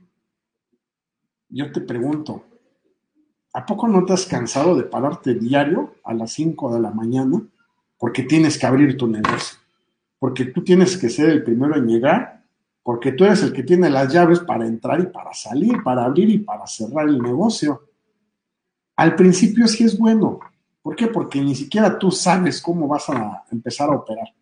yo 1.49 1.71
te 1.71 1.81
pregunto, 1.81 2.45
¿a 3.53 3.65
poco 3.65 3.87
no 3.87 4.05
te 4.05 4.13
has 4.13 4.25
cansado 4.25 4.75
de 4.75 4.83
pararte 4.83 5.33
diario 5.33 5.95
a 6.05 6.13
las 6.13 6.31
5 6.31 6.73
de 6.73 6.79
la 6.79 6.91
mañana 6.91 7.41
porque 7.97 8.23
tienes 8.23 8.57
que 8.57 8.65
abrir 8.65 8.97
tu 8.97 9.07
negocio? 9.07 9.59
Porque 10.17 10.45
tú 10.45 10.63
tienes 10.63 10.97
que 10.97 11.09
ser 11.09 11.29
el 11.29 11.43
primero 11.43 11.75
en 11.75 11.87
llegar, 11.87 12.43
porque 12.81 13.11
tú 13.11 13.25
eres 13.25 13.43
el 13.43 13.51
que 13.51 13.63
tiene 13.63 13.89
las 13.89 14.11
llaves 14.11 14.39
para 14.39 14.65
entrar 14.65 15.01
y 15.01 15.07
para 15.07 15.33
salir, 15.33 15.83
para 15.83 16.05
abrir 16.05 16.29
y 16.29 16.39
para 16.39 16.65
cerrar 16.65 17.09
el 17.09 17.21
negocio. 17.21 17.88
Al 18.99 19.15
principio 19.15 19.67
sí 19.67 19.83
es 19.85 19.97
bueno, 19.97 20.39
¿Por 20.81 20.95
qué? 20.95 21.07
Porque 21.07 21.41
ni 21.41 21.55
siquiera 21.55 21.99
tú 21.99 22.09
sabes 22.09 22.61
cómo 22.61 22.87
vas 22.87 23.09
a 23.09 23.43
empezar 23.51 23.89
a 23.89 23.95
operar. 23.95 24.33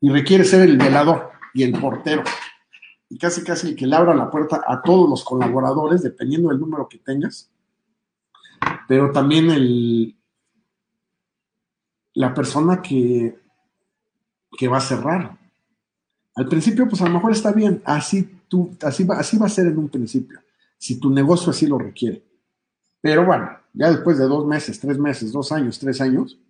Y 0.00 0.10
requiere 0.10 0.44
ser 0.44 0.68
el 0.68 0.76
velador 0.76 1.30
y 1.54 1.62
el 1.62 1.72
portero. 1.72 2.22
Y 3.08 3.16
casi 3.16 3.42
casi 3.44 3.68
el 3.68 3.76
que 3.76 3.86
le 3.86 3.96
abra 3.96 4.14
la 4.14 4.30
puerta 4.30 4.62
a 4.66 4.82
todos 4.82 5.08
los 5.08 5.24
colaboradores, 5.24 6.02
dependiendo 6.02 6.50
del 6.50 6.60
número 6.60 6.88
que 6.88 6.98
tengas. 6.98 7.50
Pero 8.88 9.12
también 9.12 9.50
el, 9.50 10.16
la 12.14 12.34
persona 12.34 12.82
que, 12.82 13.38
que 14.58 14.68
va 14.68 14.78
a 14.78 14.82
cerrar. 14.82 15.38
Al 16.34 16.46
principio, 16.46 16.88
pues 16.88 17.00
a 17.00 17.06
lo 17.06 17.14
mejor 17.14 17.32
está 17.32 17.52
bien. 17.52 17.80
Así, 17.84 18.38
tú, 18.48 18.76
así, 18.82 19.04
va, 19.04 19.18
así 19.18 19.38
va 19.38 19.46
a 19.46 19.50
ser 19.50 19.68
en 19.68 19.78
un 19.78 19.88
principio. 19.88 20.40
Si 20.76 21.00
tu 21.00 21.08
negocio 21.10 21.50
así 21.50 21.66
lo 21.66 21.78
requiere. 21.78 22.25
Pero 23.06 23.24
bueno, 23.24 23.48
ya 23.72 23.88
después 23.88 24.18
de 24.18 24.24
dos 24.24 24.44
meses, 24.44 24.80
tres 24.80 24.98
meses, 24.98 25.30
dos 25.30 25.52
años, 25.52 25.78
tres 25.78 26.00
años, 26.00 26.40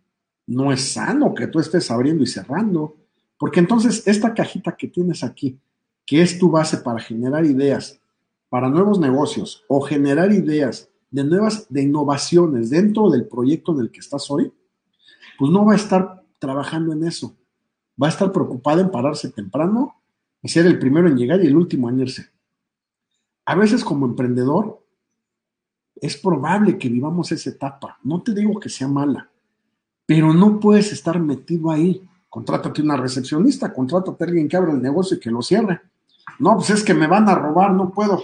no 0.46 0.72
es 0.72 0.94
sano 0.94 1.34
que 1.34 1.48
tú 1.48 1.60
estés 1.60 1.90
abriendo 1.90 2.24
y 2.24 2.26
cerrando, 2.26 2.96
porque 3.36 3.60
entonces 3.60 4.02
esta 4.06 4.32
cajita 4.32 4.74
que 4.74 4.88
tienes 4.88 5.22
aquí, 5.22 5.60
que 6.06 6.22
es 6.22 6.38
tu 6.38 6.50
base 6.50 6.78
para 6.78 6.98
generar 6.98 7.44
ideas 7.44 8.00
para 8.48 8.70
nuevos 8.70 8.98
negocios 8.98 9.64
o 9.68 9.82
generar 9.82 10.32
ideas 10.32 10.88
de 11.10 11.24
nuevas, 11.24 11.66
de 11.68 11.82
innovaciones 11.82 12.70
dentro 12.70 13.10
del 13.10 13.26
proyecto 13.28 13.74
en 13.74 13.80
el 13.80 13.90
que 13.90 14.00
estás 14.00 14.30
hoy, 14.30 14.50
pues 15.38 15.50
no 15.50 15.66
va 15.66 15.74
a 15.74 15.76
estar 15.76 16.22
trabajando 16.38 16.94
en 16.94 17.04
eso. 17.04 17.36
Va 18.02 18.06
a 18.06 18.10
estar 18.10 18.32
preocupada 18.32 18.80
en 18.80 18.90
pararse 18.90 19.28
temprano 19.28 20.00
y 20.40 20.48
ser 20.48 20.64
el 20.64 20.78
primero 20.78 21.06
en 21.06 21.18
llegar 21.18 21.44
y 21.44 21.48
el 21.48 21.56
último 21.56 21.90
en 21.90 22.00
irse. 22.00 22.30
A 23.44 23.54
veces 23.56 23.84
como 23.84 24.06
emprendedor 24.06 24.85
es 26.00 26.16
probable 26.16 26.78
que 26.78 26.88
vivamos 26.88 27.32
esa 27.32 27.50
etapa. 27.50 27.98
No 28.02 28.22
te 28.22 28.34
digo 28.34 28.60
que 28.60 28.68
sea 28.68 28.88
mala, 28.88 29.30
pero 30.04 30.32
no 30.32 30.60
puedes 30.60 30.92
estar 30.92 31.18
metido 31.18 31.70
ahí. 31.70 32.06
Contrátate 32.28 32.82
una 32.82 32.96
recepcionista, 32.96 33.72
contrátate 33.72 34.22
a 34.22 34.26
alguien 34.26 34.48
que 34.48 34.56
abra 34.56 34.72
el 34.72 34.82
negocio 34.82 35.16
y 35.16 35.20
que 35.20 35.30
lo 35.30 35.42
cierre. 35.42 35.80
No, 36.38 36.54
pues 36.56 36.70
es 36.70 36.84
que 36.84 36.94
me 36.94 37.06
van 37.06 37.28
a 37.28 37.34
robar, 37.34 37.72
no 37.72 37.92
puedo. 37.92 38.22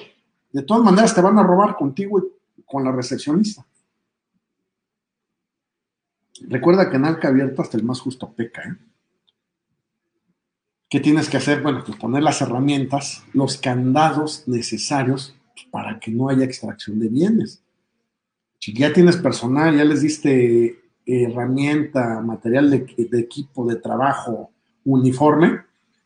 De 0.53 0.63
todas 0.63 0.83
maneras, 0.83 1.15
te 1.15 1.23
van 1.23 1.39
a 1.39 1.43
robar 1.43 1.77
contigo 1.77 2.19
y 2.57 2.63
con 2.63 2.85
la 2.85 2.93
recepcionista. 2.93 3.65
Recuerda 6.49 6.91
que 6.91 6.97
en 6.97 7.05
arca 7.05 7.29
abierta 7.29 7.63
hasta 7.63 7.79
el 7.79 7.85
más 7.85 8.01
justo 8.01 8.31
peca. 8.33 8.63
¿eh? 8.63 8.77
¿Qué 10.91 11.01
tienes 11.01 11.31
que 11.31 11.39
hacer? 11.39 11.63
Bueno, 11.63 11.83
pues 11.87 11.97
poner 11.97 12.23
las 12.23 12.43
herramientas, 12.43 13.25
los 13.33 13.57
candados 13.57 14.47
necesarios 14.47 15.35
para 15.71 15.99
que 15.99 16.11
no 16.11 16.29
haya 16.29 16.45
extracción 16.45 16.99
de 16.99 17.09
bienes. 17.09 17.62
Ya 18.67 18.93
tienes 18.93 19.17
personal, 19.17 19.77
ya 19.77 19.85
les 19.85 20.03
diste 20.03 20.79
herramienta, 21.05 22.21
material 22.21 22.71
de, 22.71 23.19
equipo 23.19 23.67
de 23.67 23.77
trabajo, 23.77 24.51
uniforme, 24.85 25.63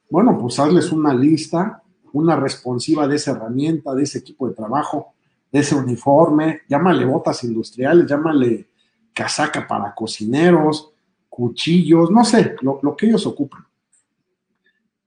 bueno, 0.08 0.38
pues 0.38 0.58
hazles 0.58 0.90
una 0.90 1.12
lista, 1.12 1.82
una 2.14 2.36
responsiva 2.36 3.06
de 3.06 3.16
esa 3.16 3.32
herramienta, 3.32 3.94
de 3.94 4.04
ese 4.04 4.18
equipo 4.18 4.48
de 4.48 4.54
trabajo, 4.54 5.12
de 5.52 5.58
ese 5.58 5.74
uniforme, 5.74 6.62
llámale 6.68 7.04
botas 7.04 7.44
industriales, 7.44 8.06
llámale 8.06 8.68
casaca 9.12 9.66
para 9.66 9.94
cocineros, 9.94 10.92
cuchillos, 11.28 12.10
no 12.10 12.24
sé, 12.24 12.56
lo, 12.62 12.80
lo 12.82 12.96
que 12.96 13.06
ellos 13.06 13.26
ocupan 13.26 13.66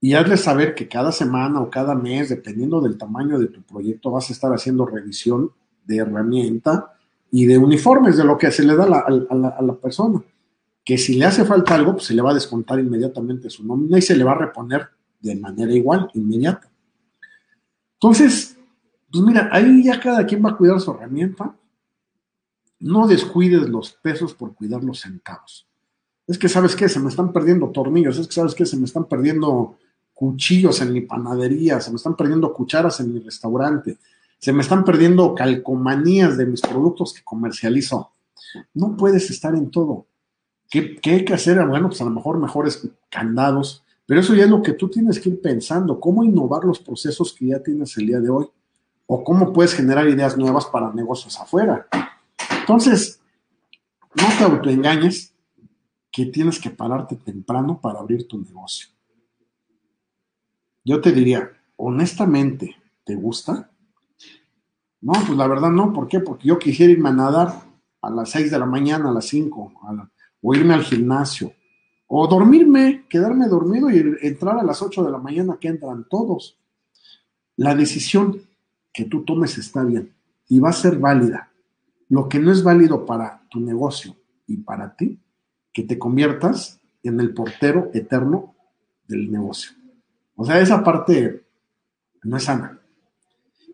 y 0.00 0.14
hazle 0.14 0.36
saber 0.36 0.74
que 0.74 0.88
cada 0.88 1.12
semana 1.12 1.60
o 1.60 1.68
cada 1.68 1.94
mes, 1.94 2.30
dependiendo 2.30 2.80
del 2.80 2.96
tamaño 2.96 3.38
de 3.38 3.48
tu 3.48 3.62
proyecto, 3.62 4.10
vas 4.10 4.30
a 4.30 4.32
estar 4.32 4.50
haciendo 4.52 4.86
revisión 4.86 5.50
de 5.84 5.98
herramienta 5.98 6.94
y 7.32 7.46
de 7.46 7.58
uniformes, 7.58 8.16
de 8.16 8.24
lo 8.24 8.36
que 8.36 8.50
se 8.50 8.64
le 8.64 8.74
da 8.74 8.84
a 8.84 9.62
la, 9.62 9.74
persona. 9.74 10.22
Que 10.84 10.98
si 10.98 11.14
le 11.14 11.26
hace 11.26 11.44
falta 11.44 11.74
algo, 11.74 11.92
pues 11.92 12.06
se 12.06 12.14
le 12.14 12.22
va 12.22 12.30
a 12.32 12.34
descontar 12.34 12.80
inmediatamente 12.80 13.50
su 13.50 13.64
nómina 13.64 13.98
y 13.98 14.02
se 14.02 14.16
le 14.16 14.24
va 14.24 14.32
a 14.32 14.38
reponer 14.38 14.88
de 15.20 15.36
manera 15.36 15.72
igual, 15.72 16.10
inmediata. 16.14 16.70
Entonces, 17.94 18.56
pues 19.10 19.24
mira, 19.24 19.48
ahí 19.52 19.84
ya 19.84 20.00
cada 20.00 20.26
quien 20.26 20.44
va 20.44 20.50
a 20.50 20.56
cuidar 20.56 20.80
su 20.80 20.90
herramienta. 20.90 21.54
No 22.80 23.06
descuides 23.06 23.68
los 23.68 23.92
pesos 23.92 24.34
por 24.34 24.54
cuidar 24.54 24.82
los 24.82 25.00
centavos. 25.00 25.66
Es 26.26 26.38
que, 26.38 26.48
¿sabes 26.48 26.74
qué? 26.74 26.88
Se 26.88 26.98
me 26.98 27.10
están 27.10 27.32
perdiendo 27.32 27.68
tornillos, 27.70 28.18
es 28.18 28.26
que, 28.26 28.32
¿sabes 28.32 28.54
qué? 28.54 28.64
Se 28.64 28.76
me 28.76 28.86
están 28.86 29.04
perdiendo 29.04 29.76
cuchillos 30.14 30.80
en 30.80 30.92
mi 30.92 31.00
panadería, 31.02 31.80
se 31.80 31.90
me 31.90 31.96
están 31.96 32.14
perdiendo 32.14 32.52
cucharas 32.52 33.00
en 33.00 33.12
mi 33.12 33.20
restaurante, 33.20 33.98
se 34.40 34.54
me 34.54 34.62
están 34.62 34.84
perdiendo 34.84 35.34
calcomanías 35.34 36.38
de 36.38 36.46
mis 36.46 36.62
productos 36.62 37.12
que 37.12 37.22
comercializo. 37.22 38.12
No 38.72 38.96
puedes 38.96 39.30
estar 39.30 39.54
en 39.54 39.70
todo. 39.70 40.06
¿Qué, 40.70 40.98
hay 41.04 41.24
que 41.26 41.34
hacer? 41.34 41.64
Bueno, 41.66 41.88
pues 41.88 42.00
a 42.00 42.04
lo 42.04 42.10
mejor 42.10 42.38
mejores 42.38 42.88
candados, 43.10 43.84
pero 44.06 44.20
eso 44.20 44.34
ya 44.34 44.44
es 44.44 44.50
lo 44.50 44.62
que 44.62 44.72
tú 44.72 44.88
tienes 44.88 45.20
que 45.20 45.28
ir 45.28 45.42
pensando, 45.42 46.00
cómo 46.00 46.24
innovar 46.24 46.64
los 46.64 46.78
procesos 46.78 47.34
que 47.34 47.48
ya 47.48 47.62
tienes 47.62 47.96
el 47.98 48.06
día 48.06 48.20
de 48.20 48.30
hoy, 48.30 48.46
o 49.06 49.22
cómo 49.22 49.52
puedes 49.52 49.74
generar 49.74 50.08
ideas 50.08 50.38
nuevas 50.38 50.66
para 50.66 50.92
negocios 50.92 51.38
afuera. 51.38 51.86
Entonces, 52.60 53.20
no 54.14 54.24
te 54.38 54.44
autoengañes 54.44 55.34
que 56.10 56.26
tienes 56.26 56.58
que 56.58 56.70
pararte 56.70 57.16
temprano 57.16 57.78
para 57.80 58.00
abrir 58.00 58.26
tu 58.26 58.38
negocio. 58.38 58.88
Yo 60.82 61.00
te 61.00 61.12
diría, 61.12 61.50
honestamente, 61.76 62.76
¿te 63.04 63.14
gusta? 63.16 63.69
No, 65.00 65.12
pues 65.12 65.36
la 65.36 65.46
verdad 65.46 65.70
no. 65.70 65.92
¿Por 65.92 66.08
qué? 66.08 66.20
Porque 66.20 66.48
yo 66.48 66.58
quisiera 66.58 66.92
irme 66.92 67.08
a 67.08 67.12
nadar 67.12 67.54
a 68.02 68.10
las 68.10 68.30
6 68.30 68.50
de 68.50 68.58
la 68.58 68.66
mañana, 68.66 69.10
a 69.10 69.12
las 69.12 69.26
5, 69.26 69.72
o 70.42 70.54
irme 70.54 70.74
al 70.74 70.82
gimnasio, 70.82 71.52
o 72.06 72.26
dormirme, 72.26 73.06
quedarme 73.08 73.46
dormido 73.48 73.90
y 73.90 74.16
entrar 74.22 74.58
a 74.58 74.62
las 74.62 74.82
8 74.82 75.04
de 75.04 75.10
la 75.10 75.18
mañana 75.18 75.58
que 75.60 75.68
entran 75.68 76.06
todos. 76.08 76.58
La 77.56 77.74
decisión 77.74 78.40
que 78.92 79.04
tú 79.04 79.24
tomes 79.24 79.58
está 79.58 79.84
bien 79.84 80.14
y 80.48 80.58
va 80.58 80.70
a 80.70 80.74
ser 80.74 80.98
válida. 80.98 81.50
Lo 82.08 82.28
que 82.28 82.38
no 82.38 82.50
es 82.50 82.62
válido 82.62 83.06
para 83.06 83.42
tu 83.48 83.60
negocio 83.60 84.16
y 84.46 84.56
para 84.58 84.96
ti, 84.96 85.20
que 85.72 85.84
te 85.84 85.98
conviertas 85.98 86.80
en 87.02 87.20
el 87.20 87.32
portero 87.32 87.90
eterno 87.94 88.54
del 89.06 89.30
negocio. 89.30 89.72
O 90.34 90.44
sea, 90.44 90.58
esa 90.58 90.82
parte 90.82 91.44
no 92.24 92.36
es 92.36 92.44
sana. 92.44 92.79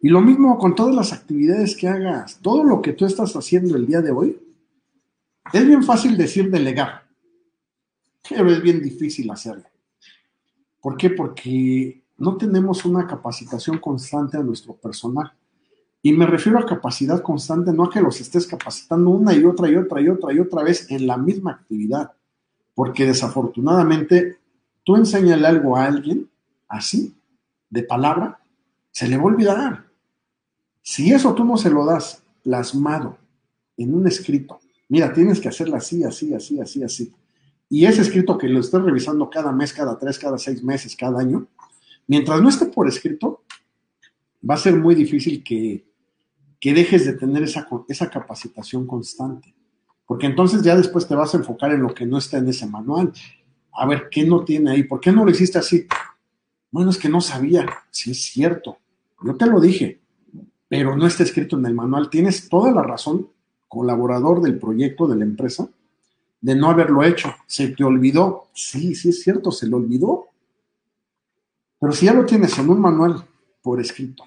Y 0.03 0.09
lo 0.09 0.21
mismo 0.21 0.59
con 0.59 0.75
todas 0.75 0.95
las 0.95 1.13
actividades 1.13 1.77
que 1.77 1.89
hagas, 1.89 2.39
todo 2.41 2.63
lo 2.65 2.83
que 2.83 2.93
tú 2.93 3.07
estás 3.07 3.35
haciendo 3.35 3.77
el 3.77 3.87
día 3.87 4.01
de 4.01 4.11
hoy, 4.11 4.39
es 5.53 5.67
bien 5.67 5.83
fácil 5.83 6.17
decir 6.17 6.51
delegar, 6.51 7.07
pero 8.29 8.51
es 8.51 8.61
bien 8.61 8.83
difícil 8.83 9.31
hacerlo. 9.31 9.65
¿Por 10.81 10.97
qué? 10.97 11.11
Porque 11.11 12.03
no 12.19 12.37
tenemos 12.37 12.85
una 12.85 13.07
capacitación 13.07 13.79
constante 13.79 14.37
a 14.37 14.43
nuestro 14.43 14.75
personal. 14.75 15.33
Y 16.03 16.13
me 16.13 16.27
refiero 16.27 16.59
a 16.59 16.67
capacidad 16.67 17.21
constante, 17.23 17.73
no 17.73 17.85
a 17.85 17.91
que 17.91 18.01
los 18.01 18.21
estés 18.21 18.47
capacitando 18.47 19.11
una 19.11 19.35
y 19.35 19.45
otra 19.45 19.69
y 19.69 19.77
otra 19.77 20.01
y 20.01 20.09
otra 20.09 20.33
y 20.33 20.39
otra 20.39 20.63
vez 20.63 20.91
en 20.91 21.07
la 21.07 21.17
misma 21.17 21.53
actividad. 21.53 22.13
Porque 22.75 23.07
desafortunadamente, 23.07 24.39
tú 24.85 24.97
enseñale 24.97 25.47
algo 25.47 25.77
a 25.77 25.87
alguien 25.87 26.29
así, 26.69 27.15
de 27.69 27.83
palabra, 27.83 28.39
se 28.93 29.09
le 29.09 29.17
va 29.17 29.25
a 29.25 29.27
olvidar. 29.27 29.86
Si 30.89 31.13
eso 31.13 31.35
tú 31.35 31.45
no 31.45 31.57
se 31.57 31.69
lo 31.69 31.85
das 31.85 32.23
plasmado 32.45 33.19
en 33.77 33.93
un 33.93 34.07
escrito, 34.07 34.61
mira, 34.89 35.13
tienes 35.13 35.41
que 35.41 35.49
hacerlo 35.49 35.75
así, 35.75 36.05
así, 36.05 36.33
así, 36.33 36.61
así, 36.61 36.85
así. 36.85 37.13
Y 37.69 37.87
ese 37.87 38.03
escrito 38.03 38.39
que 38.39 38.49
lo 38.49 38.61
estés 38.61 38.81
revisando 38.81 39.29
cada 39.29 39.51
mes, 39.51 39.73
cada 39.73 39.99
tres, 39.99 40.17
cada 40.17 40.39
seis 40.39 40.63
meses, 40.63 40.95
cada 40.95 41.19
año, 41.19 41.49
mientras 42.07 42.41
no 42.41 42.49
esté 42.49 42.67
por 42.67 42.87
escrito, 42.87 43.43
va 44.49 44.55
a 44.55 44.59
ser 44.59 44.77
muy 44.77 44.95
difícil 44.95 45.43
que, 45.43 45.85
que 46.61 46.73
dejes 46.73 47.05
de 47.05 47.15
tener 47.15 47.43
esa, 47.43 47.67
esa 47.89 48.09
capacitación 48.09 48.87
constante. 48.87 49.53
Porque 50.07 50.27
entonces 50.27 50.63
ya 50.63 50.77
después 50.77 51.09
te 51.09 51.17
vas 51.17 51.35
a 51.35 51.39
enfocar 51.39 51.73
en 51.73 51.83
lo 51.83 51.93
que 51.93 52.07
no 52.07 52.17
está 52.17 52.39
en 52.39 52.49
ese 52.49 52.65
manual. 52.65 53.13
A 53.73 53.87
ver, 53.87 54.09
¿qué 54.09 54.25
no 54.25 54.45
tiene 54.45 54.71
ahí? 54.71 54.85
¿Por 54.85 55.01
qué 55.01 55.11
no 55.11 55.25
lo 55.25 55.33
hiciste 55.33 55.59
así? 55.59 55.85
Bueno, 56.71 56.91
es 56.91 56.97
que 56.97 57.09
no 57.09 57.21
sabía. 57.21 57.67
Sí, 57.91 58.13
es 58.13 58.23
cierto. 58.23 58.79
Yo 59.25 59.35
te 59.35 59.47
lo 59.47 59.61
dije 59.61 60.06
pero 60.69 60.97
no 60.97 61.07
está 61.07 61.23
escrito 61.23 61.59
en 61.59 61.67
el 61.67 61.75
manual. 61.75 62.11
Tienes 62.11 62.49
toda 62.49 62.73
la 62.73 62.83
razón, 62.83 63.29
colaborador 63.69 64.41
del 64.43 64.59
proyecto 64.59 65.07
de 65.07 65.17
la 65.17 65.25
empresa, 65.25 65.69
de 66.41 66.55
no 66.55 66.71
haberlo 66.71 67.03
hecho. 67.03 67.35
¿Se 67.47 67.69
te 67.69 67.85
olvidó? 67.85 68.49
Sí, 68.53 68.95
sí 68.95 69.11
es 69.11 69.23
cierto, 69.23 69.51
se 69.51 69.67
lo 69.67 69.77
olvidó. 69.77 70.27
Pero 71.79 71.93
si 71.93 72.07
ya 72.07 72.15
lo 72.15 72.25
tienes 72.25 72.59
en 72.59 72.71
un 72.71 72.81
manual 72.81 73.25
por 73.63 73.81
escrito 73.81 74.25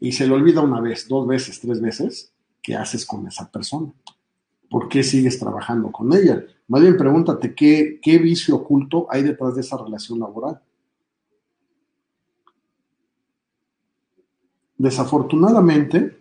y 0.00 0.12
se 0.12 0.26
lo 0.26 0.34
olvida 0.34 0.60
una 0.60 0.80
vez, 0.80 1.08
dos 1.08 1.26
veces, 1.26 1.60
tres 1.60 1.80
veces, 1.80 2.32
¿qué 2.62 2.76
haces 2.76 3.06
con 3.06 3.26
esa 3.26 3.50
persona? 3.50 3.92
¿Por 4.68 4.88
qué 4.88 5.02
sigues 5.02 5.38
trabajando 5.38 5.90
con 5.90 6.12
ella? 6.12 6.44
Más 6.68 6.80
bien 6.80 6.96
pregúntate 6.96 7.54
qué, 7.54 8.00
qué 8.02 8.18
vicio 8.18 8.56
oculto 8.56 9.06
hay 9.10 9.22
detrás 9.22 9.54
de 9.54 9.60
esa 9.60 9.76
relación 9.76 10.18
laboral. 10.18 10.60
Desafortunadamente, 14.84 16.18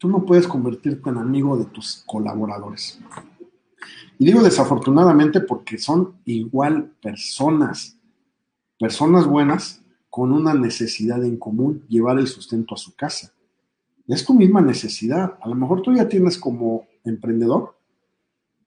tú 0.00 0.08
no 0.08 0.24
puedes 0.24 0.48
convertirte 0.48 1.10
en 1.10 1.16
amigo 1.16 1.56
de 1.56 1.66
tus 1.66 2.02
colaboradores. 2.04 2.98
Y 4.18 4.24
digo 4.24 4.42
desafortunadamente 4.42 5.40
porque 5.40 5.78
son 5.78 6.16
igual 6.24 6.90
personas, 7.00 7.96
personas 8.80 9.28
buenas 9.28 9.80
con 10.10 10.32
una 10.32 10.54
necesidad 10.54 11.22
en 11.22 11.36
común, 11.36 11.84
llevar 11.88 12.18
el 12.18 12.26
sustento 12.26 12.74
a 12.74 12.78
su 12.78 12.96
casa. 12.96 13.32
Es 14.08 14.24
tu 14.24 14.34
misma 14.34 14.60
necesidad. 14.60 15.38
A 15.40 15.48
lo 15.48 15.54
mejor 15.54 15.80
tú 15.80 15.92
ya 15.92 16.08
tienes 16.08 16.36
como 16.36 16.88
emprendedor 17.04 17.76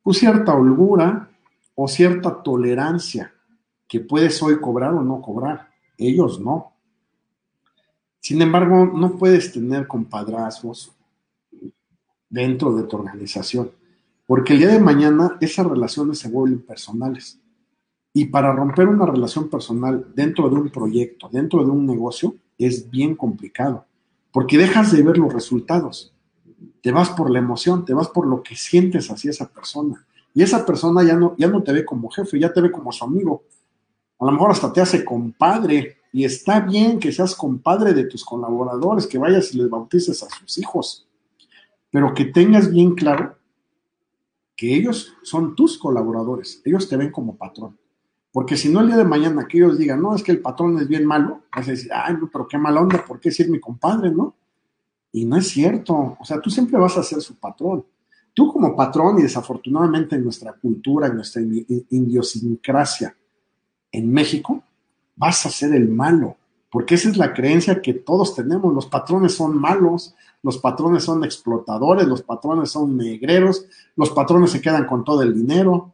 pues 0.04 0.20
cierta 0.20 0.56
holgura 0.56 1.32
o 1.76 1.90
cierta 1.90 2.42
tolerancia 2.42 3.34
que 3.90 4.00
puedes 4.00 4.42
hoy 4.42 4.58
cobrar 4.62 4.94
o 4.94 5.04
no 5.04 5.22
cobrar. 5.22 5.68
Ellos 5.98 6.40
no. 6.40 6.77
Sin 8.20 8.42
embargo, 8.42 8.86
no 8.86 9.18
puedes 9.18 9.52
tener 9.52 9.88
compadrazgos 9.88 10.92
dentro 12.30 12.76
de 12.76 12.84
tu 12.84 12.98
organización, 12.98 13.72
porque 14.26 14.54
el 14.54 14.60
día 14.60 14.70
de 14.70 14.80
mañana 14.80 15.38
esas 15.40 15.66
relaciones 15.66 16.20
se 16.20 16.30
vuelven 16.30 16.62
personales. 16.62 17.40
Y 18.14 18.26
para 18.26 18.52
romper 18.52 18.88
una 18.88 19.06
relación 19.06 19.50
personal 19.50 20.08
dentro 20.16 20.50
de 20.50 20.56
un 20.56 20.70
proyecto, 20.70 21.30
dentro 21.32 21.64
de 21.64 21.72
un 21.72 21.86
negocio, 21.86 22.36
es 22.58 22.90
bien 22.90 23.16
complicado, 23.16 23.86
porque 24.32 24.58
dejas 24.58 24.92
de 24.92 25.04
ver 25.04 25.18
los 25.18 25.32
resultados. 25.32 26.14
Te 26.82 26.92
vas 26.92 27.10
por 27.12 27.30
la 27.30 27.40
emoción, 27.40 27.86
te 27.86 27.94
vas 27.94 28.08
por 28.08 28.26
lo 28.26 28.42
que 28.42 28.56
sientes 28.56 29.12
hacia 29.12 29.30
esa 29.30 29.48
persona. 29.48 30.06
Y 30.34 30.44
esa 30.44 30.66
persona 30.66 31.04
ya 31.04 31.16
no, 31.16 31.36
ya 31.38 31.48
no 31.48 31.64
te 31.64 31.72
ve 31.72 31.86
como 31.86 32.10
jefe, 32.10 32.40
ya 32.40 32.52
te 32.52 32.62
ve 32.62 32.72
como 32.72 32.92
su 32.92 33.04
amigo. 33.04 33.44
A 34.20 34.26
lo 34.26 34.32
mejor 34.32 34.52
hasta 34.52 34.74
te 34.74 34.82
hace 34.82 35.06
compadre, 35.06 35.98
y 36.18 36.26
está 36.26 36.62
bien 36.62 36.98
que 36.98 37.12
seas 37.12 37.36
compadre 37.36 37.94
de 37.94 38.06
tus 38.06 38.26
colaboradores, 38.26 39.06
que 39.06 39.20
vayas 39.20 39.54
y 39.54 39.60
les 39.60 39.70
bautices 39.70 40.24
a 40.24 40.28
sus 40.28 40.58
hijos, 40.58 41.08
pero 41.92 42.12
que 42.16 42.26
tengas 42.26 42.72
bien 42.72 42.96
claro 42.96 43.38
que 44.56 44.76
ellos 44.76 45.14
son 45.22 45.54
tus 45.54 45.78
colaboradores, 45.78 46.60
ellos 46.66 46.90
te 46.90 46.98
ven 46.98 47.12
como 47.12 47.38
patrón. 47.38 47.78
Porque 48.32 48.58
si 48.58 48.68
no, 48.68 48.80
el 48.80 48.88
día 48.88 48.98
de 48.98 49.04
mañana 49.04 49.48
que 49.48 49.60
ellos 49.60 49.78
digan, 49.78 50.02
no, 50.02 50.16
es 50.16 50.24
que 50.24 50.32
el 50.32 50.42
patrón 50.42 50.80
es 50.80 50.88
bien 50.88 51.06
malo, 51.06 51.44
vas 51.56 51.68
a 51.68 51.72
decir, 51.72 51.92
ay, 51.94 52.16
no, 52.20 52.32
pero 52.34 52.48
qué 52.48 52.58
mala 52.58 52.82
onda, 52.82 53.06
¿por 53.06 53.20
qué 53.20 53.30
ser 53.30 53.48
mi 53.50 53.60
compadre, 53.60 54.10
no? 54.10 54.34
Y 55.12 55.24
no 55.24 55.38
es 55.38 55.48
cierto, 55.50 56.18
o 56.20 56.26
sea, 56.26 56.42
tú 56.42 56.50
siempre 56.50 56.80
vas 56.80 56.98
a 56.98 57.04
ser 57.04 57.22
su 57.22 57.36
patrón. 57.36 57.86
Tú 58.34 58.52
como 58.52 58.76
patrón, 58.76 59.20
y 59.20 59.22
desafortunadamente 59.22 60.16
en 60.16 60.24
nuestra 60.24 60.54
cultura, 60.54 61.06
en 61.06 61.16
nuestra 61.18 61.44
idiosincrasia 61.44 63.16
en 63.92 64.12
México, 64.12 64.64
vas 65.18 65.46
a 65.46 65.50
ser 65.50 65.74
el 65.74 65.90
malo, 65.90 66.38
porque 66.72 66.96
esa 66.96 67.10
es 67.10 67.18
la 67.18 67.34
creencia 67.34 67.82
que 67.82 67.94
todos 67.94 68.36
tenemos. 68.36 68.74
Los 68.74 68.86
patrones 68.86 69.36
son 69.36 69.60
malos, 69.60 70.16
los 70.44 70.60
patrones 70.60 71.04
son 71.04 71.24
explotadores, 71.24 72.08
los 72.08 72.22
patrones 72.22 72.72
son 72.72 72.96
negreros, 72.96 73.66
los 73.96 74.12
patrones 74.12 74.52
se 74.52 74.62
quedan 74.62 74.86
con 74.86 75.04
todo 75.04 75.24
el 75.24 75.34
dinero. 75.34 75.94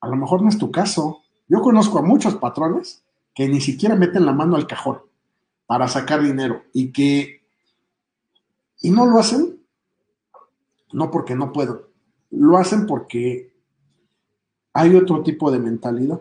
A 0.00 0.08
lo 0.08 0.16
mejor 0.16 0.42
no 0.42 0.48
es 0.48 0.58
tu 0.58 0.70
caso. 0.70 1.22
Yo 1.48 1.62
conozco 1.62 1.98
a 1.98 2.02
muchos 2.02 2.34
patrones 2.36 3.02
que 3.34 3.48
ni 3.48 3.60
siquiera 3.60 3.94
meten 3.94 4.26
la 4.26 4.32
mano 4.32 4.56
al 4.56 4.66
cajón 4.66 4.98
para 5.66 5.88
sacar 5.88 6.22
dinero 6.22 6.62
y 6.72 6.92
que 6.92 7.42
y 8.82 8.90
no 8.90 9.06
lo 9.06 9.18
hacen 9.18 9.60
no 10.92 11.10
porque 11.10 11.34
no 11.34 11.52
puedan, 11.52 11.80
lo 12.30 12.56
hacen 12.56 12.86
porque 12.86 13.52
hay 14.72 14.94
otro 14.94 15.22
tipo 15.22 15.50
de 15.50 15.58
mentalidad 15.58 16.20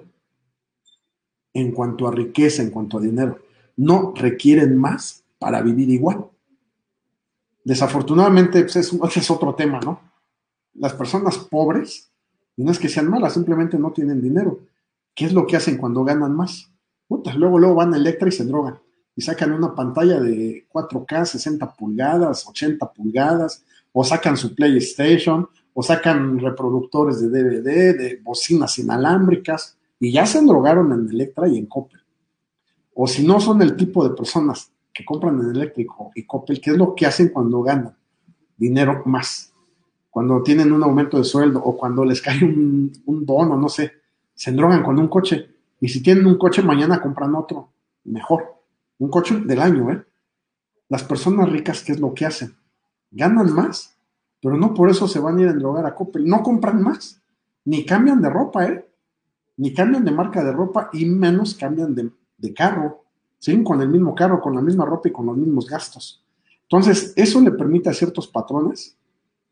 en 1.56 1.72
cuanto 1.72 2.08
a 2.08 2.12
riqueza, 2.12 2.62
en 2.62 2.70
cuanto 2.70 2.98
a 2.98 3.02
dinero. 3.02 3.40
No 3.78 4.14
requieren 4.14 4.78
más 4.78 5.24
para 5.40 5.62
vivir 5.62 5.90
igual. 5.90 6.26
Desafortunadamente, 7.64 8.62
pues 8.62 8.76
es, 8.76 8.94
ese 8.94 9.20
es 9.22 9.32
otro 9.32 9.56
tema, 9.56 9.80
¿no? 9.80 10.00
Las 10.76 10.94
personas 10.94 11.38
pobres, 11.38 12.12
no 12.58 12.72
es 12.72 12.78
que 12.78 12.90
sean 12.90 13.10
malas, 13.10 13.34
simplemente 13.34 13.80
no 13.80 13.92
tienen 13.92 14.22
dinero. 14.22 14.60
¿Qué 15.16 15.26
es 15.26 15.34
lo 15.34 15.48
que 15.48 15.56
hacen 15.56 15.78
cuando 15.78 16.04
ganan 16.04 16.36
más? 16.36 16.70
luego, 17.10 17.58
luego 17.58 17.76
van 17.76 17.94
a 17.94 17.98
Electra 17.98 18.28
y 18.28 18.34
se 18.34 18.46
drogan. 18.46 18.78
Y 19.16 19.22
sacan 19.22 19.54
una 19.54 19.74
pantalla 19.74 20.20
de 20.20 20.68
4K, 20.70 21.26
60 21.26 21.74
pulgadas, 21.74 22.46
80 22.46 22.92
pulgadas, 22.92 23.64
o 23.94 24.04
sacan 24.04 24.36
su 24.36 24.54
PlayStation, 24.54 25.48
o 25.74 25.82
sacan 25.82 26.38
reproductores 26.38 27.22
de 27.22 27.30
DVD, 27.30 27.98
de 27.98 28.20
bocinas 28.22 28.78
inalámbricas, 28.78 29.78
y 30.00 30.12
ya 30.12 30.26
se 30.26 30.44
drogaron 30.44 30.92
en 30.92 31.10
Electra 31.10 31.48
y 31.48 31.58
en 31.58 31.66
Coppel. 31.66 32.02
O 32.94 33.08
si 33.08 33.26
no 33.26 33.40
son 33.40 33.62
el 33.62 33.76
tipo 33.76 34.08
de 34.08 34.16
personas 34.16 34.72
que 34.94 35.04
compran 35.04 35.40
en 35.40 35.52
Eléctrico 35.52 36.12
y 36.16 36.26
Coppel, 36.26 36.62
¿qué 36.62 36.72
es 36.72 36.78
lo 36.78 36.96
que 36.96 37.06
hacen 37.06 37.30
cuando 37.30 37.62
ganan 37.62 37.96
dinero 38.58 39.04
más? 39.06 39.54
Cuando 40.10 40.42
tienen 40.42 40.72
un 40.72 40.84
aumento 40.84 41.18
de 41.18 41.26
sueldo 41.26 41.62
o 41.62 41.76
cuando 41.76 42.06
les 42.06 42.22
cae 42.22 42.44
un, 42.44 42.92
un 43.06 43.26
bono, 43.26 43.58
no 43.58 43.68
sé, 43.68 43.92
se 44.34 44.52
drogan 44.52 44.84
con 44.84 44.98
un 44.98 45.08
coche. 45.08 45.50
Y 45.82 45.90
si 45.90 46.02
tienen 46.02 46.26
un 46.26 46.38
coche, 46.38 46.62
mañana 46.62 47.02
compran 47.02 47.36
otro, 47.36 47.70
mejor. 48.06 48.56
Un 48.98 49.10
coche 49.10 49.42
del 49.42 49.60
año, 49.60 49.92
¿eh? 49.92 50.04
Las 50.88 51.04
personas 51.04 51.50
ricas, 51.50 51.84
¿qué 51.84 51.94
es 51.94 52.00
lo 52.00 52.14
que 52.14 52.26
hacen? 52.26 52.56
Ganan 53.12 53.54
más, 53.54 53.98
pero 54.42 54.58
no 54.58 54.74
por 54.74 54.90
eso 54.90 55.08
se 55.08 55.20
van 55.20 55.38
a 55.38 55.42
ir 55.42 55.48
a 55.50 55.54
drogar 55.54 55.86
a 55.86 55.96
Coppel. 55.96 56.26
No 56.26 56.44
compran 56.44 56.82
más, 56.82 57.22
ni 57.66 57.86
cambian 57.86 58.22
de 58.22 58.30
ropa, 58.30 58.66
¿eh? 58.66 58.88
Ni 59.58 59.74
cambian 59.74 60.04
de 60.04 60.12
marca 60.12 60.44
de 60.44 60.52
ropa 60.52 60.90
y 60.94 61.06
menos 61.06 61.56
cambian 61.56 61.96
de, 61.96 62.54
carro. 62.54 63.04
Siguen 63.40 63.64
con 63.64 63.82
el 63.82 63.90
mismo 63.90 64.14
carro, 64.14 64.42
con 64.42 64.56
la 64.56 64.62
misma 64.62 64.86
ropa 64.86 65.10
y 65.10 65.12
con 65.12 65.26
los 65.26 65.38
mismos 65.38 65.68
gastos. 65.68 66.24
Entonces, 66.64 67.14
eso 67.16 67.40
le 67.42 67.52
permite 67.52 67.90
a 67.90 67.94
ciertos 67.94 68.28
patrones 68.28 68.98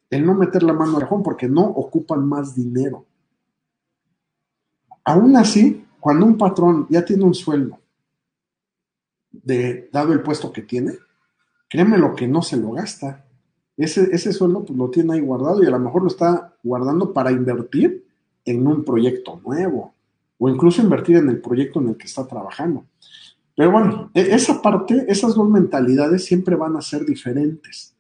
el 0.10 0.26
no 0.26 0.34
meter 0.34 0.64
la 0.64 0.74
mano 0.74 0.98
al 0.98 1.04
cajón 1.04 1.24
porque 1.24 1.48
no 1.48 1.64
ocupan 1.64 2.28
más 2.28 2.56
dinero. 2.56 3.06
Aún 5.04 5.36
así, 5.36 5.86
cuando 6.00 6.26
un 6.26 6.38
patrón 6.38 6.88
ya 6.90 7.04
tiene 7.04 7.24
un 7.24 7.34
sueldo 7.34 7.80
de, 9.32 9.90
dado 9.92 10.14
el 10.14 10.22
puesto 10.22 10.52
que 10.52 10.62
tiene, 10.62 10.94
créeme 11.70 11.98
lo 11.98 12.16
que 12.16 12.28
no 12.28 12.42
se 12.42 12.58
lo 12.58 12.72
gasta. 12.72 13.26
Ese, 13.76 14.14
ese 14.14 14.34
sueldo 14.34 14.64
pues, 14.66 14.78
lo 14.78 14.90
tiene 14.90 15.14
ahí 15.14 15.20
guardado 15.20 15.64
y 15.64 15.68
a 15.68 15.72
lo 15.72 15.80
mejor 15.80 16.04
lo 16.04 16.08
está 16.08 16.56
guardando 16.64 17.12
para 17.12 17.32
invertir 17.32 18.06
en 18.46 18.68
un 18.68 18.84
proyecto 18.84 19.42
nuevo 19.44 19.93
o 20.44 20.50
incluso 20.50 20.82
invertir 20.82 21.16
en 21.16 21.30
el 21.30 21.40
proyecto 21.40 21.80
en 21.80 21.88
el 21.88 21.96
que 21.96 22.06
está 22.06 22.28
trabajando. 22.28 22.84
Pero 23.56 23.72
bueno, 23.72 24.12
e, 24.14 24.36
esa 24.36 24.62
parte, 24.62 25.06
esas 25.08 25.36
dos 25.36 25.50
mentalidades 25.50 26.26
siempre 26.26 26.58
van 26.58 26.76
a 26.76 26.82
ser 26.82 27.06
diferentes. 27.06 27.96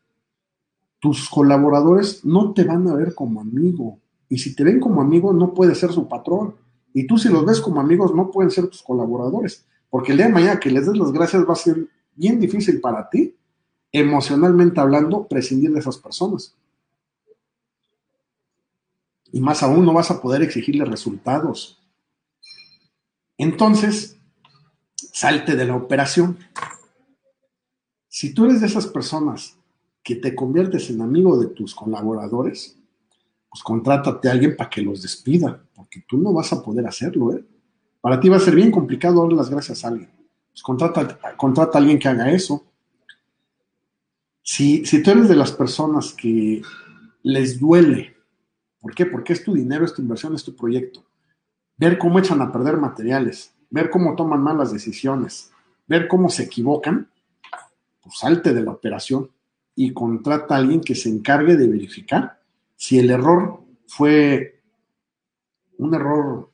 Tus 1.00 1.30
colaboradores 1.30 2.26
no 2.26 2.52
te 2.52 2.66
van 2.66 2.86
a 2.90 2.96
ver 2.96 3.16
como 3.16 3.40
amigo. 3.40 3.98
Y 4.28 4.40
si 4.40 4.54
te 4.54 4.66
ven 4.66 4.82
como 4.82 5.00
amigo, 5.00 5.32
no 5.32 5.54
puede 5.54 5.74
ser 5.74 5.94
su 5.94 6.10
patrón. 6.10 6.56
Y 6.94 7.08
tú 7.08 7.18
si 7.18 7.30
los 7.30 7.46
ves 7.46 7.62
como 7.62 7.80
amigos, 7.80 8.14
no 8.14 8.30
pueden 8.30 8.52
ser 8.52 8.68
tus 8.68 8.84
colaboradores. 8.84 9.66
Porque 9.90 10.12
el 10.12 10.18
día 10.18 10.28
de 10.28 10.34
mañana 10.34 10.60
que 10.60 10.70
les 10.70 10.86
des 10.86 10.98
las 10.98 11.14
gracias 11.14 11.48
va 11.48 11.54
a 11.54 11.56
ser 11.56 11.88
bien 12.14 12.42
difícil 12.42 12.82
para 12.82 13.10
ti, 13.10 13.38
emocionalmente 13.90 14.82
hablando, 14.82 15.30
prescindir 15.30 15.72
de 15.72 15.80
esas 15.80 15.98
personas. 15.98 16.58
Y 19.32 19.40
más 19.40 19.64
aún, 19.64 19.86
no 19.86 19.94
vas 19.94 20.12
a 20.12 20.22
poder 20.22 20.42
exigirle 20.42 20.84
resultados. 20.84 21.80
Entonces, 23.38 24.18
salte 24.96 25.56
de 25.56 25.66
la 25.66 25.76
operación. 25.76 26.38
Si 28.08 28.34
tú 28.34 28.46
eres 28.46 28.62
de 28.62 28.68
esas 28.68 28.88
personas 28.88 29.58
que 30.04 30.16
te 30.16 30.36
conviertes 30.36 30.90
en 30.90 31.02
amigo 31.02 31.38
de 31.38 31.48
tus 31.48 31.74
colaboradores, 31.74 32.78
pues 33.50 33.64
contrátate 33.64 34.28
a 34.28 34.32
alguien 34.32 34.56
para 34.56 34.70
que 34.70 34.82
los 34.82 35.02
despida, 35.02 35.64
porque 35.76 36.04
tú 36.08 36.18
no 36.18 36.34
vas 36.34 36.52
a 36.54 36.62
poder 36.62 36.86
hacerlo, 36.88 37.34
¿eh? 37.34 37.46
Para 38.02 38.20
ti 38.20 38.28
va 38.28 38.36
a 38.36 38.42
ser 38.42 38.56
bien 38.56 38.70
complicado 38.70 39.22
darle 39.22 39.38
las 39.38 39.50
gracias 39.50 39.86
a 39.86 39.88
alguien. 39.88 40.12
Pues 40.52 40.62
contrata, 40.62 41.18
contrata 41.38 41.78
a 41.78 41.82
alguien 41.82 41.98
que 41.98 42.10
haga 42.10 42.32
eso. 42.32 42.66
Si, 44.42 44.86
si 44.86 45.02
tú 45.02 45.12
eres 45.12 45.30
de 45.30 45.38
las 45.38 45.54
personas 45.54 46.12
que 46.12 46.62
les 47.22 47.60
duele, 47.60 48.14
¿por 48.82 48.94
qué? 48.94 49.06
Porque 49.06 49.32
es 49.32 49.44
tu 49.44 49.54
dinero, 49.54 49.86
es 49.86 49.94
tu 49.94 50.02
inversión, 50.02 50.36
es 50.36 50.44
tu 50.44 50.54
proyecto. 50.54 51.06
Ver 51.84 51.98
cómo 51.98 52.18
echan 52.18 52.42
a 52.42 52.50
perder 52.50 52.78
materiales, 52.78 53.54
ver 53.70 53.90
cómo 53.90 54.16
toman 54.16 54.42
malas 54.42 54.72
decisiones, 54.72 55.52
ver 55.86 56.08
cómo 56.08 56.30
se 56.30 56.44
equivocan, 56.44 57.10
pues 58.02 58.20
salte 58.20 58.54
de 58.54 58.64
la 58.64 58.72
operación 58.72 59.30
y 59.76 59.92
contrata 59.92 60.56
a 60.56 60.60
alguien 60.60 60.80
que 60.80 60.96
se 60.96 61.10
encargue 61.10 61.58
de 61.58 61.68
verificar 61.68 62.40
si 62.78 63.00
el 63.00 63.10
error 63.10 63.60
fue 63.86 64.62
un 65.78 65.94
error 65.94 66.52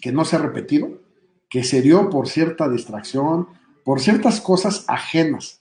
que 0.00 0.10
no 0.10 0.24
se 0.24 0.36
ha 0.36 0.38
repetido, 0.38 1.02
que 1.50 1.62
se 1.62 1.82
dio 1.82 2.08
por 2.08 2.26
cierta 2.26 2.66
distracción, 2.66 3.48
por 3.84 4.00
ciertas 4.00 4.40
cosas 4.40 4.86
ajenas 4.88 5.60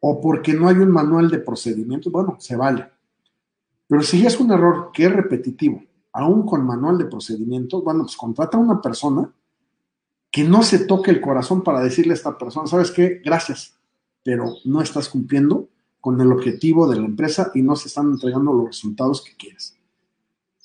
o 0.00 0.20
porque 0.20 0.54
no 0.54 0.66
hay 0.66 0.78
un 0.78 0.90
manual 0.90 1.30
de 1.30 1.38
procedimientos, 1.38 2.12
bueno, 2.12 2.34
se 2.40 2.56
vale. 2.56 2.88
Pero 3.86 4.02
si 4.02 4.26
es 4.26 4.40
un 4.40 4.50
error 4.50 4.90
que 4.92 5.04
es 5.04 5.12
repetitivo, 5.12 5.84
aún 6.16 6.46
con 6.46 6.64
manual 6.64 6.96
de 6.96 7.04
procedimientos, 7.04 7.84
bueno, 7.84 8.04
pues 8.04 8.16
contrata 8.16 8.56
a 8.56 8.60
una 8.60 8.80
persona 8.80 9.30
que 10.30 10.44
no 10.44 10.62
se 10.62 10.86
toque 10.86 11.10
el 11.10 11.20
corazón 11.20 11.62
para 11.62 11.80
decirle 11.80 12.12
a 12.12 12.16
esta 12.16 12.38
persona, 12.38 12.66
¿sabes 12.66 12.90
qué? 12.90 13.20
Gracias, 13.22 13.74
pero 14.22 14.54
no 14.64 14.80
estás 14.80 15.10
cumpliendo 15.10 15.68
con 16.00 16.18
el 16.18 16.32
objetivo 16.32 16.88
de 16.88 16.98
la 16.98 17.06
empresa 17.06 17.50
y 17.54 17.60
no 17.60 17.76
se 17.76 17.88
están 17.88 18.06
entregando 18.12 18.52
los 18.54 18.66
resultados 18.66 19.22
que 19.22 19.36
quieres. 19.36 19.76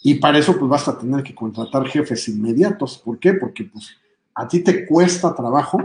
Y 0.04 0.16
para 0.16 0.40
eso 0.40 0.58
pues 0.58 0.70
vas 0.70 0.88
a 0.88 0.98
tener 0.98 1.22
que 1.22 1.36
contratar 1.36 1.86
jefes 1.88 2.30
inmediatos. 2.30 2.98
¿Por 2.98 3.20
qué? 3.20 3.34
Porque 3.34 3.66
pues 3.66 3.90
a 4.34 4.48
ti 4.48 4.64
te 4.64 4.88
cuesta 4.88 5.36
trabajo 5.36 5.82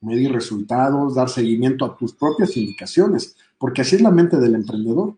medir 0.00 0.32
resultados, 0.32 1.14
dar 1.14 1.28
seguimiento 1.28 1.84
a 1.84 1.96
tus 1.96 2.14
propias 2.14 2.56
indicaciones, 2.56 3.36
porque 3.58 3.82
así 3.82 3.96
es 3.96 4.02
la 4.02 4.10
mente 4.10 4.38
del 4.38 4.54
emprendedor. 4.54 5.16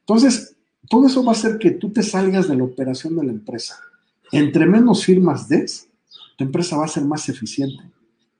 Entonces, 0.00 0.57
todo 0.88 1.06
eso 1.06 1.24
va 1.24 1.32
a 1.32 1.34
hacer 1.34 1.58
que 1.58 1.72
tú 1.72 1.90
te 1.90 2.02
salgas 2.02 2.48
de 2.48 2.56
la 2.56 2.64
operación 2.64 3.16
de 3.16 3.24
la 3.24 3.32
empresa. 3.32 3.78
Entre 4.30 4.66
menos 4.66 5.04
firmas 5.04 5.48
des, 5.48 5.88
tu 6.36 6.44
empresa 6.44 6.76
va 6.76 6.84
a 6.84 6.88
ser 6.88 7.04
más 7.04 7.28
eficiente 7.28 7.82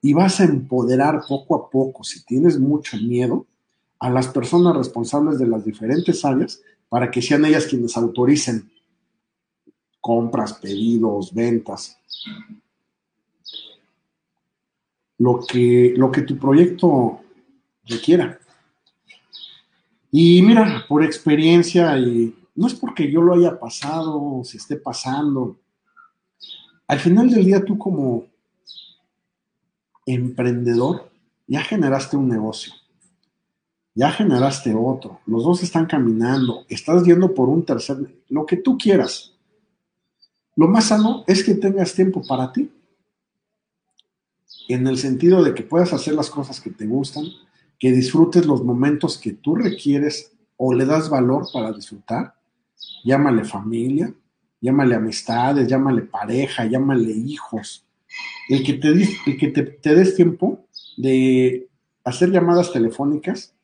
y 0.00 0.12
vas 0.12 0.40
a 0.40 0.44
empoderar 0.44 1.22
poco 1.28 1.56
a 1.56 1.70
poco, 1.70 2.04
si 2.04 2.24
tienes 2.24 2.58
mucho 2.58 2.96
miedo, 2.98 3.46
a 3.98 4.10
las 4.10 4.28
personas 4.28 4.76
responsables 4.76 5.38
de 5.38 5.48
las 5.48 5.64
diferentes 5.64 6.24
áreas 6.24 6.62
para 6.88 7.10
que 7.10 7.20
sean 7.20 7.44
ellas 7.44 7.66
quienes 7.66 7.96
autoricen 7.96 8.70
compras, 10.00 10.54
pedidos, 10.54 11.34
ventas. 11.34 11.98
Lo 15.18 15.40
que, 15.40 15.94
lo 15.96 16.12
que 16.12 16.22
tu 16.22 16.38
proyecto 16.38 17.20
requiera. 17.84 18.38
Y 20.10 20.40
mira, 20.42 20.84
por 20.88 21.04
experiencia, 21.04 21.98
y 21.98 22.34
no 22.54 22.66
es 22.66 22.74
porque 22.74 23.10
yo 23.10 23.20
lo 23.20 23.34
haya 23.34 23.58
pasado 23.58 24.20
o 24.20 24.44
se 24.44 24.56
esté 24.56 24.76
pasando, 24.76 25.56
al 26.86 26.98
final 26.98 27.28
del 27.30 27.44
día 27.44 27.64
tú 27.64 27.76
como 27.76 28.24
emprendedor 30.06 31.10
ya 31.46 31.62
generaste 31.62 32.16
un 32.16 32.28
negocio, 32.28 32.72
ya 33.94 34.10
generaste 34.10 34.74
otro, 34.74 35.20
los 35.26 35.44
dos 35.44 35.62
están 35.62 35.86
caminando, 35.86 36.64
estás 36.68 37.04
yendo 37.04 37.34
por 37.34 37.48
un 37.48 37.64
tercer, 37.64 37.98
lo 38.28 38.46
que 38.46 38.56
tú 38.56 38.78
quieras. 38.78 39.34
Lo 40.56 40.66
más 40.66 40.86
sano 40.86 41.24
es 41.26 41.44
que 41.44 41.54
tengas 41.54 41.94
tiempo 41.94 42.22
para 42.26 42.52
ti, 42.52 42.70
en 44.68 44.86
el 44.86 44.98
sentido 44.98 45.42
de 45.42 45.54
que 45.54 45.62
puedas 45.62 45.92
hacer 45.92 46.14
las 46.14 46.30
cosas 46.30 46.60
que 46.60 46.70
te 46.70 46.86
gustan, 46.86 47.24
que 47.78 47.92
disfrutes 47.92 48.46
los 48.46 48.64
momentos 48.64 49.18
que 49.18 49.32
tú 49.32 49.54
requieres 49.54 50.32
o 50.56 50.74
le 50.74 50.84
das 50.84 51.08
valor 51.08 51.46
para 51.52 51.72
disfrutar, 51.72 52.34
llámale 53.04 53.44
familia, 53.44 54.12
llámale 54.60 54.94
amistades, 54.94 55.68
llámale 55.68 56.02
pareja, 56.02 56.66
llámale 56.66 57.10
hijos. 57.12 57.84
El 58.48 58.64
que 58.64 58.74
te, 58.74 58.88
el 59.26 59.36
que 59.38 59.48
te, 59.48 59.94
des 59.94 60.16
tiempo 60.16 60.64
de 60.96 61.68
hacer 62.04 62.30
llamadas 62.30 62.72
telefónicas, 62.72 63.54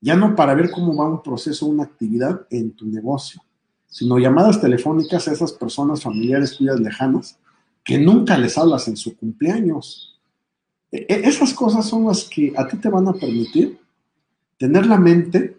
ya 0.00 0.14
no 0.14 0.36
para 0.36 0.54
ver 0.54 0.70
cómo 0.70 0.94
va 0.94 1.08
un 1.08 1.22
proceso, 1.22 1.66
una 1.66 1.84
actividad 1.84 2.46
en 2.50 2.72
tu 2.72 2.86
negocio, 2.86 3.42
sino 3.86 4.18
llamadas 4.18 4.60
telefónicas 4.60 5.26
a 5.26 5.32
esas 5.32 5.52
personas 5.52 6.02
familiares 6.02 6.56
tuyas 6.56 6.78
lejanas 6.78 7.38
que 7.82 7.98
nunca 7.98 8.38
les 8.38 8.56
hablas 8.58 8.86
en 8.88 8.96
su 8.96 9.16
cumpleaños. 9.16 10.13
E, 10.94 11.06
e, 11.08 11.28
esas 11.28 11.52
cosas 11.52 11.84
son 11.88 12.06
las 12.06 12.22
que 12.22 12.52
a 12.56 12.68
ti 12.68 12.76
te 12.76 12.88
van 12.88 13.08
a 13.08 13.12
permitir 13.12 13.80
tener 14.56 14.86
la 14.86 14.96
mente 14.96 15.58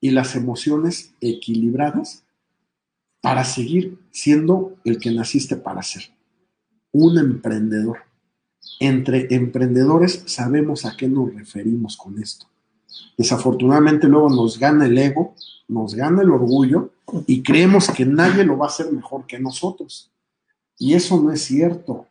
y 0.00 0.12
las 0.12 0.34
emociones 0.34 1.12
equilibradas 1.20 2.24
para 3.20 3.44
seguir 3.44 3.98
siendo 4.10 4.76
el 4.84 4.98
que 4.98 5.10
naciste 5.10 5.56
para 5.56 5.82
ser, 5.82 6.04
un 6.90 7.18
emprendedor. 7.18 7.98
Entre 8.78 9.26
emprendedores 9.34 10.22
sabemos 10.24 10.86
a 10.86 10.96
qué 10.96 11.06
nos 11.06 11.34
referimos 11.34 11.98
con 11.98 12.18
esto. 12.18 12.46
Desafortunadamente 13.18 14.08
luego 14.08 14.30
nos 14.30 14.58
gana 14.58 14.86
el 14.86 14.96
ego, 14.96 15.34
nos 15.68 15.94
gana 15.94 16.22
el 16.22 16.30
orgullo 16.30 16.92
y 17.26 17.42
creemos 17.42 17.90
que 17.90 18.06
nadie 18.06 18.44
lo 18.44 18.56
va 18.56 18.64
a 18.64 18.68
hacer 18.70 18.90
mejor 18.90 19.26
que 19.26 19.38
nosotros. 19.38 20.10
Y 20.78 20.94
eso 20.94 21.20
no 21.20 21.30
es 21.30 21.42
cierto. 21.42 22.06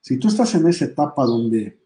Si 0.00 0.18
tú 0.18 0.28
estás 0.28 0.54
en 0.54 0.66
esa 0.66 0.86
etapa 0.86 1.24
donde 1.24 1.78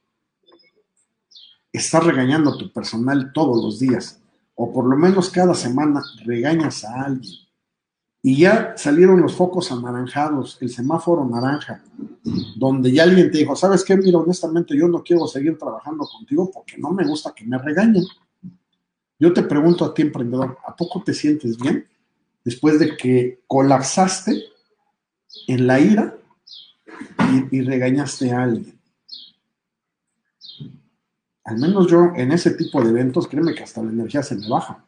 estás 1.73 2.05
regañando 2.05 2.51
a 2.51 2.59
tu 2.59 2.73
personal 2.73 3.33
todos 3.33 3.62
los 3.62 3.81
días, 3.81 4.21
o 4.55 4.73
por 4.73 4.87
lo 4.87 4.97
menos 4.97 5.31
cada 5.31 5.55
semana 5.55 6.03
regañas 6.25 6.85
a 6.85 7.03
alguien, 7.03 7.45
y 8.23 8.39
ya 8.39 8.75
salieron 8.77 9.21
los 9.21 9.35
focos 9.35 9.71
anaranjados, 9.71 10.57
el 10.62 10.71
semáforo 10.71 11.27
naranja, 11.27 11.83
donde 12.57 12.91
ya 12.91 13.03
alguien 13.03 13.31
te 13.31 13.39
dijo, 13.39 13.55
¿sabes 13.55 13.85
qué? 13.85 13.97
Mira, 13.97 14.19
honestamente 14.19 14.75
yo 14.75 14.89
no 14.89 15.03
quiero 15.03 15.27
seguir 15.27 15.59
trabajando 15.59 16.07
contigo 16.07 16.51
porque 16.51 16.79
no 16.79 16.91
me 16.93 17.05
gusta 17.05 17.35
que 17.35 17.45
me 17.45 17.59
regañen. 17.59 18.05
Yo 19.19 19.33
te 19.35 19.43
pregunto 19.43 19.85
a 19.85 19.93
ti, 19.93 20.03
emprendedor, 20.03 20.57
¿a 20.67 20.75
poco 20.75 21.03
te 21.05 21.12
sientes 21.12 21.59
bien 21.59 21.87
después 22.45 22.79
de 22.79 22.97
que 22.97 23.43
colapsaste 23.47 24.43
en 25.47 25.67
la 25.67 25.81
ira 25.81 26.17
y, 27.51 27.61
regañaste 27.62 28.33
a 28.33 28.43
alguien? 28.43 28.79
Al 31.45 31.59
menos 31.59 31.87
yo 31.89 32.12
en 32.16 32.33
ese 32.33 32.53
tipo 32.53 32.83
de 32.83 32.91
eventos, 32.91 33.29
créeme 33.29 33.55
que 33.55 33.62
hasta 33.62 33.83
la 33.83 33.91
energía 33.91 34.22
se 34.22 34.37
me 34.37 34.49
baja. 34.49 34.85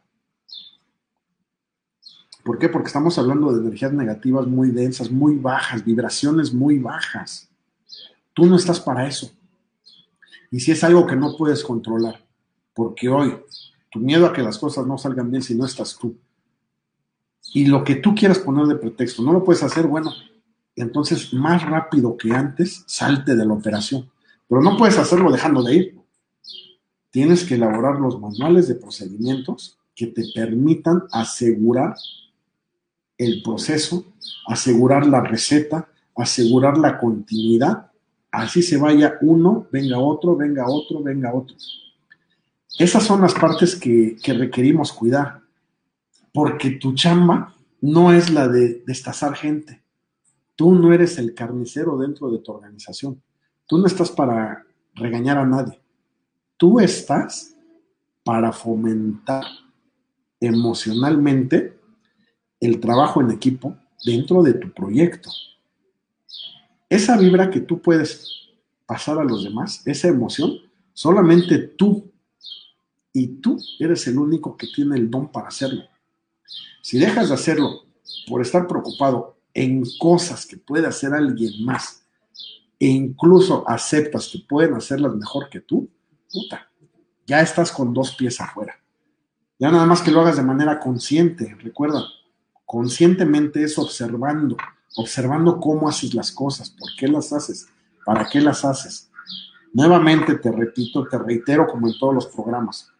¿Por 2.43 2.57
qué? 2.57 2.69
Porque 2.69 2.87
estamos 2.87 3.17
hablando 3.17 3.51
de 3.51 3.61
energías 3.61 3.91
negativas 3.91 4.47
muy 4.47 4.71
densas, 4.71 5.11
muy 5.11 5.35
bajas, 5.35 5.83
vibraciones 5.83 6.53
muy 6.53 6.79
bajas. 6.79 7.49
Tú 8.33 8.45
no 8.45 8.55
estás 8.55 8.79
para 8.79 9.07
eso. 9.07 9.31
Y 10.49 10.59
si 10.59 10.71
es 10.71 10.83
algo 10.83 11.05
que 11.05 11.15
no 11.15 11.35
puedes 11.35 11.63
controlar, 11.63 12.23
porque 12.73 13.09
hoy 13.09 13.35
tu 13.91 13.99
miedo 13.99 14.25
a 14.25 14.33
que 14.33 14.41
las 14.41 14.57
cosas 14.57 14.87
no 14.87 14.97
salgan 14.97 15.29
bien 15.29 15.43
si 15.43 15.55
no 15.55 15.65
estás 15.65 15.97
tú, 15.97 16.15
y 17.53 17.65
lo 17.65 17.83
que 17.83 17.95
tú 17.95 18.15
quieras 18.15 18.39
poner 18.39 18.65
de 18.65 18.75
pretexto, 18.75 19.21
no 19.23 19.33
lo 19.33 19.43
puedes 19.43 19.63
hacer, 19.63 19.87
bueno, 19.87 20.13
entonces 20.77 21.33
más 21.33 21.63
rápido 21.63 22.15
que 22.17 22.31
antes 22.31 22.83
salte 22.87 23.35
de 23.35 23.45
la 23.45 23.53
operación. 23.53 24.09
Pero 24.47 24.61
no 24.61 24.77
puedes 24.77 24.97
hacerlo 24.97 25.31
dejando 25.31 25.63
de 25.63 25.75
ir. 25.75 25.97
tienes 27.09 27.43
que 27.43 27.55
elaborar 27.55 27.99
los 27.99 28.19
manuales 28.19 28.67
de 28.67 28.75
procedimientos 28.75 29.77
que 29.95 30.07
te 30.07 30.23
permitan 30.33 31.03
asegurar 31.11 31.95
el 33.17 33.41
proceso, 33.41 34.05
asegurar 34.47 35.07
la 35.07 35.21
receta, 35.21 35.89
asegurar 36.15 36.77
la 36.77 36.99
continuidad. 36.99 37.91
Así 38.31 38.61
se 38.61 38.77
vaya 38.77 39.17
uno, 39.21 39.67
venga 39.71 39.97
otro, 39.97 40.35
venga 40.35 40.69
otro, 40.69 41.01
venga 41.01 41.33
otro. 41.33 41.55
Esas 42.77 43.03
son 43.03 43.21
las 43.21 43.33
partes 43.33 43.75
que, 43.75 44.17
requerimos 44.23 44.93
cuidar, 44.93 45.41
porque 46.31 46.71
tu 46.71 46.93
chamba 46.93 47.55
no 47.81 48.11
es 48.11 48.29
la 48.29 48.47
de 48.47 48.83
destazar 48.85 49.35
gente. 49.35 49.81
Tú 50.57 50.73
no 50.73 50.91
eres 50.91 51.19
el 51.19 51.35
carnicero 51.35 51.97
dentro 51.97 52.31
de 52.31 52.39
tu 52.39 52.51
organización. 52.51 53.21
Tú 53.67 53.77
no 53.77 53.85
estás 53.85 54.09
para 54.09 54.65
regañar 54.95 55.37
a 55.37 55.45
nadie. 55.45 55.79
Tú 56.57 56.79
estás 56.79 57.55
para 58.23 58.51
fomentar 58.51 59.45
emocionalmente 60.39 61.79
el 62.59 62.79
trabajo 62.79 63.21
en 63.21 63.29
equipo 63.29 63.77
dentro 64.03 64.41
de 64.41 64.55
tu 64.55 64.73
proyecto. 64.73 65.29
Esa 66.89 67.17
vibra 67.17 67.51
que 67.51 67.59
tú 67.59 67.79
puedes 67.79 68.49
pasar 68.87 69.19
a 69.19 69.23
los 69.23 69.43
demás, 69.43 69.85
esa 69.85 70.07
emoción, 70.07 70.57
solamente 70.91 71.59
tú 71.59 72.11
y 73.13 73.27
tú 73.27 73.59
eres 73.79 74.07
el 74.07 74.17
único 74.17 74.57
que 74.57 74.65
tiene 74.73 74.97
el 74.97 75.11
don 75.11 75.31
para 75.31 75.49
hacerlo. 75.49 75.83
Si 76.81 76.97
dejas 76.97 77.27
de 77.27 77.35
hacerlo 77.35 77.83
por 78.27 78.41
estar 78.41 78.65
preocupado 78.65 79.36
en 79.57 79.83
cosas 79.97 80.45
que 80.45 80.55
puede 80.55 80.85
hacer 80.85 81.15
alguien 81.15 81.65
más 81.65 82.03
e 82.79 82.85
incluso 82.85 83.67
aceptas 83.67 84.29
que 84.31 84.37
pueden 84.47 84.75
hacerlas 84.75 85.15
mejor 85.15 85.49
que 85.49 85.61
tú, 85.61 85.89
puta, 86.31 86.69
ya 87.25 87.41
estás 87.41 87.71
con 87.71 87.91
dos 87.91 88.15
pies 88.15 88.39
afuera. 88.39 88.75
Ya 89.57 89.71
nada 89.71 89.87
más 89.87 90.03
que 90.03 90.11
lo 90.11 90.21
hagas 90.21 90.37
de 90.37 90.43
manera 90.43 90.79
consciente, 90.79 91.57
recuerda, 91.59 92.03
conscientemente 92.67 93.63
es 93.63 93.79
observando, 93.79 94.57
observando 94.95 95.59
cómo 95.59 95.89
haces 95.89 96.13
las 96.13 96.31
cosas, 96.31 96.69
por 96.69 96.89
qué 96.95 97.07
las 97.07 97.33
haces, 97.33 97.67
para 98.05 98.29
qué 98.29 98.39
las 98.39 98.63
haces. 98.63 99.09
Nuevamente 99.73 100.35
te 100.35 100.51
repito, 100.51 101.07
te 101.07 101.17
reitero 101.17 101.65
como 101.65 101.87
en 101.87 101.97
todos 101.97 102.13
los 102.13 102.27
programas, 102.27 102.91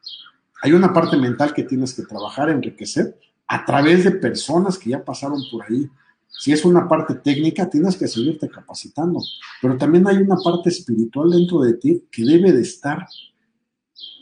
hay 0.63 0.73
una 0.73 0.91
parte 0.91 1.17
mental 1.17 1.53
que 1.53 1.61
tienes 1.61 1.93
que 1.93 2.01
trabajar, 2.01 2.49
enriquecer 2.49 3.15
a 3.47 3.63
través 3.63 4.03
de 4.03 4.11
personas 4.11 4.79
que 4.79 4.89
ya 4.89 5.05
pasaron 5.05 5.39
por 5.51 5.63
ahí. 5.65 5.87
Si 6.27 6.51
es 6.51 6.65
una 6.65 6.87
parte 6.87 7.15
técnica, 7.15 7.69
tienes 7.69 7.97
que 7.97 8.07
seguirte 8.07 8.49
capacitando, 8.49 9.21
pero 9.61 9.77
también 9.77 10.07
hay 10.07 10.17
una 10.17 10.35
parte 10.37 10.69
espiritual 10.69 11.31
dentro 11.31 11.61
de 11.61 11.73
ti 11.73 12.03
que 12.11 12.23
debe 12.23 12.51
de 12.51 12.61
estar 12.61 13.07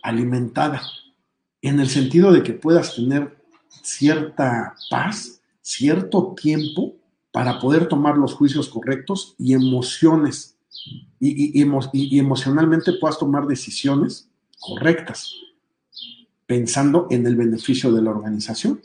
alimentada, 0.01 0.81
en 1.61 1.79
el 1.79 1.89
sentido 1.89 2.31
de 2.31 2.43
que 2.43 2.53
puedas 2.53 2.95
tener 2.95 3.43
cierta 3.81 4.75
paz, 4.89 5.41
cierto 5.61 6.33
tiempo 6.39 6.95
para 7.31 7.59
poder 7.59 7.87
tomar 7.87 8.17
los 8.17 8.33
juicios 8.33 8.69
correctos 8.69 9.35
y 9.37 9.53
emociones, 9.53 10.57
y, 11.19 11.59
y 11.59 12.19
emocionalmente 12.19 12.93
puedas 12.93 13.17
tomar 13.17 13.47
decisiones 13.47 14.29
correctas 14.59 15.33
pensando 16.45 17.07
en 17.09 17.25
el 17.25 17.35
beneficio 17.35 17.91
de 17.91 18.01
la 18.01 18.11
organización, 18.11 18.79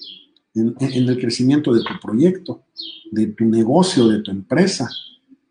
en, 0.55 0.77
el 0.81 1.19
crecimiento 1.19 1.73
de 1.73 1.83
tu 1.83 1.99
proyecto, 2.01 2.65
de 3.11 3.27
tu 3.29 3.45
negocio, 3.45 4.09
de 4.09 4.21
tu 4.21 4.31
empresa. 4.31 4.89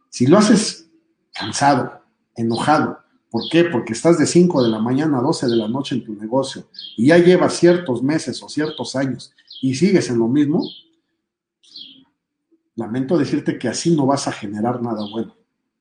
Si 0.09 0.27
lo 0.27 0.37
haces 0.37 0.89
cansado, 1.33 2.01
enojado, 2.35 2.99
¿por 3.29 3.43
qué? 3.51 3.65
Porque 3.65 3.93
estás 3.93 4.17
de 4.17 4.25
5 4.25 4.63
de 4.63 4.69
la 4.69 4.79
mañana 4.79 5.19
a 5.19 5.21
12 5.21 5.47
de 5.47 5.55
la 5.55 5.67
noche 5.67 5.95
en 5.95 6.03
tu 6.03 6.13
negocio 6.15 6.67
y 6.97 7.07
ya 7.07 7.17
llevas 7.17 7.57
ciertos 7.57 8.03
meses 8.03 8.41
o 8.43 8.49
ciertos 8.49 8.95
años 8.95 9.33
y 9.61 9.75
sigues 9.75 10.09
en 10.09 10.19
lo 10.19 10.27
mismo, 10.27 10.63
lamento 12.75 13.17
decirte 13.17 13.57
que 13.57 13.67
así 13.67 13.95
no 13.95 14.05
vas 14.05 14.27
a 14.27 14.31
generar 14.31 14.81
nada 14.81 15.05
bueno. 15.11 15.35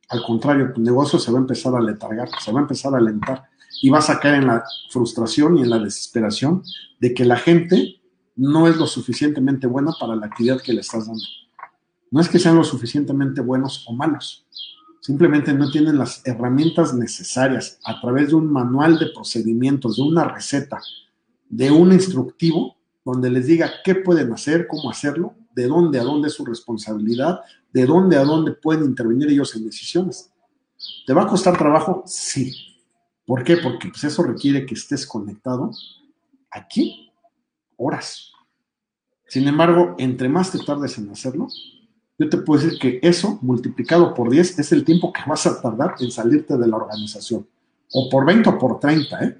Al 0.09 0.23
contrario, 0.23 0.73
tu 0.73 0.81
negocio 0.81 1.19
se 1.19 1.31
va 1.31 1.39
a 1.39 1.43
empezar 1.43 1.75
a 1.75 1.81
letargar, 1.81 2.29
se 2.41 2.51
va 2.51 2.61
a 2.61 2.63
empezar 2.63 2.95
a 2.95 2.99
alentar 2.99 3.45
y 3.83 3.91
vas 3.91 4.11
a 4.11 4.19
caer 4.19 4.37
en 4.37 4.47
la 4.47 4.65
frustración 4.91 5.59
y 5.59 5.63
en 5.63 5.71
la 5.71 5.79
desesperación 5.79 6.63
de 6.99 7.15
que 7.15 7.25
la 7.25 7.37
gente 7.37 7.98
no 8.39 8.67
es 8.67 8.77
lo 8.77 8.87
suficientemente 8.87 9.67
buena 9.67 9.93
para 10.01 10.17
la 10.17 10.27
actividad 10.27 10.63
que 10.63 10.73
le 10.73 10.81
estás 10.81 11.07
dando. 11.07 11.23
No 12.11 12.21
es 12.21 12.29
que 12.29 12.39
sean 12.39 12.57
lo 12.57 12.65
suficientemente 12.65 13.43
buenos 13.43 13.85
o 13.87 13.93
malos, 13.93 14.47
simplemente 15.01 15.53
no 15.53 15.71
tienen 15.71 15.99
las 15.99 16.27
herramientas 16.27 16.95
necesarias 16.95 17.79
a 17.85 18.01
través 18.01 18.29
de 18.29 18.37
un 18.37 18.51
manual 18.51 18.99
de 18.99 19.11
procedimientos, 19.15 19.97
de 19.97 20.03
una 20.03 20.25
receta, 20.25 20.81
de 21.51 21.71
un 21.71 21.93
instructivo 21.93 22.77
donde 23.05 23.31
les 23.31 23.47
diga 23.47 23.71
qué 23.85 23.95
pueden 23.95 24.33
hacer, 24.33 24.67
cómo 24.67 24.91
hacerlo, 24.91 25.35
de 25.55 25.67
dónde 25.67 25.99
a 25.99 26.05
dónde 26.05 26.29
es 26.29 26.35
su 26.35 26.47
responsabilidad, 26.47 27.41
de 27.73 27.85
dónde 27.85 28.17
a 28.17 28.25
dónde 28.25 28.53
pueden 28.53 28.85
intervenir 28.85 29.29
ellos 29.29 29.55
en 29.55 29.67
decisiones. 29.67 30.31
¿Te 31.07 31.13
va 31.13 31.25
a 31.25 31.27
costar 31.27 31.59
trabajo? 31.59 32.05
Sí, 32.07 32.53
¿Por 33.29 33.45
qué? 33.45 33.59
Porque 33.59 33.91
pues, 33.91 34.05
eso 34.05 34.23
requiere 34.23 34.65
que 34.65 34.73
estés 34.73 35.07
conectado 35.07 35.71
aquí 36.51 37.08
horas. 37.79 38.33
Sin 39.27 39.49
embargo, 39.49 39.95
entre 39.99 40.29
más 40.29 40.53
te 40.53 40.59
tardes 40.59 40.99
en 40.99 41.11
hacerlo, 41.11 41.49
yo 42.19 42.29
te 42.29 42.39
puedo 42.39 42.63
decir 42.63 42.79
que 42.79 42.99
eso 43.03 43.39
multiplicado 43.43 44.13
por 44.13 44.29
10 44.29 44.59
es 44.59 44.73
el 44.73 44.85
tiempo 44.85 45.13
que 45.13 45.21
vas 45.27 45.47
a 45.47 45.61
tardar 45.61 45.95
en 46.01 46.11
salirte 46.11 46.57
de 46.57 46.67
la 46.67 46.77
organización. 46.77 47.47
O 47.93 48.11
por 48.11 48.27
20 48.27 48.49
o 48.49 48.59
por 48.59 48.81
30, 48.81 49.25
¿eh? 49.25 49.39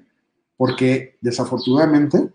Porque 0.55 1.17
desafortunadamente 1.21 2.31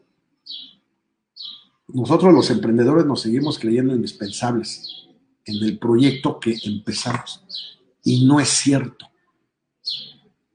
nosotros 1.89 2.33
los 2.33 2.51
emprendedores 2.51 3.07
nos 3.07 3.23
seguimos 3.23 3.59
creyendo 3.59 3.95
indispensables 3.95 5.07
en 5.45 5.63
el 5.63 5.79
proyecto 5.79 6.39
que 6.41 6.57
empezamos. 6.65 7.79
Y 8.03 8.27
no 8.27 8.41
es 8.41 8.49
cierto. 8.49 9.07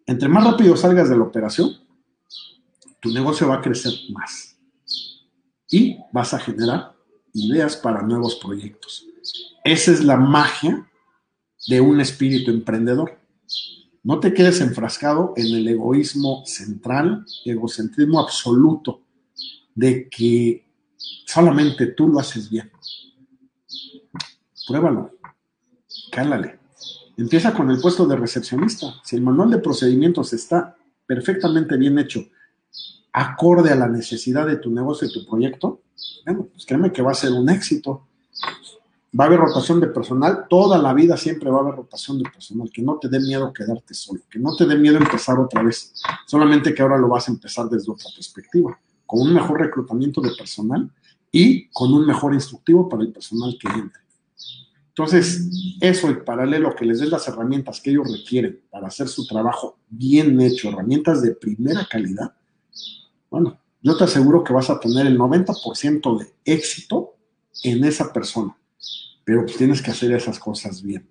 Entre 0.06 0.28
más 0.28 0.44
rápido 0.44 0.76
salgas 0.76 1.10
de 1.10 1.18
la 1.18 1.24
operación, 1.24 1.78
tu 3.00 3.12
negocio 3.12 3.48
va 3.48 3.56
a 3.56 3.62
crecer 3.62 3.94
más 4.12 4.49
y 5.70 5.98
vas 6.12 6.34
a 6.34 6.40
generar 6.40 6.94
ideas 7.34 7.76
para 7.78 8.02
nuevos 8.02 8.36
proyectos. 8.36 9.06
Esa 9.64 9.92
es 9.92 10.04
la 10.04 10.18
magia 10.18 10.90
de 11.68 11.82
un 11.82 12.00
espíritu 12.02 12.52
emprendedor. 12.52 13.20
No 14.04 14.20
te 14.20 14.34
quedes 14.34 14.62
enfrascado 14.62 15.34
en 15.36 15.48
el 15.48 15.68
egoísmo 15.68 16.44
central, 16.46 17.26
egocentrismo 17.46 18.20
absoluto, 18.20 19.02
de 19.76 20.10
que 20.10 20.66
solamente 21.26 21.88
tú 21.88 22.08
lo 22.08 22.20
haces 22.20 22.50
bien. 22.50 22.72
Pruébalo, 24.68 25.12
cálale. 26.12 26.60
Empieza 27.18 27.54
con 27.54 27.70
el 27.70 27.82
puesto 27.82 28.08
de 28.08 28.16
recepcionista. 28.16 28.96
Si 29.04 29.18
el 29.18 29.22
manual 29.22 29.52
de 29.52 29.58
procedimientos 29.58 30.32
está 30.32 30.78
perfectamente 31.06 31.76
bien 31.76 32.00
hecho, 32.00 32.26
acorde 33.12 33.72
a 33.72 33.76
la 33.76 33.88
necesidad 33.88 34.48
de 34.48 34.58
tu 34.58 34.72
negocio 34.72 35.08
y 35.08 35.14
tu 35.14 35.26
proyecto, 35.26 35.82
bueno, 36.26 36.48
pues 36.52 36.66
créeme 36.66 36.92
que 36.92 37.02
va 37.02 37.12
a 37.12 37.16
ser 37.16 37.32
un 37.32 37.50
éxito. 37.50 38.06
Va 39.20 39.24
a 39.24 39.28
haber 39.28 39.40
rotación 39.40 39.80
de 39.80 39.88
personal, 39.88 40.46
toda 40.48 40.78
la 40.78 40.94
vida 40.94 41.18
siempre 41.18 41.50
va 41.50 41.58
a 41.58 41.62
haber 41.62 41.76
rotación 41.76 42.20
de 42.20 42.30
personal, 42.30 42.70
que 42.72 42.84
no 42.84 43.00
te 43.00 43.10
dé 43.10 43.20
miedo 43.20 43.52
quedarte 43.52 43.96
solo, 43.96 44.22
que 44.30 44.38
no 44.38 44.56
te 44.56 44.68
dé 44.68 44.78
miedo 44.78 44.98
empezar 44.98 45.40
otra 45.40 45.64
vez, 45.64 45.94
solamente 46.28 46.76
que 46.76 46.82
ahora 46.84 46.98
lo 46.98 47.08
vas 47.08 47.28
a 47.28 47.32
empezar 47.32 47.68
desde 47.70 47.92
otra 47.92 48.08
perspectiva, 48.16 48.80
con 49.08 49.22
un 49.22 49.34
mejor 49.34 49.62
reclutamiento 49.62 50.22
de 50.22 50.30
personal 50.38 50.92
y 51.32 51.68
con 51.70 51.92
un 51.92 52.06
mejor 52.06 52.36
instructivo 52.36 52.88
para 52.88 53.02
el 53.02 53.12
personal 53.12 53.58
que 53.60 53.68
entre. 53.68 54.00
Entonces, 54.90 55.50
eso 55.80 56.08
en 56.10 56.24
paralelo, 56.24 56.76
que 56.76 56.86
les 56.86 57.00
des 57.00 57.10
las 57.10 57.28
herramientas 57.28 57.80
que 57.82 57.90
ellos 57.90 58.12
requieren 58.12 58.60
para 58.70 58.88
hacer 58.88 59.08
su 59.08 59.26
trabajo 59.26 59.80
bien 59.88 60.40
hecho, 60.42 60.70
herramientas 60.70 61.22
de 61.22 61.32
primera 61.32 61.88
calidad, 61.90 62.34
bueno, 63.30 63.60
yo 63.82 63.96
te 63.98 64.04
aseguro 64.04 64.44
que 64.44 64.54
vas 64.54 64.70
a 64.70 64.80
tener 64.80 65.08
el 65.08 65.18
90% 65.18 66.18
de 66.18 66.34
éxito 66.46 67.16
en 67.64 67.84
esa 67.84 68.12
persona. 68.12 68.56
Pero 69.24 69.44
pues 69.46 69.58
tienes 69.58 69.82
que 69.82 69.92
hacer 69.92 70.12
esas 70.12 70.40
cosas 70.40 70.82
bien 70.82 71.08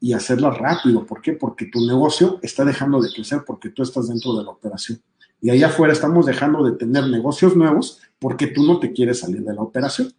y 0.00 0.12
hacerlas 0.12 0.56
rápido. 0.58 1.04
¿Por 1.04 1.20
qué? 1.20 1.32
Porque 1.32 1.66
tu 1.66 1.84
negocio 1.84 2.38
está 2.42 2.64
dejando 2.64 3.00
de 3.00 3.12
crecer 3.12 3.42
porque 3.46 3.70
tú 3.70 3.82
estás 3.82 4.08
dentro 4.08 4.34
de 4.34 4.44
la 4.44 4.50
operación. 4.50 5.00
Y 5.40 5.50
allá 5.50 5.68
afuera 5.68 5.92
estamos 5.92 6.26
dejando 6.26 6.64
de 6.64 6.72
tener 6.72 7.08
negocios 7.08 7.56
nuevos 7.56 8.00
porque 8.18 8.46
tú 8.46 8.64
no 8.64 8.78
te 8.78 8.92
quieres 8.92 9.20
salir 9.20 9.42
de 9.42 9.54
la 9.54 9.62
operación. 9.62 10.12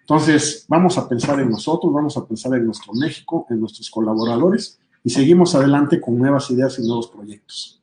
Entonces, 0.00 0.66
vamos 0.68 0.98
a 0.98 1.08
pensar 1.08 1.38
en 1.40 1.50
nosotros, 1.50 1.92
vamos 1.92 2.16
a 2.16 2.26
pensar 2.26 2.54
en 2.54 2.66
nuestro 2.66 2.92
México, 2.92 3.46
en 3.48 3.60
nuestros 3.60 3.88
colaboradores 3.88 4.78
y 5.04 5.10
seguimos 5.10 5.54
adelante 5.54 6.00
con 6.00 6.18
nuevas 6.18 6.50
ideas 6.50 6.78
y 6.78 6.86
nuevos 6.86 7.08
proyectos. 7.08 7.81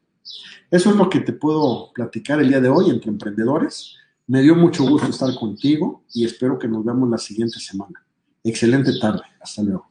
Eso 0.72 0.92
es 0.92 0.96
lo 0.96 1.10
que 1.10 1.22
te 1.22 1.34
puedo 1.34 1.92
platicar 1.94 2.40
el 2.40 2.50
día 2.50 2.62
de 2.62 2.70
hoy 2.70 2.92
entre 2.92 3.10
emprendedores. 3.10 3.96
Me 4.28 4.44
dio 4.44 4.54
mucho 4.54 4.84
gusto 4.84 5.10
estar 5.10 5.34
contigo 5.34 6.04
y 6.14 6.26
espero 6.26 6.60
que 6.60 6.68
nos 6.68 6.86
veamos 6.86 7.10
la 7.10 7.18
siguiente 7.18 7.60
semana. 7.60 8.06
Excelente 8.44 8.92
tarde. 9.00 9.22
Hasta 9.42 9.64
luego. 9.64 9.88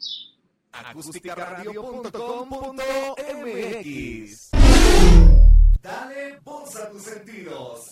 Dale 5.83 6.39
voz 6.45 6.77
a 6.77 6.91
tus 6.91 7.03
sentidos. 7.03 7.87